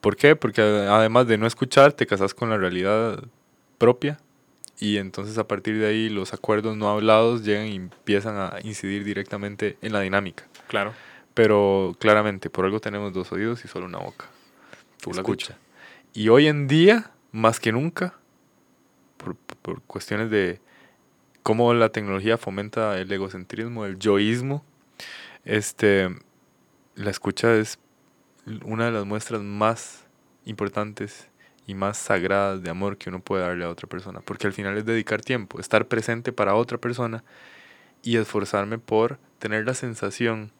¿Por 0.00 0.16
qué? 0.16 0.36
Porque 0.36 0.62
además 0.62 1.26
de 1.26 1.36
no 1.36 1.46
escuchar, 1.46 1.92
te 1.92 2.06
casas 2.06 2.34
con 2.34 2.50
la 2.50 2.56
realidad 2.56 3.22
propia 3.78 4.18
y 4.78 4.98
entonces 4.98 5.36
a 5.38 5.48
partir 5.48 5.78
de 5.78 5.88
ahí 5.88 6.08
los 6.08 6.32
acuerdos 6.32 6.76
no 6.76 6.88
hablados 6.88 7.44
llegan 7.44 7.66
y 7.66 7.74
empiezan 7.74 8.36
a 8.36 8.58
incidir 8.62 9.02
directamente 9.02 9.76
en 9.82 9.92
la 9.92 10.00
dinámica. 10.00 10.44
Claro. 10.68 10.94
Pero 11.34 11.96
claramente, 11.98 12.48
por 12.48 12.64
algo 12.64 12.80
tenemos 12.80 13.12
dos 13.12 13.32
oídos 13.32 13.64
y 13.64 13.68
solo 13.68 13.86
una 13.86 13.98
boca. 13.98 14.26
Tú 15.02 15.10
has 15.10 15.18
Escucha. 15.18 15.58
Y 16.12 16.28
hoy 16.28 16.46
en 16.46 16.68
día, 16.68 17.10
más 17.32 17.58
que 17.58 17.72
nunca, 17.72 18.14
por, 19.16 19.34
por 19.36 19.82
cuestiones 19.82 20.30
de 20.30 20.60
cómo 21.42 21.74
la 21.74 21.88
tecnología 21.88 22.38
fomenta 22.38 22.98
el 22.98 23.10
egocentrismo, 23.10 23.84
el 23.84 23.98
yoísmo, 23.98 24.64
este, 25.44 26.08
la 26.94 27.10
escucha 27.10 27.54
es 27.54 27.78
una 28.64 28.86
de 28.86 28.92
las 28.92 29.04
muestras 29.06 29.42
más 29.42 30.04
importantes 30.44 31.28
y 31.66 31.74
más 31.74 31.98
sagradas 31.98 32.62
de 32.62 32.70
amor 32.70 32.96
que 32.96 33.10
uno 33.10 33.20
puede 33.20 33.42
darle 33.42 33.64
a 33.64 33.68
otra 33.68 33.88
persona. 33.88 34.20
Porque 34.20 34.46
al 34.46 34.52
final 34.52 34.76
es 34.76 34.84
dedicar 34.84 35.20
tiempo, 35.20 35.60
estar 35.60 35.86
presente 35.86 36.32
para 36.32 36.54
otra 36.54 36.78
persona 36.78 37.22
y 38.02 38.16
esforzarme 38.16 38.78
por 38.78 39.18
tener 39.38 39.66
la 39.66 39.74
sensación 39.74 40.52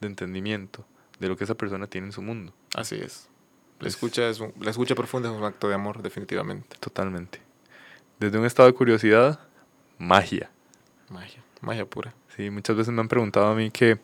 de 0.00 0.06
entendimiento 0.08 0.84
de 1.18 1.28
lo 1.28 1.36
que 1.36 1.44
esa 1.44 1.54
persona 1.54 1.86
tiene 1.86 2.08
en 2.08 2.12
su 2.12 2.22
mundo. 2.22 2.52
Así 2.74 2.96
es. 2.96 3.28
La 3.80 3.88
Es- 3.88 3.94
escucha, 3.94 4.28
es 4.28 4.40
un- 4.40 4.52
la 4.60 4.70
escucha 4.70 4.94
profunda 4.94 5.30
es 5.30 5.36
un 5.36 5.44
acto 5.44 5.68
de 5.68 5.74
amor, 5.74 6.02
definitivamente. 6.02 6.76
Totalmente. 6.78 7.40
Desde 8.20 8.38
un 8.38 8.44
estado 8.44 8.68
de 8.68 8.74
curiosidad, 8.74 9.40
magia. 9.98 10.50
Magia. 11.08 11.42
Magia 11.60 11.86
pura. 11.86 12.14
Sí, 12.36 12.50
muchas 12.50 12.76
veces 12.76 12.92
me 12.92 13.00
han 13.00 13.08
preguntado 13.08 13.46
a 13.46 13.54
mí 13.54 13.70
que 13.70 13.98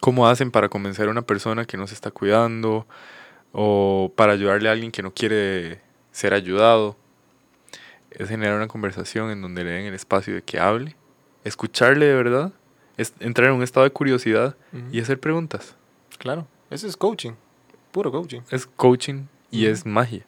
cómo 0.00 0.28
hacen 0.28 0.50
para 0.50 0.68
convencer 0.68 1.08
a 1.08 1.10
una 1.10 1.22
persona 1.22 1.64
que 1.64 1.76
no 1.76 1.86
se 1.86 1.94
está 1.94 2.10
cuidando 2.10 2.86
o 3.52 4.12
para 4.16 4.32
ayudarle 4.32 4.68
a 4.68 4.72
alguien 4.72 4.90
que 4.92 5.02
no 5.02 5.12
quiere 5.12 5.80
ser 6.12 6.34
ayudado. 6.34 6.96
Es 8.10 8.28
generar 8.28 8.56
una 8.56 8.68
conversación 8.68 9.30
en 9.30 9.42
donde 9.42 9.64
le 9.64 9.70
den 9.70 9.86
el 9.86 9.94
espacio 9.94 10.34
de 10.34 10.42
que 10.42 10.58
hable, 10.58 10.96
escucharle 11.44 12.06
de 12.06 12.14
verdad, 12.14 12.52
es 12.96 13.12
entrar 13.20 13.48
en 13.50 13.54
un 13.56 13.62
estado 13.62 13.84
de 13.84 13.90
curiosidad 13.90 14.56
y 14.90 15.00
hacer 15.00 15.20
preguntas. 15.20 15.76
Claro. 16.18 16.46
Ese 16.70 16.86
es 16.88 16.96
coaching. 16.96 17.32
Puro 17.92 18.10
coaching. 18.10 18.40
Es 18.50 18.66
coaching 18.66 19.24
y 19.50 19.66
es 19.66 19.86
magia. 19.86 20.24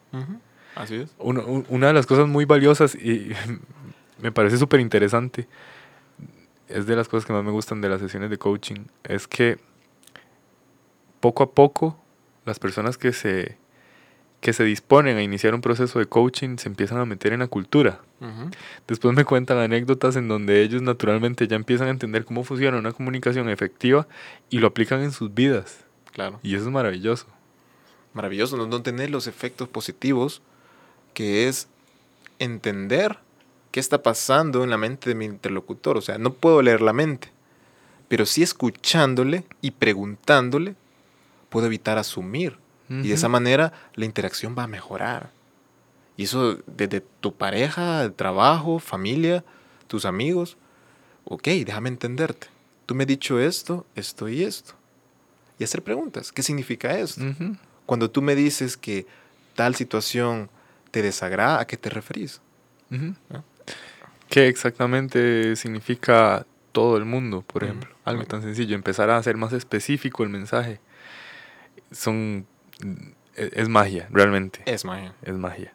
Así 0.74 0.94
es. 0.96 1.14
Uno- 1.18 1.64
una 1.68 1.88
de 1.88 1.92
las 1.92 2.06
cosas 2.06 2.28
muy 2.28 2.44
valiosas 2.44 2.94
y 2.94 3.32
me 4.20 4.30
parece 4.32 4.56
súper 4.56 4.80
interesante, 4.80 5.48
es 6.70 6.86
de 6.86 6.96
las 6.96 7.08
cosas 7.08 7.26
que 7.26 7.32
más 7.32 7.44
me 7.44 7.50
gustan 7.50 7.80
de 7.80 7.88
las 7.88 8.00
sesiones 8.00 8.30
de 8.30 8.38
coaching, 8.38 8.86
es 9.04 9.26
que 9.26 9.58
poco 11.20 11.42
a 11.42 11.52
poco 11.52 11.98
las 12.46 12.58
personas 12.58 12.96
que 12.96 13.12
se, 13.12 13.58
que 14.40 14.52
se 14.52 14.64
disponen 14.64 15.16
a 15.16 15.22
iniciar 15.22 15.54
un 15.54 15.60
proceso 15.60 15.98
de 15.98 16.06
coaching 16.06 16.56
se 16.56 16.68
empiezan 16.68 16.98
a 16.98 17.04
meter 17.04 17.32
en 17.32 17.40
la 17.40 17.46
cultura. 17.46 18.00
Después 18.86 19.14
me 19.14 19.24
cuentan 19.24 19.58
anécdotas 19.58 20.16
en 20.16 20.28
donde 20.28 20.62
ellos 20.62 20.82
naturalmente 20.82 21.48
ya 21.48 21.56
empiezan 21.56 21.88
a 21.88 21.90
entender 21.90 22.24
cómo 22.24 22.44
funciona 22.44 22.78
una 22.78 22.92
comunicación 22.92 23.48
efectiva 23.48 24.06
y 24.50 24.58
lo 24.58 24.66
aplican 24.66 25.00
en 25.00 25.12
sus 25.12 25.32
vidas. 25.32 25.84
Claro. 26.12 26.38
Y 26.42 26.54
eso 26.54 26.64
es 26.64 26.70
maravilloso. 26.70 27.26
Maravilloso 28.12 28.56
no, 28.56 28.66
no 28.66 28.82
tener 28.82 29.10
los 29.10 29.26
efectos 29.26 29.68
positivos 29.68 30.42
que 31.14 31.48
es 31.48 31.68
entender 32.38 33.18
qué 33.70 33.80
está 33.80 34.02
pasando 34.02 34.64
en 34.64 34.70
la 34.70 34.78
mente 34.78 35.10
de 35.10 35.14
mi 35.14 35.24
interlocutor. 35.24 35.96
O 35.96 36.00
sea, 36.00 36.18
no 36.18 36.32
puedo 36.32 36.62
leer 36.62 36.80
la 36.80 36.92
mente, 36.92 37.30
pero 38.08 38.26
sí 38.26 38.42
escuchándole 38.42 39.44
y 39.60 39.72
preguntándole 39.72 40.74
puedo 41.48 41.66
evitar 41.66 41.98
asumir. 41.98 42.58
Y 42.88 43.06
de 43.06 43.14
esa 43.14 43.28
manera 43.28 43.72
la 43.94 44.04
interacción 44.04 44.56
va 44.58 44.64
a 44.64 44.66
mejorar. 44.66 45.30
Y 46.16 46.24
eso 46.24 46.58
desde 46.66 47.00
tu 47.20 47.32
pareja, 47.32 48.02
el 48.02 48.12
trabajo, 48.12 48.80
familia, 48.80 49.44
tus 49.86 50.04
amigos. 50.04 50.56
Ok, 51.24 51.44
déjame 51.44 51.88
entenderte. 51.88 52.48
Tú 52.86 52.96
me 52.96 53.04
has 53.04 53.08
dicho 53.08 53.38
esto, 53.38 53.86
esto 53.94 54.28
y 54.28 54.42
esto. 54.42 54.74
Y 55.56 55.62
hacer 55.62 55.84
preguntas. 55.84 56.32
¿Qué 56.32 56.42
significa 56.42 56.98
esto? 56.98 57.22
Cuando 57.86 58.10
tú 58.10 58.22
me 58.22 58.34
dices 58.34 58.76
que 58.76 59.06
tal 59.54 59.76
situación 59.76 60.50
te 60.90 61.00
desagrada, 61.00 61.60
¿a 61.60 61.66
qué 61.68 61.76
te 61.76 61.90
referís? 61.90 62.40
Ujú. 62.90 63.14
¿no? 63.28 63.44
¿Qué 64.30 64.48
exactamente 64.48 65.56
significa 65.56 66.46
todo 66.72 66.96
el 66.96 67.04
mundo, 67.04 67.42
por 67.42 67.64
ejemplo? 67.64 67.90
Algo 68.04 68.24
tan 68.24 68.42
sencillo, 68.42 68.76
empezar 68.76 69.10
a 69.10 69.16
hacer 69.16 69.36
más 69.36 69.52
específico 69.52 70.22
el 70.22 70.28
mensaje. 70.30 70.80
Son 71.90 72.46
e- 73.36 73.50
es 73.52 73.68
magia, 73.68 74.08
realmente. 74.10 74.62
Es 74.66 74.84
magia. 74.84 75.14
Es 75.22 75.34
magia. 75.34 75.74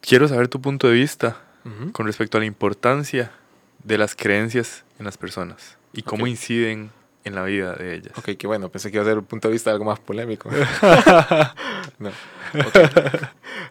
Quiero 0.00 0.26
saber 0.28 0.48
tu 0.48 0.60
punto 0.60 0.88
de 0.88 0.94
vista 0.94 1.40
con 1.92 2.06
respecto 2.06 2.36
a 2.36 2.40
la 2.40 2.46
importancia 2.46 3.32
de 3.82 3.96
las 3.96 4.14
creencias 4.14 4.84
en 4.98 5.06
las 5.06 5.16
personas 5.16 5.78
y 5.94 6.02
cómo 6.02 6.26
inciden 6.26 6.90
en 7.24 7.34
la 7.34 7.42
vida 7.42 7.72
de 7.74 7.94
ellas. 7.94 8.12
Ok, 8.16 8.30
qué 8.38 8.46
bueno. 8.46 8.68
Pensé 8.68 8.90
que 8.90 8.98
iba 8.98 9.04
a 9.04 9.08
ser 9.08 9.18
un 9.18 9.24
punto 9.24 9.48
de 9.48 9.52
vista 9.52 9.70
algo 9.70 9.84
más 9.84 9.98
polémico. 9.98 10.50
no. 11.98 12.10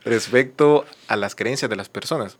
Respecto 0.04 0.86
a 1.08 1.16
las 1.16 1.36
creencias 1.36 1.70
de 1.70 1.76
las 1.76 1.90
personas. 1.90 2.38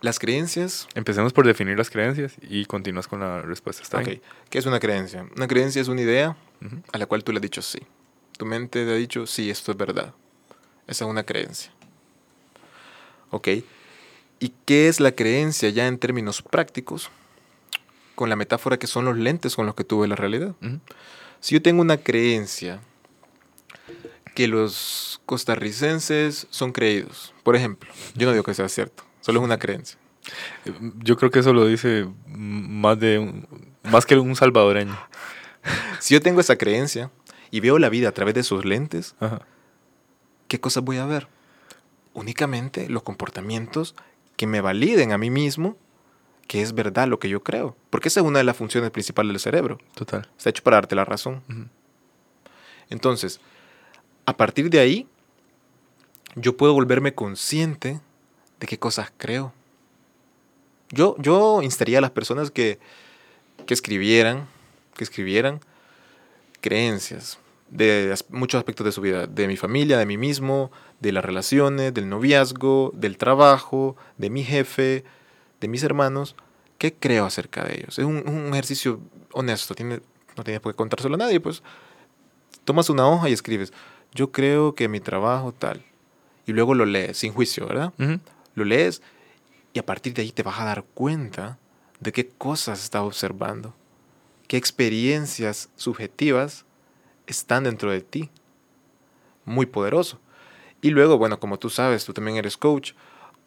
Las 0.00 0.18
creencias 0.18 0.86
Empecemos 0.94 1.32
por 1.32 1.46
definir 1.46 1.78
las 1.78 1.90
creencias 1.90 2.34
y 2.42 2.64
continúas 2.66 3.08
con 3.08 3.20
la 3.20 3.42
respuesta. 3.42 3.82
¿Está 3.82 3.98
Ok, 3.98 4.06
bien? 4.06 4.22
¿Qué 4.50 4.58
es 4.58 4.66
una 4.66 4.80
creencia? 4.80 5.26
Una 5.36 5.48
creencia 5.48 5.80
es 5.80 5.88
una 5.88 6.02
idea 6.02 6.36
a 6.92 6.98
la 6.98 7.06
cual 7.06 7.24
tú 7.24 7.32
le 7.32 7.38
has 7.38 7.42
dicho 7.42 7.62
sí. 7.62 7.80
Tu 8.36 8.44
mente 8.46 8.84
te 8.84 8.90
ha 8.90 8.96
dicho 8.96 9.26
sí, 9.26 9.50
esto 9.50 9.72
es 9.72 9.78
verdad. 9.78 10.12
Esa 10.86 11.04
es 11.04 11.10
una 11.10 11.22
creencia. 11.24 11.70
Ok. 13.30 13.48
¿Y 14.40 14.52
qué 14.66 14.88
es 14.88 15.00
la 15.00 15.12
creencia 15.12 15.70
ya 15.70 15.86
en 15.86 15.98
términos 15.98 16.42
prácticos? 16.42 17.10
Con 18.14 18.28
la 18.30 18.36
metáfora 18.36 18.78
que 18.78 18.86
son 18.86 19.04
los 19.04 19.16
lentes 19.16 19.56
con 19.56 19.66
los 19.66 19.74
que 19.74 19.84
tú 19.84 20.00
ves 20.00 20.08
la 20.10 20.16
realidad. 20.16 20.54
Si 21.40 21.54
yo 21.54 21.62
tengo 21.62 21.80
una 21.82 21.96
creencia 21.98 22.80
que 24.34 24.48
los 24.48 25.20
costarricenses 25.26 26.46
son 26.50 26.72
creídos, 26.72 27.34
por 27.42 27.56
ejemplo, 27.56 27.90
yo 28.14 28.26
no 28.26 28.32
digo 28.32 28.44
que 28.44 28.54
sea 28.54 28.68
cierto, 28.68 29.04
solo 29.20 29.40
es 29.40 29.44
una 29.44 29.58
creencia. 29.58 29.98
Yo 31.02 31.16
creo 31.16 31.30
que 31.30 31.40
eso 31.40 31.52
lo 31.52 31.66
dice 31.66 32.06
más 32.26 32.98
de 32.98 33.18
un- 33.18 33.46
más 33.82 34.06
que 34.06 34.16
un 34.16 34.34
salvadoreño. 34.36 34.96
Si 36.00 36.14
yo 36.14 36.20
tengo 36.20 36.40
esa 36.40 36.56
creencia 36.56 37.10
y 37.50 37.60
veo 37.60 37.78
la 37.78 37.88
vida 37.88 38.08
a 38.08 38.12
través 38.12 38.34
de 38.34 38.42
sus 38.42 38.64
lentes, 38.64 39.14
Ajá. 39.20 39.40
¿qué 40.48 40.60
cosas 40.60 40.82
voy 40.84 40.96
a 40.98 41.06
ver? 41.06 41.28
Únicamente 42.14 42.88
los 42.88 43.02
comportamientos 43.02 43.94
que 44.36 44.46
me 44.46 44.60
validen 44.60 45.12
a 45.12 45.18
mí 45.18 45.30
mismo 45.30 45.76
que 46.46 46.62
es 46.62 46.74
verdad 46.74 47.08
lo 47.08 47.18
que 47.18 47.28
yo 47.28 47.42
creo. 47.42 47.76
Porque 47.90 48.08
esa 48.08 48.20
es 48.20 48.26
una 48.26 48.38
de 48.38 48.44
las 48.44 48.56
funciones 48.56 48.90
principales 48.90 49.32
del 49.32 49.40
cerebro. 49.40 49.78
Total. 49.94 50.28
Está 50.36 50.50
hecho 50.50 50.62
para 50.62 50.76
darte 50.76 50.94
la 50.94 51.04
razón. 51.04 51.42
Entonces, 52.90 53.40
a 54.26 54.36
partir 54.36 54.70
de 54.70 54.80
ahí, 54.80 55.08
yo 56.34 56.56
puedo 56.56 56.72
volverme 56.74 57.14
consciente 57.14 58.00
de 58.60 58.66
qué 58.66 58.78
cosas 58.78 59.12
creo. 59.16 59.52
Yo, 60.90 61.16
yo 61.18 61.62
instaría 61.62 61.98
a 61.98 62.00
las 62.00 62.10
personas 62.10 62.50
que, 62.50 62.78
que 63.66 63.74
escribieran, 63.74 64.46
que 64.96 65.04
escribieran 65.04 65.60
creencias 66.60 67.38
de 67.70 68.14
muchos 68.28 68.58
aspectos 68.58 68.84
de 68.84 68.92
su 68.92 69.00
vida, 69.00 69.26
de 69.26 69.48
mi 69.48 69.56
familia, 69.56 69.98
de 69.98 70.06
mí 70.06 70.16
mismo, 70.16 70.70
de 71.00 71.12
las 71.12 71.24
relaciones, 71.24 71.92
del 71.92 72.08
noviazgo, 72.08 72.92
del 72.94 73.16
trabajo, 73.16 73.96
de 74.16 74.30
mi 74.30 74.44
jefe, 74.44 75.04
de 75.64 75.68
mis 75.68 75.82
hermanos. 75.82 76.36
¿Qué 76.76 76.92
creo 76.92 77.24
acerca 77.24 77.64
de 77.64 77.76
ellos? 77.76 77.98
Es 77.98 78.04
un, 78.04 78.28
un 78.28 78.52
ejercicio 78.52 79.00
honesto, 79.32 79.74
tiene, 79.74 80.00
no 80.36 80.44
tienes 80.44 80.60
por 80.60 80.72
qué 80.72 80.76
contárselo 80.76 81.14
a 81.14 81.18
nadie, 81.18 81.40
pues 81.40 81.62
tomas 82.64 82.90
una 82.90 83.08
hoja 83.08 83.28
y 83.30 83.32
escribes, 83.32 83.72
yo 84.12 84.30
creo 84.30 84.74
que 84.74 84.88
mi 84.88 85.00
trabajo 85.00 85.52
tal. 85.52 85.82
Y 86.46 86.52
luego 86.52 86.74
lo 86.74 86.84
lees 86.84 87.16
sin 87.16 87.32
juicio, 87.32 87.66
¿verdad? 87.66 87.92
Lo 88.54 88.64
lees 88.64 89.00
y 89.72 89.78
a 89.78 89.86
partir 89.86 90.12
de 90.12 90.22
ahí 90.22 90.32
te 90.32 90.42
vas 90.42 90.60
a 90.60 90.64
dar 90.64 90.84
cuenta 90.94 91.58
de 92.00 92.12
qué 92.12 92.28
cosas 92.28 92.84
estás 92.84 93.02
observando, 93.02 93.74
qué 94.46 94.58
experiencias 94.58 95.70
subjetivas 95.76 96.66
están 97.26 97.64
dentro 97.64 97.90
de 97.90 98.02
ti. 98.02 98.30
Muy 99.46 99.66
poderoso. 99.66 100.20
Y 100.82 100.90
luego, 100.90 101.16
bueno, 101.16 101.40
como 101.40 101.58
tú 101.58 101.70
sabes, 101.70 102.04
tú 102.04 102.12
también 102.12 102.36
eres 102.36 102.58
coach, 102.58 102.92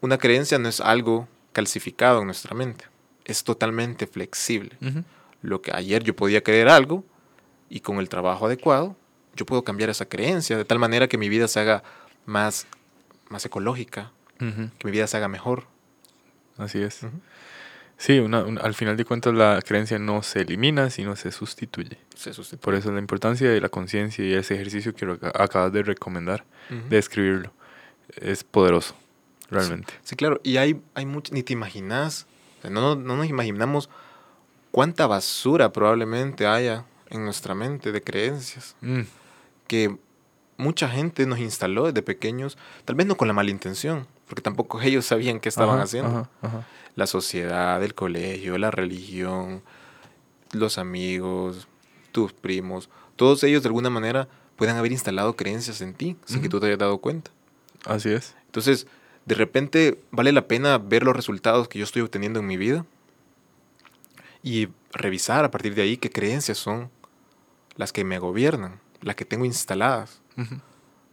una 0.02 0.18
creencia 0.18 0.58
no 0.58 0.70
es 0.70 0.82
algo 0.82 1.28
calcificado 1.62 2.20
en 2.20 2.28
nuestra 2.28 2.54
mente, 2.56 2.86
es 3.26 3.44
totalmente 3.44 4.06
flexible. 4.06 4.78
Lo 5.42 5.60
que 5.64 5.72
ayer 5.74 6.04
yo 6.04 6.16
podía 6.16 6.42
creer 6.44 6.70
algo 6.70 7.04
y 7.68 7.80
con 7.80 7.98
el 7.98 8.10
trabajo 8.10 8.46
adecuado, 8.46 8.96
yo 9.36 9.44
puedo 9.48 9.64
cambiar 9.64 9.90
esa 9.90 10.06
creencia 10.06 10.56
de 10.56 10.66
tal 10.66 10.78
manera 10.78 11.08
que 11.08 11.18
mi 11.18 11.30
vida 11.30 11.48
se 11.48 11.60
haga 11.60 11.82
más, 12.28 12.68
más 13.30 13.44
ecológica, 13.44 14.12
que 14.78 14.86
mi 14.86 14.92
vida 14.92 15.08
se 15.08 15.18
haga 15.18 15.28
mejor. 15.28 15.66
Así 16.58 16.80
es. 16.80 17.02
Sí, 17.98 18.20
una- 18.20 18.44
un- 18.44 18.60
al 18.60 18.76
final 18.76 18.96
de 18.96 19.04
cuentas 19.06 19.34
la 19.34 19.60
creencia 19.66 19.98
no 19.98 20.22
se 20.22 20.42
elimina, 20.42 20.92
sino 20.92 21.16
se 21.16 21.32
sustituye. 21.32 21.98
Se 22.16 22.32
sustituye. 22.34 22.62
Por 22.64 22.76
eso 22.76 22.92
la 22.92 23.00
importancia 23.00 23.50
de 23.50 23.60
la 23.60 23.70
conciencia 23.70 24.24
y 24.24 24.36
ese 24.36 24.54
ejercicio 24.54 24.94
que 24.94 25.06
acabas 25.34 25.74
de 25.74 25.82
recomendar, 25.82 26.44
de 26.90 26.98
escribirlo, 27.00 27.52
es 28.22 28.44
poderoso, 28.44 28.94
realmente. 29.50 29.94
Sí, 30.04 30.16
claro. 30.16 30.40
Y 30.44 30.58
hay, 30.58 30.82
hay 30.94 31.06
mucho, 31.06 31.34
ni 31.34 31.44
te 31.44 31.54
imaginas, 31.54 32.26
o 32.60 32.62
sea, 32.64 32.72
no, 32.72 32.96
no 32.96 33.16
nos 33.18 33.28
imaginamos 33.28 33.90
cuánta 34.72 35.08
basura 35.08 35.72
probablemente 35.72 36.46
haya 36.46 36.86
en 37.10 37.24
nuestra 37.24 37.56
mente 37.56 37.92
de 37.92 38.02
creencias 38.04 38.76
Mm, 38.82 39.02
que 39.68 39.98
mucha 40.58 40.90
gente 40.90 41.26
nos 41.26 41.40
instaló 41.40 41.86
desde 41.86 42.02
pequeños, 42.02 42.58
tal 42.86 42.96
vez 42.96 43.08
no 43.08 43.16
con 43.16 43.28
la 43.28 43.34
mala 43.34 43.50
intención, 43.52 44.08
porque 44.28 44.42
tampoco 44.42 44.80
ellos 44.82 45.06
sabían 45.06 45.40
qué 45.40 45.50
estaban 45.50 45.76
ajá, 45.76 45.84
haciendo. 45.84 46.10
ajá, 46.10 46.30
ajá. 46.42 46.68
La 46.96 47.06
sociedad, 47.08 47.82
el 47.84 47.94
colegio, 47.94 48.58
la 48.58 48.72
religión, 48.72 49.62
los 50.52 50.78
amigos, 50.80 51.68
tus 52.12 52.34
primos, 52.34 52.90
todos 53.16 53.44
ellos 53.44 53.62
de 53.62 53.70
alguna 53.70 53.90
manera 53.92 54.28
pueden 54.56 54.76
haber 54.78 54.92
instalado 54.92 55.36
creencias 55.36 55.82
en 55.82 55.94
ti 55.94 56.18
sin 56.26 56.42
que 56.42 56.50
tú 56.50 56.60
te 56.60 56.66
hayas 56.66 56.80
dado 56.80 56.98
cuenta. 56.98 57.30
Así 57.86 58.10
es. 58.10 58.36
Entonces, 58.48 58.88
de 59.28 59.36
repente 59.36 60.00
vale 60.12 60.32
la 60.32 60.48
pena 60.48 60.78
ver 60.80 61.04
los 61.04 61.16
resultados 61.16 61.68
que 61.68 61.78
yo 61.78 61.84
estoy 61.86 62.02
obteniendo 62.02 62.40
en 62.40 62.48
mi 62.48 62.58
vida 62.58 62.86
y 64.42 64.70
revisar 64.94 65.46
a 65.46 65.52
partir 65.52 65.76
de 65.76 65.82
ahí 65.82 65.98
qué 65.98 66.10
creencias 66.10 66.58
son 66.58 66.90
las 67.76 67.92
que 67.92 68.04
me 68.04 68.20
gobiernan, 68.20 68.80
las 69.02 69.16
que 69.16 69.26
tengo 69.26 69.46
instaladas. 69.46 70.22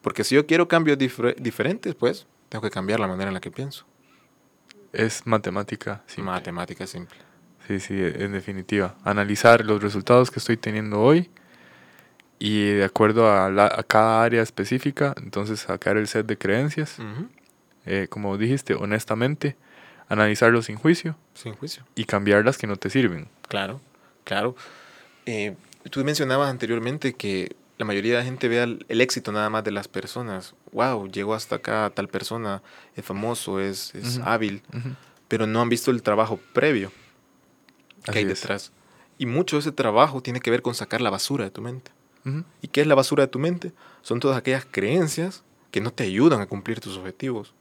Porque 0.00 0.24
si 0.24 0.34
yo 0.34 0.46
quiero 0.46 0.68
cambios 0.68 0.96
difer- 0.98 1.34
diferentes, 1.36 1.94
pues 1.94 2.26
tengo 2.48 2.62
que 2.62 2.70
cambiar 2.70 3.00
la 3.00 3.08
manera 3.08 3.28
en 3.28 3.34
la 3.34 3.40
que 3.40 3.50
pienso. 3.50 3.84
Es 4.92 5.26
matemática. 5.26 6.02
simple. 6.06 6.30
Matemática 6.32 6.86
simple. 6.86 7.16
Sí, 7.66 7.80
sí, 7.80 7.94
en 7.98 8.32
definitiva. 8.32 8.94
Analizar 9.04 9.64
los 9.64 9.82
resultados 9.82 10.30
que 10.30 10.38
estoy 10.38 10.56
teniendo 10.56 11.00
hoy 11.00 11.30
y 12.38 12.64
de 12.72 12.84
acuerdo 12.84 13.30
a, 13.32 13.50
la- 13.50 13.66
a 13.74 13.82
cada 13.82 14.22
área 14.22 14.42
específica, 14.42 15.14
entonces 15.16 15.60
sacar 15.60 15.96
el 15.96 16.06
set 16.06 16.26
de 16.26 16.36
creencias, 16.38 16.98
Ujú. 16.98 17.28
Eh, 17.86 18.06
como 18.08 18.36
dijiste, 18.38 18.74
honestamente, 18.74 19.56
analizarlo 20.08 20.62
sin 20.62 20.76
juicio 20.76 21.16
Sin 21.34 21.54
juicio. 21.54 21.84
y 21.94 22.04
cambiar 22.04 22.44
las 22.44 22.58
que 22.58 22.66
no 22.66 22.76
te 22.76 22.90
sirven. 22.90 23.28
Claro, 23.48 23.80
claro. 24.24 24.54
Eh, 25.26 25.56
tú 25.90 26.04
mencionabas 26.04 26.50
anteriormente 26.50 27.14
que 27.14 27.56
la 27.78 27.84
mayoría 27.84 28.12
de 28.12 28.18
la 28.18 28.24
gente 28.24 28.46
ve 28.48 28.62
el, 28.62 28.86
el 28.88 29.00
éxito 29.00 29.32
nada 29.32 29.50
más 29.50 29.64
de 29.64 29.70
las 29.72 29.88
personas. 29.88 30.54
Wow, 30.72 31.08
llegó 31.08 31.34
hasta 31.34 31.56
acá 31.56 31.90
tal 31.94 32.08
persona, 32.08 32.62
es 32.94 33.04
famoso, 33.04 33.60
es, 33.60 33.94
es 33.94 34.18
Ujú. 34.18 34.28
hábil, 34.28 34.62
Ujú. 34.72 34.90
pero 35.28 35.46
no 35.46 35.60
han 35.60 35.68
visto 35.68 35.90
el 35.90 36.02
trabajo 36.02 36.38
previo 36.52 36.92
que 38.04 38.10
Así 38.10 38.18
hay 38.20 38.24
es. 38.24 38.40
detrás. 38.40 38.72
Y 39.18 39.26
mucho 39.26 39.56
de 39.56 39.60
ese 39.60 39.72
trabajo 39.72 40.20
tiene 40.22 40.40
que 40.40 40.50
ver 40.50 40.60
con 40.62 40.74
sacar 40.74 41.00
la 41.00 41.10
basura 41.10 41.44
de 41.44 41.50
tu 41.50 41.62
mente. 41.62 41.90
Ujú. 42.26 42.44
¿Y 42.62 42.68
qué 42.68 42.80
es 42.82 42.86
la 42.86 42.94
basura 42.94 43.24
de 43.24 43.28
tu 43.28 43.38
mente? 43.38 43.72
Son 44.02 44.20
todas 44.20 44.36
aquellas 44.36 44.66
creencias 44.70 45.42
que 45.70 45.80
no 45.80 45.90
te 45.92 46.04
ayudan 46.04 46.40
a 46.40 46.46
cumplir 46.46 46.80
tus 46.80 46.96
objetivos, 46.96 47.54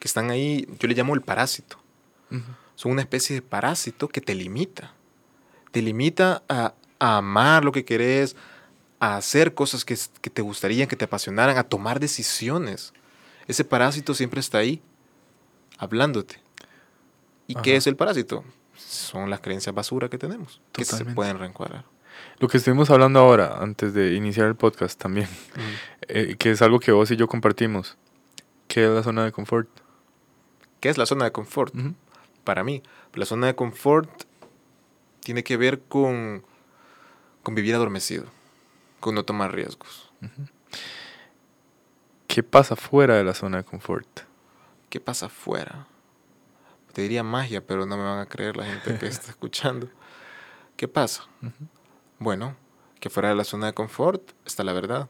que 0.00 0.08
están 0.08 0.30
ahí, 0.30 0.66
yo 0.80 0.88
le 0.88 0.94
llamo 0.94 1.14
el 1.14 1.20
parásito. 1.20 1.78
Son 2.74 2.90
una 2.90 3.02
especie 3.02 3.36
de 3.36 3.42
parásito 3.42 4.08
que 4.08 4.20
te 4.20 4.34
limita. 4.34 4.94
Te 5.70 5.82
limita 5.82 6.42
a, 6.48 6.74
a 6.98 7.18
amar 7.18 7.64
lo 7.64 7.70
que 7.70 7.84
querés, 7.84 8.34
a 8.98 9.16
hacer 9.16 9.54
cosas 9.54 9.84
que, 9.84 9.96
que 10.20 10.30
te 10.30 10.42
gustarían, 10.42 10.88
que 10.88 10.96
te 10.96 11.04
apasionaran, 11.04 11.58
a 11.58 11.64
tomar 11.64 12.00
decisiones. 12.00 12.92
Ese 13.46 13.64
parásito 13.64 14.14
siempre 14.14 14.40
está 14.40 14.58
ahí, 14.58 14.82
hablándote. 15.78 16.40
¿Y 17.46 17.54
qué 17.56 17.76
es 17.76 17.86
el 17.86 17.96
parásito? 17.96 18.44
Son 18.76 19.28
las 19.28 19.40
creencias 19.40 19.74
basura 19.74 20.08
que 20.08 20.18
tenemos, 20.18 20.60
que 20.72 20.84
se 20.84 21.04
pueden 21.04 21.38
reencuadrar. 21.38 21.84
Lo 22.38 22.48
que 22.48 22.56
estuvimos 22.58 22.90
hablando 22.90 23.18
ahora, 23.18 23.58
antes 23.60 23.92
de 23.92 24.14
iniciar 24.14 24.46
el 24.46 24.54
podcast 24.54 24.98
también, 25.00 25.28
eh, 26.08 26.36
que 26.38 26.52
es 26.52 26.62
algo 26.62 26.80
que 26.80 26.92
vos 26.92 27.10
y 27.10 27.16
yo 27.16 27.28
compartimos, 27.28 27.98
que 28.68 28.84
es 28.84 28.90
la 28.90 29.02
zona 29.02 29.24
de 29.24 29.32
confort. 29.32 29.68
¿Qué 30.80 30.88
es 30.88 30.98
la 30.98 31.06
zona 31.06 31.26
de 31.26 31.32
confort? 31.32 31.74
Para 32.44 32.64
mí, 32.64 32.82
la 33.14 33.26
zona 33.26 33.46
de 33.46 33.54
confort 33.54 34.10
tiene 35.20 35.44
que 35.44 35.56
ver 35.56 35.80
con, 35.80 36.44
con 37.42 37.54
vivir 37.54 37.74
adormecido, 37.74 38.24
con 38.98 39.14
no 39.14 39.24
tomar 39.24 39.54
riesgos. 39.54 40.10
¿Qué 42.26 42.42
pasa 42.42 42.76
fuera 42.76 43.16
de 43.16 43.24
la 43.24 43.34
zona 43.34 43.58
de 43.58 43.64
confort? 43.64 44.20
¿Qué 44.88 45.00
pasa 45.00 45.26
afuera? 45.26 45.86
Te 46.92 47.02
diría 47.02 47.22
magia, 47.22 47.64
pero 47.64 47.86
no 47.86 47.96
me 47.96 48.02
van 48.02 48.18
a 48.18 48.26
creer 48.26 48.56
la 48.56 48.64
gente 48.64 48.98
que 48.98 49.06
está 49.06 49.30
escuchando. 49.30 49.88
¿Qué 50.76 50.88
pasa? 50.88 51.24
Bueno, 52.18 52.56
que 53.00 53.10
fuera 53.10 53.28
de 53.28 53.34
la 53.34 53.44
zona 53.44 53.66
de 53.66 53.74
confort 53.74 54.32
está 54.46 54.64
la 54.64 54.72
verdad. 54.72 55.08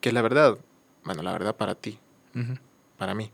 ¿Qué 0.00 0.10
es 0.10 0.14
la 0.14 0.22
verdad? 0.22 0.58
Bueno, 1.04 1.22
la 1.22 1.32
verdad 1.32 1.56
para 1.56 1.74
ti, 1.74 1.98
para 2.96 3.14
mí. 3.14 3.30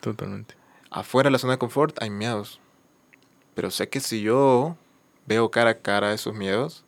Totalmente. 0.00 0.59
Afuera 0.90 1.28
de 1.28 1.32
la 1.32 1.38
zona 1.38 1.52
de 1.54 1.58
confort 1.58 2.02
hay 2.02 2.10
miedos. 2.10 2.60
Pero 3.54 3.70
sé 3.70 3.88
que 3.88 4.00
si 4.00 4.22
yo 4.22 4.76
veo 5.26 5.50
cara 5.50 5.70
a 5.70 5.78
cara 5.78 6.12
esos 6.12 6.34
miedos, 6.34 6.84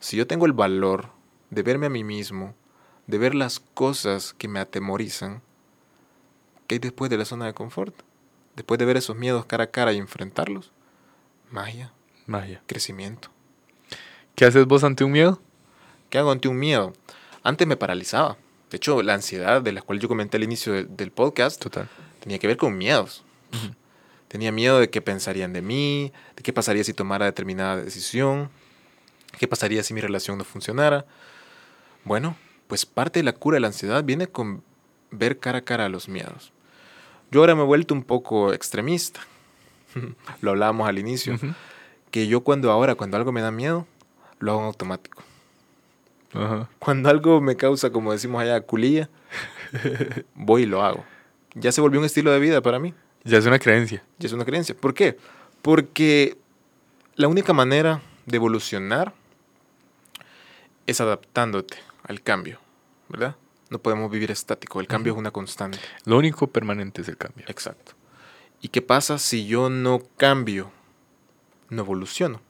si 0.00 0.16
yo 0.16 0.26
tengo 0.26 0.46
el 0.46 0.54
valor 0.54 1.10
de 1.50 1.62
verme 1.62 1.86
a 1.86 1.90
mí 1.90 2.04
mismo, 2.04 2.54
de 3.06 3.18
ver 3.18 3.34
las 3.34 3.60
cosas 3.60 4.32
que 4.32 4.48
me 4.48 4.60
atemorizan, 4.60 5.42
¿qué 6.66 6.76
hay 6.76 6.78
después 6.78 7.10
de 7.10 7.18
la 7.18 7.26
zona 7.26 7.46
de 7.46 7.52
confort? 7.52 7.94
Después 8.56 8.78
de 8.78 8.86
ver 8.86 8.96
esos 8.96 9.16
miedos 9.16 9.44
cara 9.44 9.64
a 9.64 9.70
cara 9.70 9.92
y 9.92 9.98
enfrentarlos, 9.98 10.72
magia, 11.50 11.92
Magia. 12.26 12.62
crecimiento. 12.66 13.28
¿Qué 14.34 14.46
haces 14.46 14.66
vos 14.66 14.84
ante 14.84 15.04
un 15.04 15.12
miedo? 15.12 15.40
¿Qué 16.08 16.18
hago 16.18 16.30
ante 16.30 16.48
un 16.48 16.58
miedo? 16.58 16.94
Antes 17.42 17.66
me 17.66 17.76
paralizaba. 17.76 18.38
De 18.70 18.76
hecho, 18.76 19.02
la 19.02 19.14
ansiedad 19.14 19.60
de 19.60 19.72
la 19.72 19.82
cual 19.82 20.00
yo 20.00 20.08
comenté 20.08 20.38
al 20.38 20.44
inicio 20.44 20.72
del, 20.72 20.96
del 20.96 21.10
podcast 21.10 21.60
Total. 21.60 21.88
Tenía 22.22 22.38
que 22.38 22.46
ver 22.46 22.56
con 22.56 22.78
miedos. 22.78 23.24
Tenía 24.28 24.50
miedo 24.52 24.78
de 24.78 24.88
qué 24.88 25.02
pensarían 25.02 25.52
de 25.52 25.60
mí, 25.60 26.10
de 26.36 26.42
qué 26.42 26.52
pasaría 26.54 26.82
si 26.84 26.94
tomara 26.94 27.26
determinada 27.26 27.76
decisión, 27.76 28.48
qué 29.38 29.46
pasaría 29.46 29.82
si 29.82 29.92
mi 29.92 30.00
relación 30.00 30.38
no 30.38 30.44
funcionara. 30.44 31.04
Bueno, 32.04 32.36
pues 32.66 32.86
parte 32.86 33.18
de 33.20 33.24
la 33.24 33.32
cura 33.34 33.56
de 33.56 33.60
la 33.60 33.66
ansiedad 33.66 34.02
viene 34.04 34.26
con 34.28 34.62
ver 35.10 35.38
cara 35.38 35.58
a 35.58 35.62
cara 35.62 35.88
los 35.90 36.08
miedos. 36.08 36.52
Yo 37.30 37.40
ahora 37.40 37.54
me 37.54 37.62
he 37.62 37.66
vuelto 37.66 37.92
un 37.92 38.02
poco 38.04 38.52
extremista. 38.54 39.20
Lo 40.40 40.52
hablábamos 40.52 40.88
al 40.88 40.98
inicio, 40.98 41.34
Ujú. 41.34 41.48
que 42.10 42.26
yo 42.26 42.40
cuando 42.42 42.70
ahora, 42.72 42.94
cuando 42.94 43.16
algo 43.18 43.32
me 43.32 43.42
da 43.42 43.50
miedo, 43.50 43.86
lo 44.38 44.52
hago 44.52 44.60
en 44.60 44.66
automático. 44.68 45.22
Ajá. 46.32 46.68
Cuando 46.78 47.10
algo 47.10 47.42
me 47.42 47.56
causa, 47.56 47.90
como 47.90 48.12
decimos 48.12 48.40
allá, 48.40 48.58
culilla, 48.62 49.10
voy 50.34 50.62
y 50.62 50.66
lo 50.66 50.82
hago. 50.82 51.04
Ya 51.54 51.72
se 51.72 51.80
volvió 51.80 52.00
un 52.00 52.06
estilo 52.06 52.30
de 52.30 52.38
vida 52.38 52.60
para 52.62 52.78
mí. 52.78 52.94
Ya 53.24 53.38
es 53.38 53.46
una 53.46 53.58
creencia. 53.58 54.02
Y 54.18 54.26
es 54.26 54.32
una 54.32 54.44
creencia. 54.44 54.74
¿Por 54.74 54.94
qué? 54.94 55.16
Porque 55.60 56.36
la 57.14 57.28
única 57.28 57.52
manera 57.52 58.02
de 58.26 58.36
evolucionar 58.36 59.12
es 60.86 61.00
adaptándote 61.00 61.78
al 62.04 62.22
cambio, 62.22 62.58
¿verdad? 63.08 63.36
No 63.70 63.78
podemos 63.78 64.10
vivir 64.10 64.30
estático, 64.30 64.80
el 64.80 64.86
cambio 64.86 65.12
es 65.14 65.18
una 65.18 65.30
constante. 65.30 65.78
Lo 66.04 66.18
único 66.18 66.46
permanente 66.46 67.02
es 67.02 67.08
el 67.08 67.16
cambio. 67.16 67.46
Exacto. 67.48 67.92
¿Y 68.60 68.68
qué 68.68 68.82
pasa 68.82 69.18
si 69.18 69.46
yo 69.46 69.70
no 69.70 70.02
cambio? 70.16 70.70
No 71.68 71.82
evoluciono. 71.82 72.40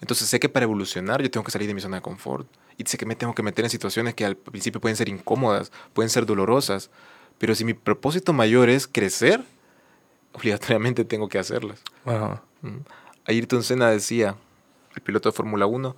Entonces 0.00 0.28
sé 0.28 0.40
que 0.40 0.48
para 0.48 0.64
evolucionar 0.64 1.22
yo 1.22 1.30
tengo 1.30 1.44
que 1.44 1.50
salir 1.50 1.68
de 1.68 1.74
mi 1.74 1.80
zona 1.80 1.96
de 1.96 2.02
confort. 2.02 2.48
Y 2.78 2.84
sé 2.84 2.96
que 2.96 3.04
me 3.04 3.14
tengo 3.14 3.34
que 3.34 3.42
meter 3.42 3.64
en 3.64 3.70
situaciones 3.70 4.14
que 4.14 4.24
al 4.24 4.36
principio 4.36 4.80
pueden 4.80 4.96
ser 4.96 5.08
incómodas, 5.08 5.70
pueden 5.92 6.08
ser 6.08 6.24
dolorosas. 6.24 6.90
Pero 7.40 7.54
si 7.54 7.64
mi 7.64 7.72
propósito 7.72 8.34
mayor 8.34 8.68
es 8.68 8.86
crecer, 8.86 9.42
obligatoriamente 10.34 11.06
tengo 11.06 11.26
que 11.30 11.38
hacerlas. 11.38 11.80
Ajá. 12.04 12.42
Mm. 12.60 12.80
Ayrton 13.24 13.62
Senna 13.62 13.88
decía, 13.88 14.36
el 14.94 15.00
piloto 15.00 15.30
de 15.30 15.32
Fórmula 15.34 15.64
1, 15.64 15.96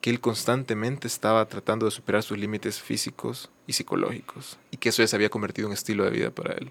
que 0.00 0.10
él 0.10 0.20
constantemente 0.20 1.08
estaba 1.08 1.44
tratando 1.46 1.84
de 1.84 1.90
superar 1.90 2.22
sus 2.22 2.38
límites 2.38 2.80
físicos 2.80 3.50
y 3.66 3.72
psicológicos 3.72 4.56
y 4.70 4.76
que 4.76 4.90
eso 4.90 5.02
ya 5.02 5.08
se 5.08 5.16
había 5.16 5.30
convertido 5.30 5.66
en 5.66 5.74
estilo 5.74 6.04
de 6.04 6.10
vida 6.10 6.30
para 6.30 6.54
él. 6.54 6.70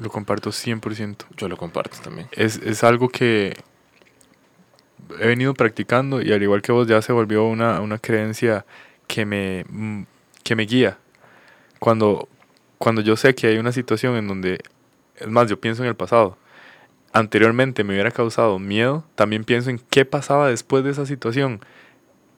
Lo 0.00 0.08
comparto 0.08 0.48
100%. 0.48 1.26
Yo 1.36 1.48
lo 1.50 1.58
comparto 1.58 1.98
también. 2.02 2.28
Es, 2.32 2.56
es 2.56 2.84
algo 2.84 3.10
que 3.10 3.54
he 5.20 5.26
venido 5.26 5.52
practicando 5.52 6.22
y 6.22 6.32
al 6.32 6.42
igual 6.42 6.62
que 6.62 6.72
vos 6.72 6.88
ya 6.88 7.02
se 7.02 7.12
volvió 7.12 7.44
una, 7.44 7.82
una 7.82 7.98
creencia 7.98 8.64
que 9.06 9.26
me, 9.26 9.66
mm, 9.68 10.04
que 10.42 10.56
me 10.56 10.62
guía. 10.64 10.96
Cuando, 11.78 12.30
cuando 12.78 13.00
yo 13.00 13.16
sé 13.16 13.34
que 13.34 13.46
hay 13.46 13.58
una 13.58 13.72
situación 13.72 14.16
en 14.16 14.28
donde, 14.28 14.60
es 15.16 15.28
más, 15.28 15.48
yo 15.48 15.60
pienso 15.60 15.82
en 15.82 15.88
el 15.88 15.96
pasado, 15.96 16.36
anteriormente 17.12 17.84
me 17.84 17.94
hubiera 17.94 18.10
causado 18.10 18.58
miedo, 18.58 19.04
también 19.14 19.44
pienso 19.44 19.70
en 19.70 19.78
qué 19.78 20.04
pasaba 20.04 20.48
después 20.48 20.84
de 20.84 20.90
esa 20.90 21.06
situación. 21.06 21.60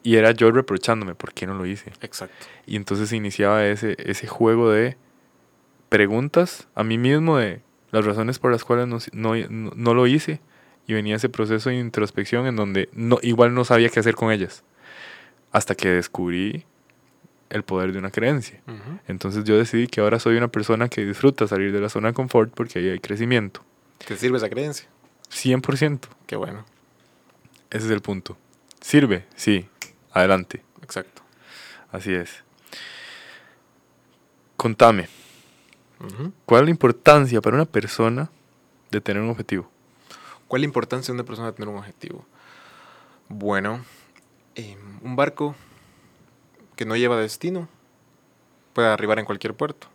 Y 0.01 0.15
era 0.15 0.31
yo 0.31 0.49
reprochándome, 0.51 1.13
¿por 1.15 1.33
qué 1.33 1.45
no 1.45 1.53
lo 1.53 1.65
hice? 1.65 1.91
Exacto. 2.01 2.45
Y 2.65 2.77
entonces 2.77 3.11
iniciaba 3.11 3.65
ese, 3.65 3.97
ese 3.99 4.27
juego 4.27 4.71
de 4.71 4.95
preguntas 5.89 6.67
a 6.75 6.83
mí 6.83 6.97
mismo 6.97 7.37
de 7.37 7.61
las 7.91 8.05
razones 8.05 8.39
por 8.39 8.51
las 8.51 8.63
cuales 8.63 8.87
no, 8.87 8.99
no, 9.11 9.71
no 9.75 9.93
lo 9.93 10.07
hice. 10.07 10.39
Y 10.87 10.93
venía 10.93 11.17
ese 11.17 11.29
proceso 11.29 11.69
de 11.69 11.75
introspección 11.75 12.47
en 12.47 12.55
donde 12.55 12.89
no, 12.93 13.19
igual 13.21 13.53
no 13.53 13.65
sabía 13.65 13.89
qué 13.89 13.99
hacer 13.99 14.15
con 14.15 14.31
ellas. 14.31 14.63
Hasta 15.51 15.75
que 15.75 15.89
descubrí 15.89 16.65
el 17.49 17.63
poder 17.63 17.91
de 17.91 17.99
una 17.99 18.11
creencia. 18.11 18.61
Entonces 19.07 19.43
yo 19.43 19.57
decidí 19.57 19.87
que 19.87 20.01
ahora 20.01 20.19
soy 20.19 20.37
una 20.37 20.47
persona 20.47 20.87
que 20.87 21.05
disfruta 21.05 21.47
salir 21.47 21.71
de 21.71 21.81
la 21.81 21.89
zona 21.89 22.09
de 22.09 22.13
confort 22.13 22.53
porque 22.53 22.79
ahí 22.79 22.89
hay 22.89 22.99
crecimiento. 22.99 23.63
¿Te 24.05 24.15
sirve 24.15 24.37
esa 24.37 24.49
creencia? 24.49 24.87
100%. 25.31 25.99
Qué 26.25 26.35
bueno. 26.35 26.65
Ese 27.69 27.85
es 27.85 27.91
el 27.91 28.01
punto. 28.01 28.37
¿Sirve? 28.81 29.25
Sí. 29.35 29.67
Adelante. 30.11 30.63
Exacto. 30.81 31.21
Así 31.91 32.13
es. 32.13 32.43
Contame. 34.57 35.07
¿Cuál 36.45 36.61
es 36.61 36.65
la 36.65 36.71
importancia 36.71 37.41
para 37.41 37.55
una 37.55 37.65
persona 37.65 38.29
de 38.89 39.01
tener 39.01 39.21
un 39.21 39.29
objetivo? 39.29 39.69
¿Cuál 40.47 40.61
es 40.61 40.63
la 40.63 40.69
importancia 40.69 41.13
de 41.13 41.19
una 41.19 41.25
persona 41.25 41.47
de 41.47 41.53
tener 41.53 41.69
un 41.69 41.77
objetivo? 41.77 42.25
Bueno, 43.27 43.83
eh, 44.55 44.77
un 45.01 45.15
barco 45.15 45.55
que 46.79 46.85
no 46.85 46.95
lleva 46.95 47.17
destino 47.17 47.67
puede 48.71 48.87
arribar 48.87 49.19
en 49.19 49.25
cualquier 49.25 49.53
puerto. 49.53 49.87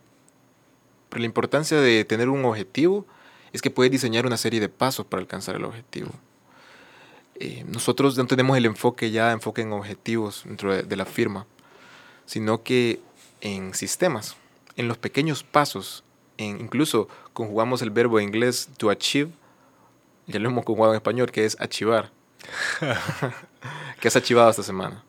Pero 1.09 1.21
la 1.21 1.25
importancia 1.25 1.81
de 1.81 2.05
tener 2.05 2.29
un 2.29 2.45
objetivo 2.45 3.07
es 3.53 3.63
que 3.63 3.71
puede 3.71 3.89
diseñar 3.89 4.27
una 4.27 4.37
serie 4.37 4.59
de 4.59 4.69
pasos 4.69 5.03
para 5.03 5.19
alcanzar 5.19 5.55
el 5.55 5.65
objetivo. 5.65 6.11
Eh, 7.39 7.65
nosotros 7.67 8.15
no 8.19 8.27
tenemos 8.27 8.55
el 8.55 8.67
enfoque 8.67 9.09
ya, 9.09 9.31
enfoque 9.31 9.63
en 9.63 9.73
objetivos 9.73 10.43
dentro 10.45 10.75
de, 10.75 10.95
la 10.95 11.05
firma, 11.05 11.47
sino 12.27 12.61
que 12.61 12.99
en 13.41 13.73
sistemas, 13.73 14.35
en 14.75 14.87
los 14.87 14.99
pequeños 14.99 15.43
pasos, 15.43 16.03
en, 16.37 16.61
incluso 16.61 17.07
conjugamos 17.33 17.81
el 17.81 17.89
verbo 17.89 18.19
en 18.19 18.27
inglés 18.27 18.69
to 18.77 18.91
achieve, 18.91 19.31
ya 20.27 20.37
lo 20.37 20.49
hemos 20.49 20.63
conjugado 20.63 20.93
en 20.93 20.97
español, 20.97 21.31
que 21.31 21.45
es 21.45 21.59
achivar. 21.59 22.11
¿Qué 23.99 24.07
has 24.07 24.15
achivado 24.15 24.51
esta 24.51 24.61
semana? 24.61 25.03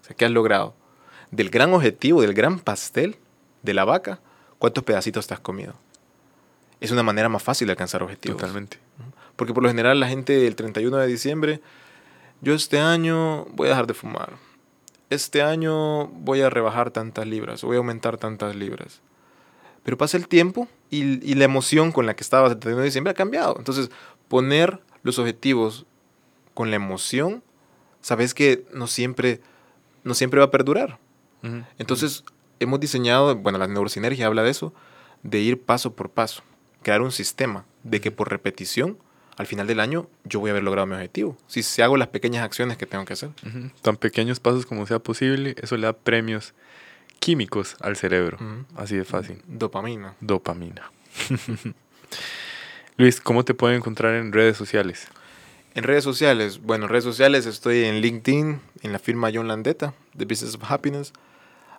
O 0.00 0.04
sea, 0.06 0.16
¿qué 0.16 0.24
has 0.24 0.30
logrado? 0.30 0.79
Del 1.30 1.50
gran 1.50 1.72
objetivo, 1.72 2.22
del 2.22 2.34
gran 2.34 2.58
pastel 2.58 3.16
de 3.62 3.74
la 3.74 3.84
vaca, 3.84 4.20
¿cuántos 4.58 4.84
pedacitos 4.84 5.26
te 5.26 5.34
has 5.34 5.40
comido? 5.40 5.74
Es 6.80 6.90
una 6.90 7.02
manera 7.02 7.28
más 7.28 7.42
fácil 7.42 7.66
de 7.66 7.72
alcanzar 7.72 8.02
objetivos. 8.02 8.38
Totalmente. 8.38 8.78
Porque 9.36 9.54
por 9.54 9.62
lo 9.62 9.68
general 9.68 10.00
la 10.00 10.08
gente 10.08 10.46
el 10.46 10.56
31 10.56 10.96
de 10.96 11.06
diciembre, 11.06 11.60
yo 12.40 12.54
este 12.54 12.78
año 12.78 13.44
voy 13.46 13.66
a 13.66 13.70
dejar 13.70 13.86
de 13.86 13.94
fumar. 13.94 14.34
Este 15.10 15.42
año 15.42 16.06
voy 16.08 16.40
a 16.40 16.50
rebajar 16.50 16.90
tantas 16.90 17.26
libras, 17.26 17.62
voy 17.62 17.76
a 17.76 17.78
aumentar 17.78 18.16
tantas 18.16 18.56
libras. 18.56 19.00
Pero 19.82 19.98
pasa 19.98 20.16
el 20.16 20.28
tiempo 20.28 20.68
y, 20.90 21.24
y 21.28 21.34
la 21.34 21.44
emoción 21.44 21.92
con 21.92 22.06
la 22.06 22.14
que 22.14 22.22
estabas 22.22 22.52
el 22.52 22.58
31 22.58 22.80
de 22.80 22.84
diciembre 22.86 23.10
ha 23.10 23.14
cambiado. 23.14 23.56
Entonces, 23.58 23.90
poner 24.28 24.80
los 25.02 25.18
objetivos 25.18 25.86
con 26.54 26.70
la 26.70 26.76
emoción, 26.76 27.42
sabes 28.00 28.34
que 28.34 28.66
no 28.72 28.86
siempre, 28.86 29.40
no 30.04 30.14
siempre 30.14 30.40
va 30.40 30.46
a 30.46 30.50
perdurar. 30.50 30.98
Entonces, 31.78 32.24
hemos 32.58 32.80
diseñado, 32.80 33.34
bueno, 33.36 33.58
la 33.58 33.66
neurosinergia 33.66 34.26
habla 34.26 34.42
de 34.42 34.50
eso, 34.50 34.72
de 35.22 35.40
ir 35.40 35.60
paso 35.60 35.94
por 35.94 36.10
paso, 36.10 36.42
crear 36.82 37.02
un 37.02 37.12
sistema 37.12 37.64
de 37.82 38.00
que 38.00 38.10
por 38.10 38.30
repetición 38.30 38.98
al 39.36 39.46
final 39.46 39.66
del 39.66 39.80
año 39.80 40.06
yo 40.24 40.38
voy 40.40 40.50
a 40.50 40.52
haber 40.52 40.64
logrado 40.64 40.86
mi 40.86 40.94
objetivo. 40.94 41.38
Si, 41.46 41.62
se 41.62 41.82
hago 41.82 41.96
las 41.96 42.08
pequeñas 42.08 42.44
acciones 42.44 42.76
que 42.76 42.84
tengo 42.84 43.06
que 43.06 43.14
hacer. 43.14 43.30
Tan 43.80 43.96
pequeños 43.96 44.38
pasos 44.38 44.66
como 44.66 44.86
sea 44.86 44.98
posible, 44.98 45.54
eso 45.62 45.78
le 45.78 45.86
da 45.86 45.94
premios 45.94 46.52
químicos 47.20 47.76
al 47.80 47.96
cerebro. 47.96 48.38
Así 48.76 48.96
de 48.96 49.04
fácil. 49.04 49.40
Dopamina. 49.46 50.14
Dopamina. 50.20 50.90
Luis, 52.98 53.20
¿cómo 53.20 53.42
te 53.42 53.54
pueden 53.54 53.78
encontrar 53.78 54.14
en 54.16 54.32
redes 54.32 54.58
sociales? 54.58 55.08
En 55.74 55.84
redes 55.84 56.04
sociales, 56.04 56.60
bueno, 56.60 56.84
en 56.84 56.90
redes 56.90 57.04
sociales 57.04 57.46
estoy 57.46 57.84
en 57.84 58.02
LinkedIn, 58.02 58.60
en 58.82 58.92
la 58.92 58.98
firma 58.98 59.30
John 59.32 59.48
Landeta, 59.48 59.94
The 60.18 60.26
Business 60.26 60.54
of 60.54 60.70
Happiness. 60.70 61.14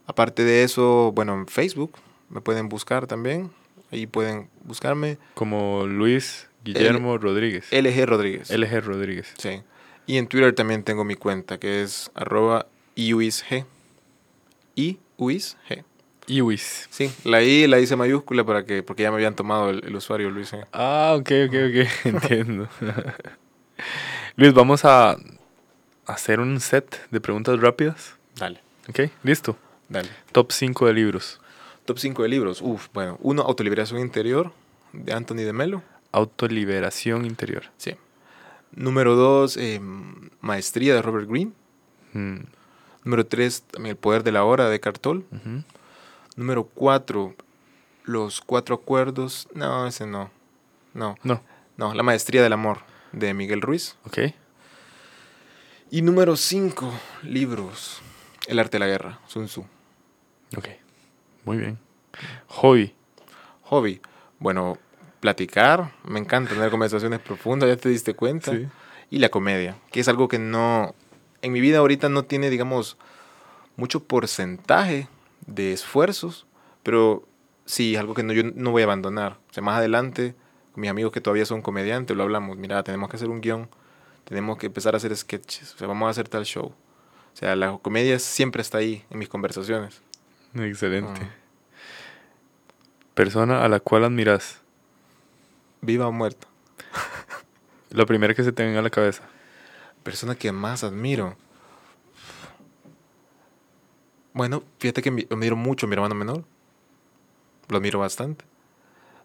Aparte 0.06 0.44
de 0.44 0.64
eso, 0.64 1.12
bueno, 1.14 1.34
en 1.34 1.48
Facebook 1.48 1.94
me 2.30 2.42
pueden 2.42 2.70
buscar 2.70 3.08
también. 3.08 3.52
Ahí 3.92 4.08
pueden 4.08 4.50
buscarme. 4.64 5.18
Como 5.34 5.86
Luis 5.86 6.48
Guillermo 6.64 7.18
Rodríguez. 7.18 7.68
LG 7.72 8.06
Rodríguez. 8.06 8.50
LG 8.50 8.82
Rodríguez. 8.82 9.34
Sí. 9.38 9.62
Y 10.08 10.18
en 10.18 10.28
Twitter 10.28 10.54
también 10.54 10.84
tengo 10.84 11.04
mi 11.04 11.16
cuenta, 11.16 11.60
que 11.60 11.82
es 11.84 12.12
arroba 12.16 12.68
iuisg. 12.96 13.66
iuisg. 14.76 15.58
Iuis. 16.28 16.88
Sí, 16.90 17.12
la 17.24 17.42
I 17.42 17.68
la 17.68 17.80
hice 17.80 17.96
mayúscula 17.96 18.46
para 18.46 18.66
que, 18.66 18.84
porque 18.84 19.04
ya 19.04 19.12
me 19.12 19.16
habían 19.16 19.36
tomado 19.36 19.70
el, 19.70 19.96
usuario 19.96 20.30
Luis. 20.30 20.52
Ah, 20.72 21.16
ok, 21.18 21.32
ok, 21.48 21.56
ok, 21.70 22.06
entiendo. 22.06 22.70
Luis, 24.36 24.54
vamos 24.54 24.86
a 24.86 25.18
hacer 26.06 26.40
un 26.40 26.60
set 26.60 27.10
de 27.10 27.20
preguntas 27.20 27.60
rápidas. 27.60 28.16
Dale. 28.36 28.62
Ok, 28.88 29.12
listo. 29.24 29.58
Dale. 29.92 30.10
Top 30.32 30.52
5 30.54 30.88
de 30.88 30.94
libros. 30.94 31.42
Top 31.84 31.98
5 32.00 32.24
de 32.24 32.30
libros. 32.30 32.62
Uf, 32.62 32.88
bueno. 32.94 33.18
Uno, 33.22 33.42
Autoliberación 33.42 34.00
Interior, 34.00 34.54
de 34.94 35.12
Anthony 35.12 35.44
de 35.44 35.52
Melo. 35.52 35.84
Autoliberación 36.14 37.26
interior. 37.26 37.64
Sí. 37.78 37.96
Número 38.74 39.16
dos, 39.16 39.58
em, 39.58 40.30
Maestría 40.40 40.96
de 40.96 41.02
Robert 41.02 41.28
Greene. 41.30 41.52
Mm. 42.14 42.40
Número 43.04 43.26
tres, 43.26 43.64
también 43.64 43.92
El 43.92 43.98
Poder 43.98 44.24
de 44.24 44.32
la 44.32 44.46
Hora 44.46 44.70
de 44.70 44.80
Cartol. 44.80 45.26
Número 46.38 46.64
cuatro, 46.64 47.36
Los 48.06 48.40
Cuatro 48.40 48.76
Acuerdos. 48.76 49.50
No, 49.54 49.88
ese 49.88 50.06
no. 50.06 50.32
No. 50.94 51.18
No. 51.24 51.42
No, 51.76 51.94
La 51.94 52.04
Maestría 52.04 52.44
del 52.44 52.54
Amor 52.54 52.80
de 53.12 53.34
Miguel 53.34 53.62
Ruiz. 53.62 53.98
Ok. 54.06 54.20
Y 55.90 56.02
número 56.02 56.38
cinco, 56.38 56.94
libros. 57.24 58.02
El 58.48 58.60
Arte 58.60 58.78
de 58.78 58.80
la 58.80 58.88
Guerra, 58.88 59.20
Sun 59.28 59.48
Tzu. 59.48 59.66
Ok. 60.58 60.68
Muy 61.46 61.58
bien. 61.58 61.78
Hobby. 62.48 62.94
Hobby. 63.64 64.02
Bueno, 64.40 64.78
platicar, 65.22 65.94
me 66.04 66.20
encanta 66.20 66.54
tener 66.54 66.70
conversaciones 66.72 67.20
profundas, 67.20 67.70
ya 67.70 67.78
te 67.78 67.90
diste 67.90 68.14
cuenta. 68.14 68.52
Y 69.10 69.20
la 69.20 69.30
comedia, 69.30 69.78
que 69.92 70.00
es 70.00 70.08
algo 70.08 70.28
que 70.28 70.40
no, 70.40 70.96
en 71.42 71.52
mi 71.52 71.62
vida 71.62 71.78
ahorita 71.78 72.10
no 72.10 72.24
tiene, 72.24 72.50
digamos, 72.50 72.98
mucho 73.76 74.04
porcentaje 74.04 75.08
de 75.46 75.74
esfuerzos, 75.74 76.48
pero 76.84 77.28
sí, 77.66 77.96
algo 77.96 78.14
que 78.14 78.24
no, 78.24 78.34
yo 78.34 78.44
no 78.44 78.72
voy 78.72 78.82
a 78.82 78.86
abandonar. 78.86 79.38
O 79.50 79.54
sea, 79.54 79.64
más 79.64 79.78
adelante, 79.78 80.36
con 80.74 80.82
mis 80.82 80.90
amigos 80.90 81.12
que 81.12 81.22
todavía 81.22 81.46
son 81.46 81.62
comediantes, 81.62 82.16
lo 82.16 82.24
hablamos, 82.24 82.58
mira, 82.58 82.84
tenemos 82.84 83.10
que 83.10 83.18
hacer 83.18 83.30
un 83.30 83.42
guion, 83.42 83.70
tenemos 84.24 84.58
que 84.58 84.68
empezar 84.68 84.94
a 84.94 84.98
hacer 84.98 85.16
sketches, 85.16 85.76
o 85.76 85.78
sea, 85.78 85.88
vamos 85.88 86.08
a 86.08 86.12
hacer 86.12 86.28
tal 86.28 86.46
show. 86.46 86.68
O 87.34 87.38
sea, 87.38 87.56
la 87.56 87.78
comedia 87.78 88.18
siempre 88.20 88.62
está 88.62 88.80
ahí 88.80 89.06
en 89.10 89.20
mis 89.20 89.30
conversaciones. 89.30 90.02
Excelente. 90.56 91.22
Ah. 91.24 91.30
Persona 93.14 93.64
a 93.64 93.70
la 93.70 93.80
cual 93.80 94.06
admiras. 94.06 94.62
Viva 95.82 96.08
o 96.08 96.12
muerta. 96.12 96.48
Lo 97.90 98.06
primero 98.06 98.34
que 98.36 98.44
se 98.44 98.52
te 98.52 98.64
venga 98.64 98.80
a 98.80 98.84
la 98.84 98.90
cabeza. 98.90 99.24
Persona 100.04 100.36
que 100.36 100.52
más 100.52 100.84
admiro. 100.84 101.36
Bueno, 104.34 104.64
fíjate 104.80 105.02
que 105.02 105.28
admiro 105.30 105.56
mucho 105.56 105.86
a 105.86 105.90
mi 105.90 105.94
hermano 105.94 106.16
menor. 106.16 106.44
Lo 107.68 107.78
admiro 107.78 108.00
bastante. 108.00 108.46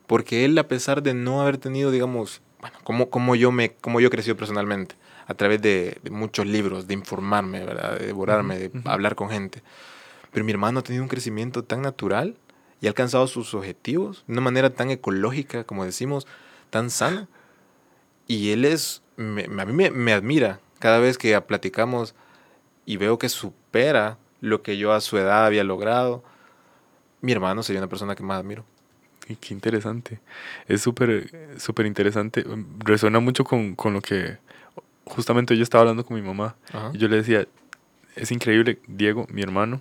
Porque 0.06 0.44
él, 0.44 0.58
a 0.58 0.68
pesar 0.68 1.02
de 1.02 1.14
no 1.14 1.40
haber 1.40 1.58
tenido, 1.58 1.90
digamos, 1.90 2.40
bueno, 2.60 2.76
como, 2.84 3.10
como 3.10 3.34
yo 3.34 3.52
me, 3.52 3.72
como 3.74 4.00
yo 4.00 4.10
crecí 4.10 4.32
personalmente, 4.34 4.96
a 5.26 5.34
través 5.34 5.62
de, 5.62 6.00
muchos 6.10 6.46
libros, 6.46 6.86
de 6.86 6.94
informarme, 6.94 7.64
¿verdad? 7.64 7.98
de 7.98 8.06
devorarme, 8.06 8.58
de 8.58 8.70
hablar 8.84 9.14
con 9.14 9.30
gente. 9.30 9.62
Pero 10.36 10.44
mi 10.44 10.52
hermano 10.52 10.80
ha 10.80 10.82
tenido 10.82 11.02
un 11.02 11.08
crecimiento 11.08 11.64
tan 11.64 11.80
natural 11.80 12.36
y 12.82 12.86
ha 12.86 12.90
alcanzado 12.90 13.26
sus 13.26 13.54
objetivos 13.54 14.22
de 14.26 14.34
una 14.34 14.42
manera 14.42 14.68
tan 14.68 14.90
ecológica, 14.90 15.64
como 15.64 15.86
decimos, 15.86 16.26
tan 16.68 16.90
sana. 16.90 17.26
Y 18.26 18.50
él 18.50 18.66
es, 18.66 19.02
a 19.16 19.22
mí 19.64 19.90
me, 19.90 20.12
admira 20.12 20.60
cada 20.78 20.98
vez 20.98 21.16
que 21.16 21.40
platicamos 21.40 22.14
y 22.84 22.98
veo 22.98 23.18
que 23.18 23.30
supera 23.30 24.18
lo 24.42 24.60
que 24.60 24.76
yo 24.76 24.92
a 24.92 25.00
su 25.00 25.16
edad 25.16 25.46
había 25.46 25.64
logrado, 25.64 26.22
mi 27.22 27.32
hermano 27.32 27.62
sería 27.62 27.80
una 27.80 27.88
persona 27.88 28.14
que 28.14 28.22
más 28.22 28.38
admiro. 28.38 28.66
Y 29.28 29.36
qué 29.36 29.54
interesante. 29.54 30.20
Es 30.68 30.82
súper, 30.82 31.30
súper 31.58 31.86
interesante. 31.86 32.44
Resuena 32.80 33.20
mucho 33.20 33.42
con, 33.42 33.74
con, 33.74 33.94
lo 33.94 34.02
que 34.02 34.36
justamente 35.06 35.56
yo 35.56 35.62
estaba 35.62 35.80
hablando 35.80 36.04
con 36.04 36.14
mi 36.14 36.22
mamá. 36.22 36.56
Ajá. 36.74 36.90
Y 36.92 36.98
yo 36.98 37.08
le 37.08 37.16
decía, 37.16 37.48
es 38.16 38.30
increíble, 38.30 38.80
Diego, 38.86 39.26
mi 39.30 39.40
hermano, 39.40 39.80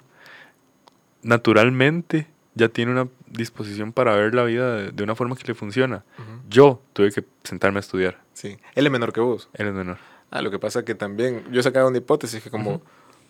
naturalmente 1.25 2.27
ya 2.53 2.69
tiene 2.69 2.91
una 2.91 3.09
disposición 3.27 3.91
para 3.91 4.15
ver 4.15 4.33
la 4.33 4.43
vida 4.43 4.75
de, 4.75 4.91
de 4.91 5.03
una 5.03 5.15
forma 5.15 5.35
que 5.35 5.45
le 5.45 5.55
funciona. 5.55 6.05
Yo 6.49 6.81
tuve 6.93 7.11
que 7.11 7.25
sentarme 7.43 7.79
a 7.79 7.81
estudiar. 7.81 8.19
Sí. 8.33 8.57
Él 8.75 8.85
es 8.85 8.91
menor 8.91 9.11
que 9.11 9.19
vos. 9.19 9.49
Él 9.53 9.67
es 9.67 9.73
menor. 9.73 9.97
Ah, 10.31 10.41
lo 10.41 10.51
que 10.51 10.59
pasa 10.59 10.85
que 10.85 10.95
también 10.95 11.43
yo 11.51 11.61
sacaba 11.61 11.87
una 11.87 11.97
hipótesis 11.97 12.41
que 12.43 12.49
como 12.49 12.81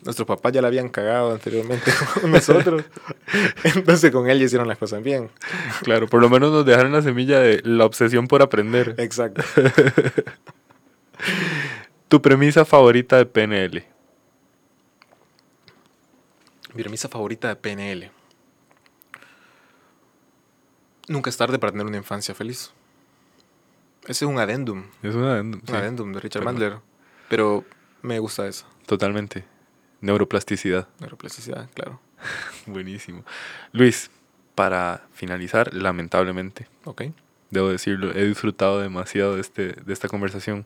nuestros 0.03 0.27
papás 0.27 0.51
ya 0.51 0.61
la 0.61 0.67
habían 0.67 0.89
cagado 0.89 1.31
anteriormente 1.31 1.91
con 2.21 2.31
nosotros, 2.31 2.83
entonces 3.63 4.11
con 4.11 4.29
él 4.29 4.39
ya 4.39 4.45
hicieron 4.45 4.67
las 4.67 4.77
cosas 4.77 5.01
bien. 5.01 5.29
Claro, 5.83 6.07
por 6.07 6.21
lo 6.21 6.29
menos 6.29 6.51
nos 6.51 6.65
dejaron 6.65 6.91
la 6.91 7.01
semilla 7.01 7.39
de 7.39 7.61
la 7.63 7.85
obsesión 7.85 8.27
por 8.27 8.41
aprender. 8.41 8.95
Exacto. 8.97 9.41
Tu 12.07 12.21
premisa 12.21 12.65
favorita 12.65 13.17
de 13.17 13.25
PNL. 13.25 13.83
Mi 16.76 16.82
premisa 16.84 17.07
favorita 17.09 17.47
de 17.47 17.55
PNL. 17.55 18.11
Nunca 21.07 21.30
es 21.30 21.38
tarde 21.38 21.59
para 21.59 21.71
tener 21.71 21.86
una 21.88 21.97
infancia 21.97 22.34
feliz. 22.34 22.71
Ese 24.03 24.26
es 24.26 24.30
un 24.30 24.39
adendum. 24.39 24.84
Es. 25.01 25.15
Un 25.15 25.61
sí, 25.65 25.73
adendum 25.73 26.11
de 26.13 26.19
Richard 26.19 26.43
Bandler. 26.43 26.78
Pero 27.30 27.63
me 28.01 28.19
gusta 28.19 28.47
eso. 28.47 28.65
totalmente. 28.86 29.45
Neuroplasticidad. 30.01 30.88
Neuroplasticidad, 30.99 31.69
claro. 31.73 31.99
Buenísimo. 32.67 33.23
Luis, 33.71 34.11
para 34.53 35.07
finalizar, 35.13 35.73
lamentablemente, 35.73 36.67
Ok. 36.84 37.03
debo 37.49 37.69
decirlo, 37.69 38.11
he 38.13 38.26
disfrutado 38.26 38.80
demasiado 38.82 39.36
de, 39.36 39.41
este, 39.41 39.73
de 39.73 39.93
esta 39.93 40.07
conversación. 40.07 40.65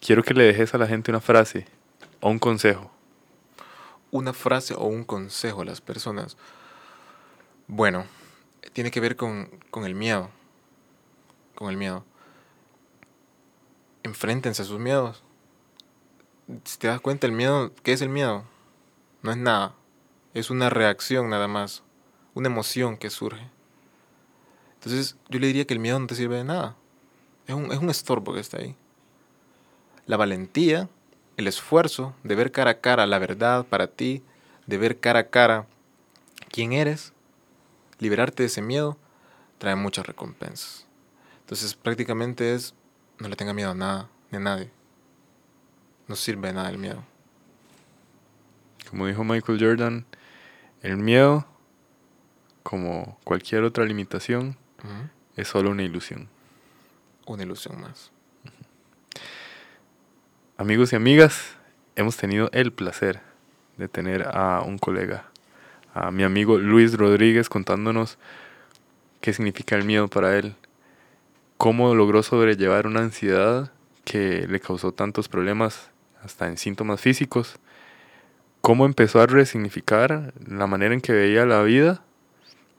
Quiero 0.00 0.22
que 0.22 0.34
le 0.34 0.44
dejes 0.44 0.74
a 0.74 0.78
la 0.78 0.86
gente 0.86 1.10
una 1.10 1.20
frase 1.20 1.66
o 2.20 2.30
un 2.30 2.38
consejo. 2.38 2.92
Una 4.14 4.32
frase 4.32 4.74
o 4.74 4.84
un 4.84 5.02
consejo 5.02 5.62
a 5.62 5.64
las 5.64 5.80
personas. 5.80 6.36
Bueno, 7.66 8.04
tiene 8.72 8.92
que 8.92 9.00
ver 9.00 9.16
con, 9.16 9.50
con 9.72 9.84
el 9.84 9.96
miedo. 9.96 10.30
Con 11.56 11.68
el 11.68 11.76
miedo. 11.76 12.04
Enfréntense 14.04 14.62
a 14.62 14.66
sus 14.66 14.78
miedos. 14.78 15.24
Si 16.62 16.78
te 16.78 16.86
das 16.86 17.00
cuenta, 17.00 17.26
el 17.26 17.32
miedo, 17.32 17.72
¿qué 17.82 17.92
es 17.92 18.02
el 18.02 18.08
miedo? 18.08 18.44
No 19.22 19.32
es 19.32 19.36
nada. 19.36 19.74
Es 20.32 20.48
una 20.48 20.70
reacción 20.70 21.28
nada 21.28 21.48
más. 21.48 21.82
Una 22.34 22.46
emoción 22.46 22.96
que 22.96 23.10
surge. 23.10 23.50
Entonces, 24.74 25.16
yo 25.28 25.40
le 25.40 25.48
diría 25.48 25.66
que 25.66 25.74
el 25.74 25.80
miedo 25.80 25.98
no 25.98 26.06
te 26.06 26.14
sirve 26.14 26.36
de 26.36 26.44
nada. 26.44 26.76
Es 27.48 27.54
un, 27.56 27.72
es 27.72 27.78
un 27.78 27.90
estorbo 27.90 28.32
que 28.32 28.38
está 28.38 28.58
ahí. 28.58 28.76
La 30.06 30.16
valentía, 30.16 30.88
el 31.36 31.46
esfuerzo 31.46 32.14
de 32.22 32.34
ver 32.34 32.52
cara 32.52 32.72
a 32.72 32.80
cara 32.80 33.06
la 33.06 33.18
verdad 33.18 33.66
para 33.66 33.86
ti, 33.86 34.22
de 34.66 34.78
ver 34.78 35.00
cara 35.00 35.20
a 35.20 35.28
cara 35.28 35.66
quién 36.50 36.72
eres, 36.72 37.12
liberarte 37.98 38.42
de 38.42 38.46
ese 38.46 38.62
miedo, 38.62 38.96
trae 39.58 39.76
muchas 39.76 40.06
recompensas. 40.06 40.86
Entonces, 41.40 41.74
prácticamente 41.74 42.54
es, 42.54 42.74
no 43.18 43.28
le 43.28 43.36
tenga 43.36 43.52
miedo 43.52 43.70
a 43.70 43.74
nada, 43.74 44.08
ni 44.30 44.38
a 44.38 44.40
nadie. 44.40 44.70
No 46.08 46.16
sirve 46.16 46.48
de 46.48 46.54
nada 46.54 46.70
el 46.70 46.78
miedo. 46.78 47.04
Como 48.88 49.06
dijo 49.06 49.24
Michael 49.24 49.58
Jordan, 49.60 50.06
el 50.82 50.96
miedo, 50.96 51.46
como 52.62 53.18
cualquier 53.24 53.64
otra 53.64 53.84
limitación, 53.84 54.56
es 55.36 55.48
solo 55.48 55.70
una 55.70 55.82
ilusión. 55.82 56.28
Una 57.26 57.42
ilusión 57.42 57.80
más. 57.80 58.12
Amigos 60.56 60.92
y 60.92 60.96
amigas, 60.96 61.56
hemos 61.96 62.16
tenido 62.16 62.48
el 62.52 62.72
placer 62.72 63.20
de 63.76 63.88
tener 63.88 64.28
a 64.32 64.62
un 64.64 64.78
colega, 64.78 65.24
a 65.92 66.12
mi 66.12 66.22
amigo 66.22 66.58
Luis 66.58 66.96
Rodríguez, 66.96 67.48
contándonos 67.48 68.18
qué 69.20 69.32
significa 69.32 69.74
el 69.74 69.84
miedo 69.84 70.06
para 70.06 70.38
él, 70.38 70.54
cómo 71.56 71.92
logró 71.96 72.22
sobrellevar 72.22 72.86
una 72.86 73.00
ansiedad 73.00 73.72
que 74.04 74.46
le 74.46 74.60
causó 74.60 74.92
tantos 74.92 75.28
problemas, 75.28 75.90
hasta 76.22 76.46
en 76.46 76.56
síntomas 76.56 77.00
físicos, 77.00 77.56
cómo 78.60 78.86
empezó 78.86 79.20
a 79.20 79.26
resignificar 79.26 80.34
la 80.46 80.68
manera 80.68 80.94
en 80.94 81.00
que 81.00 81.12
veía 81.12 81.44
la 81.46 81.64
vida 81.64 82.04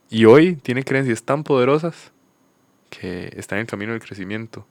y 0.08 0.24
hoy 0.24 0.56
tiene 0.56 0.82
creencias 0.82 1.24
tan 1.24 1.44
poderosas 1.44 2.10
que 2.88 3.34
está 3.36 3.56
en 3.56 3.60
el 3.60 3.66
camino 3.66 3.92
del 3.92 4.00
crecimiento 4.00 4.66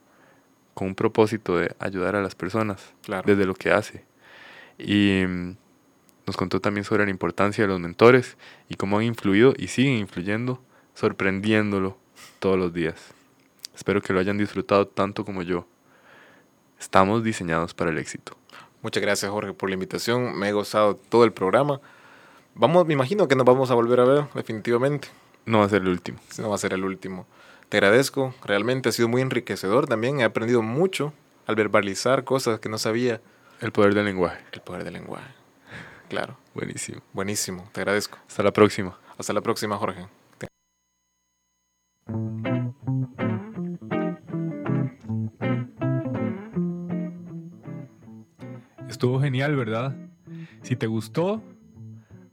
con 0.75 0.89
un 0.89 0.95
propósito 0.95 1.57
de 1.57 1.75
ayudar 1.79 2.15
a 2.15 2.21
las 2.21 2.35
personas 2.35 2.93
Claro. 3.01 3.23
desde 3.25 3.45
lo 3.47 3.55
que 3.55 3.71
hace. 3.71 4.05
Y 4.77 5.23
mm, 5.27 5.55
nos 6.27 6.37
contó 6.37 6.59
también 6.61 6.83
sobre 6.83 7.05
la 7.05 7.11
importancia 7.11 7.63
de 7.63 7.67
los 7.69 7.79
mentores 7.79 8.37
y 8.69 8.75
cómo 8.75 8.97
han 8.99 9.05
influido 9.05 9.53
y 9.57 9.67
siguen 9.69 9.93
influyendo, 9.93 10.61
sorprendiéndolo 10.93 11.97
todos 12.39 12.59
los 12.59 12.73
días. 12.73 13.13
Espero 13.73 14.01
que 14.01 14.13
lo 14.13 14.19
hayan 14.19 14.37
disfrutado 14.37 14.85
tanto 14.87 15.25
como 15.25 15.41
yo. 15.41 15.65
Estamos 16.79 17.23
diseñados 17.23 17.73
para 17.73 17.91
el 17.91 17.97
éxito. 17.97 18.37
Muchas 18.81 19.01
gracias, 19.01 19.31
Jorge, 19.31 19.53
por 19.53 19.69
la 19.69 19.73
invitación. 19.75 20.37
Me 20.37 20.49
he 20.49 20.51
gozado 20.51 20.95
todo 20.95 21.23
el 21.23 21.31
programa. 21.33 21.79
Vamos, 22.53 22.85
me 22.85 22.93
imagino 22.93 23.27
que 23.27 23.35
nos 23.35 23.45
vamos 23.45 23.71
a 23.71 23.73
volver 23.75 23.99
a 23.99 24.05
ver, 24.05 24.25
definitivamente. 24.33 25.07
No 25.45 25.59
va 25.59 25.65
a 25.65 25.69
ser 25.69 25.81
el 25.81 25.87
último. 25.89 26.19
No 26.37 26.49
va 26.49 26.55
a 26.55 26.57
ser 26.59 26.73
el 26.73 26.83
último. 26.83 27.25
Te 27.69 27.77
agradezco, 27.77 28.33
realmente 28.43 28.89
ha 28.89 28.91
sido 28.91 29.07
muy 29.07 29.21
enriquecedor 29.21 29.87
también. 29.87 30.19
He 30.19 30.23
aprendido 30.23 30.61
mucho 30.61 31.13
al 31.47 31.55
verbalizar 31.55 32.23
cosas 32.23 32.59
que 32.59 32.69
no 32.69 32.77
sabía. 32.77 33.21
El 33.61 33.71
poder 33.71 33.93
del 33.93 34.05
lenguaje. 34.05 34.43
El 34.51 34.61
poder 34.61 34.83
del 34.83 34.93
lenguaje. 34.93 35.27
Claro, 36.09 36.37
Buenísimo. 36.53 37.01
buenísimo, 37.13 37.67
te 37.73 37.81
agradezco. 37.81 38.19
Hasta 38.27 38.43
la 38.43 38.51
próxima. 38.51 38.97
Hasta 39.17 39.33
la 39.33 39.41
próxima, 39.41 39.77
Jorge. 39.77 40.07
Estuvo 48.89 49.19
genial, 49.19 49.55
¿verdad? 49.55 49.95
Si 50.61 50.75
te 50.75 50.87
gustó, 50.87 51.41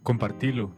compartilo. 0.02 0.74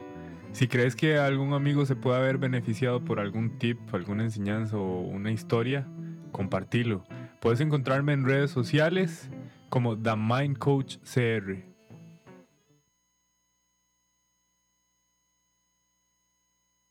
Si 0.54 0.68
crees 0.68 0.94
que 0.94 1.18
algún 1.18 1.52
amigo 1.52 1.84
se 1.84 1.96
puede 1.96 2.18
haber 2.18 2.38
beneficiado 2.38 3.04
por 3.04 3.18
algún 3.18 3.58
tip, 3.58 3.76
alguna 3.92 4.22
enseñanza 4.22 4.76
o 4.76 5.00
una 5.00 5.32
historia, 5.32 5.84
compartilo. 6.30 7.04
Puedes 7.40 7.60
encontrarme 7.60 8.12
en 8.12 8.24
redes 8.24 8.52
sociales 8.52 9.28
como 9.68 9.98
The 9.98 10.14
Mind 10.14 10.58
Coach 10.58 10.98
CR. 10.98 11.73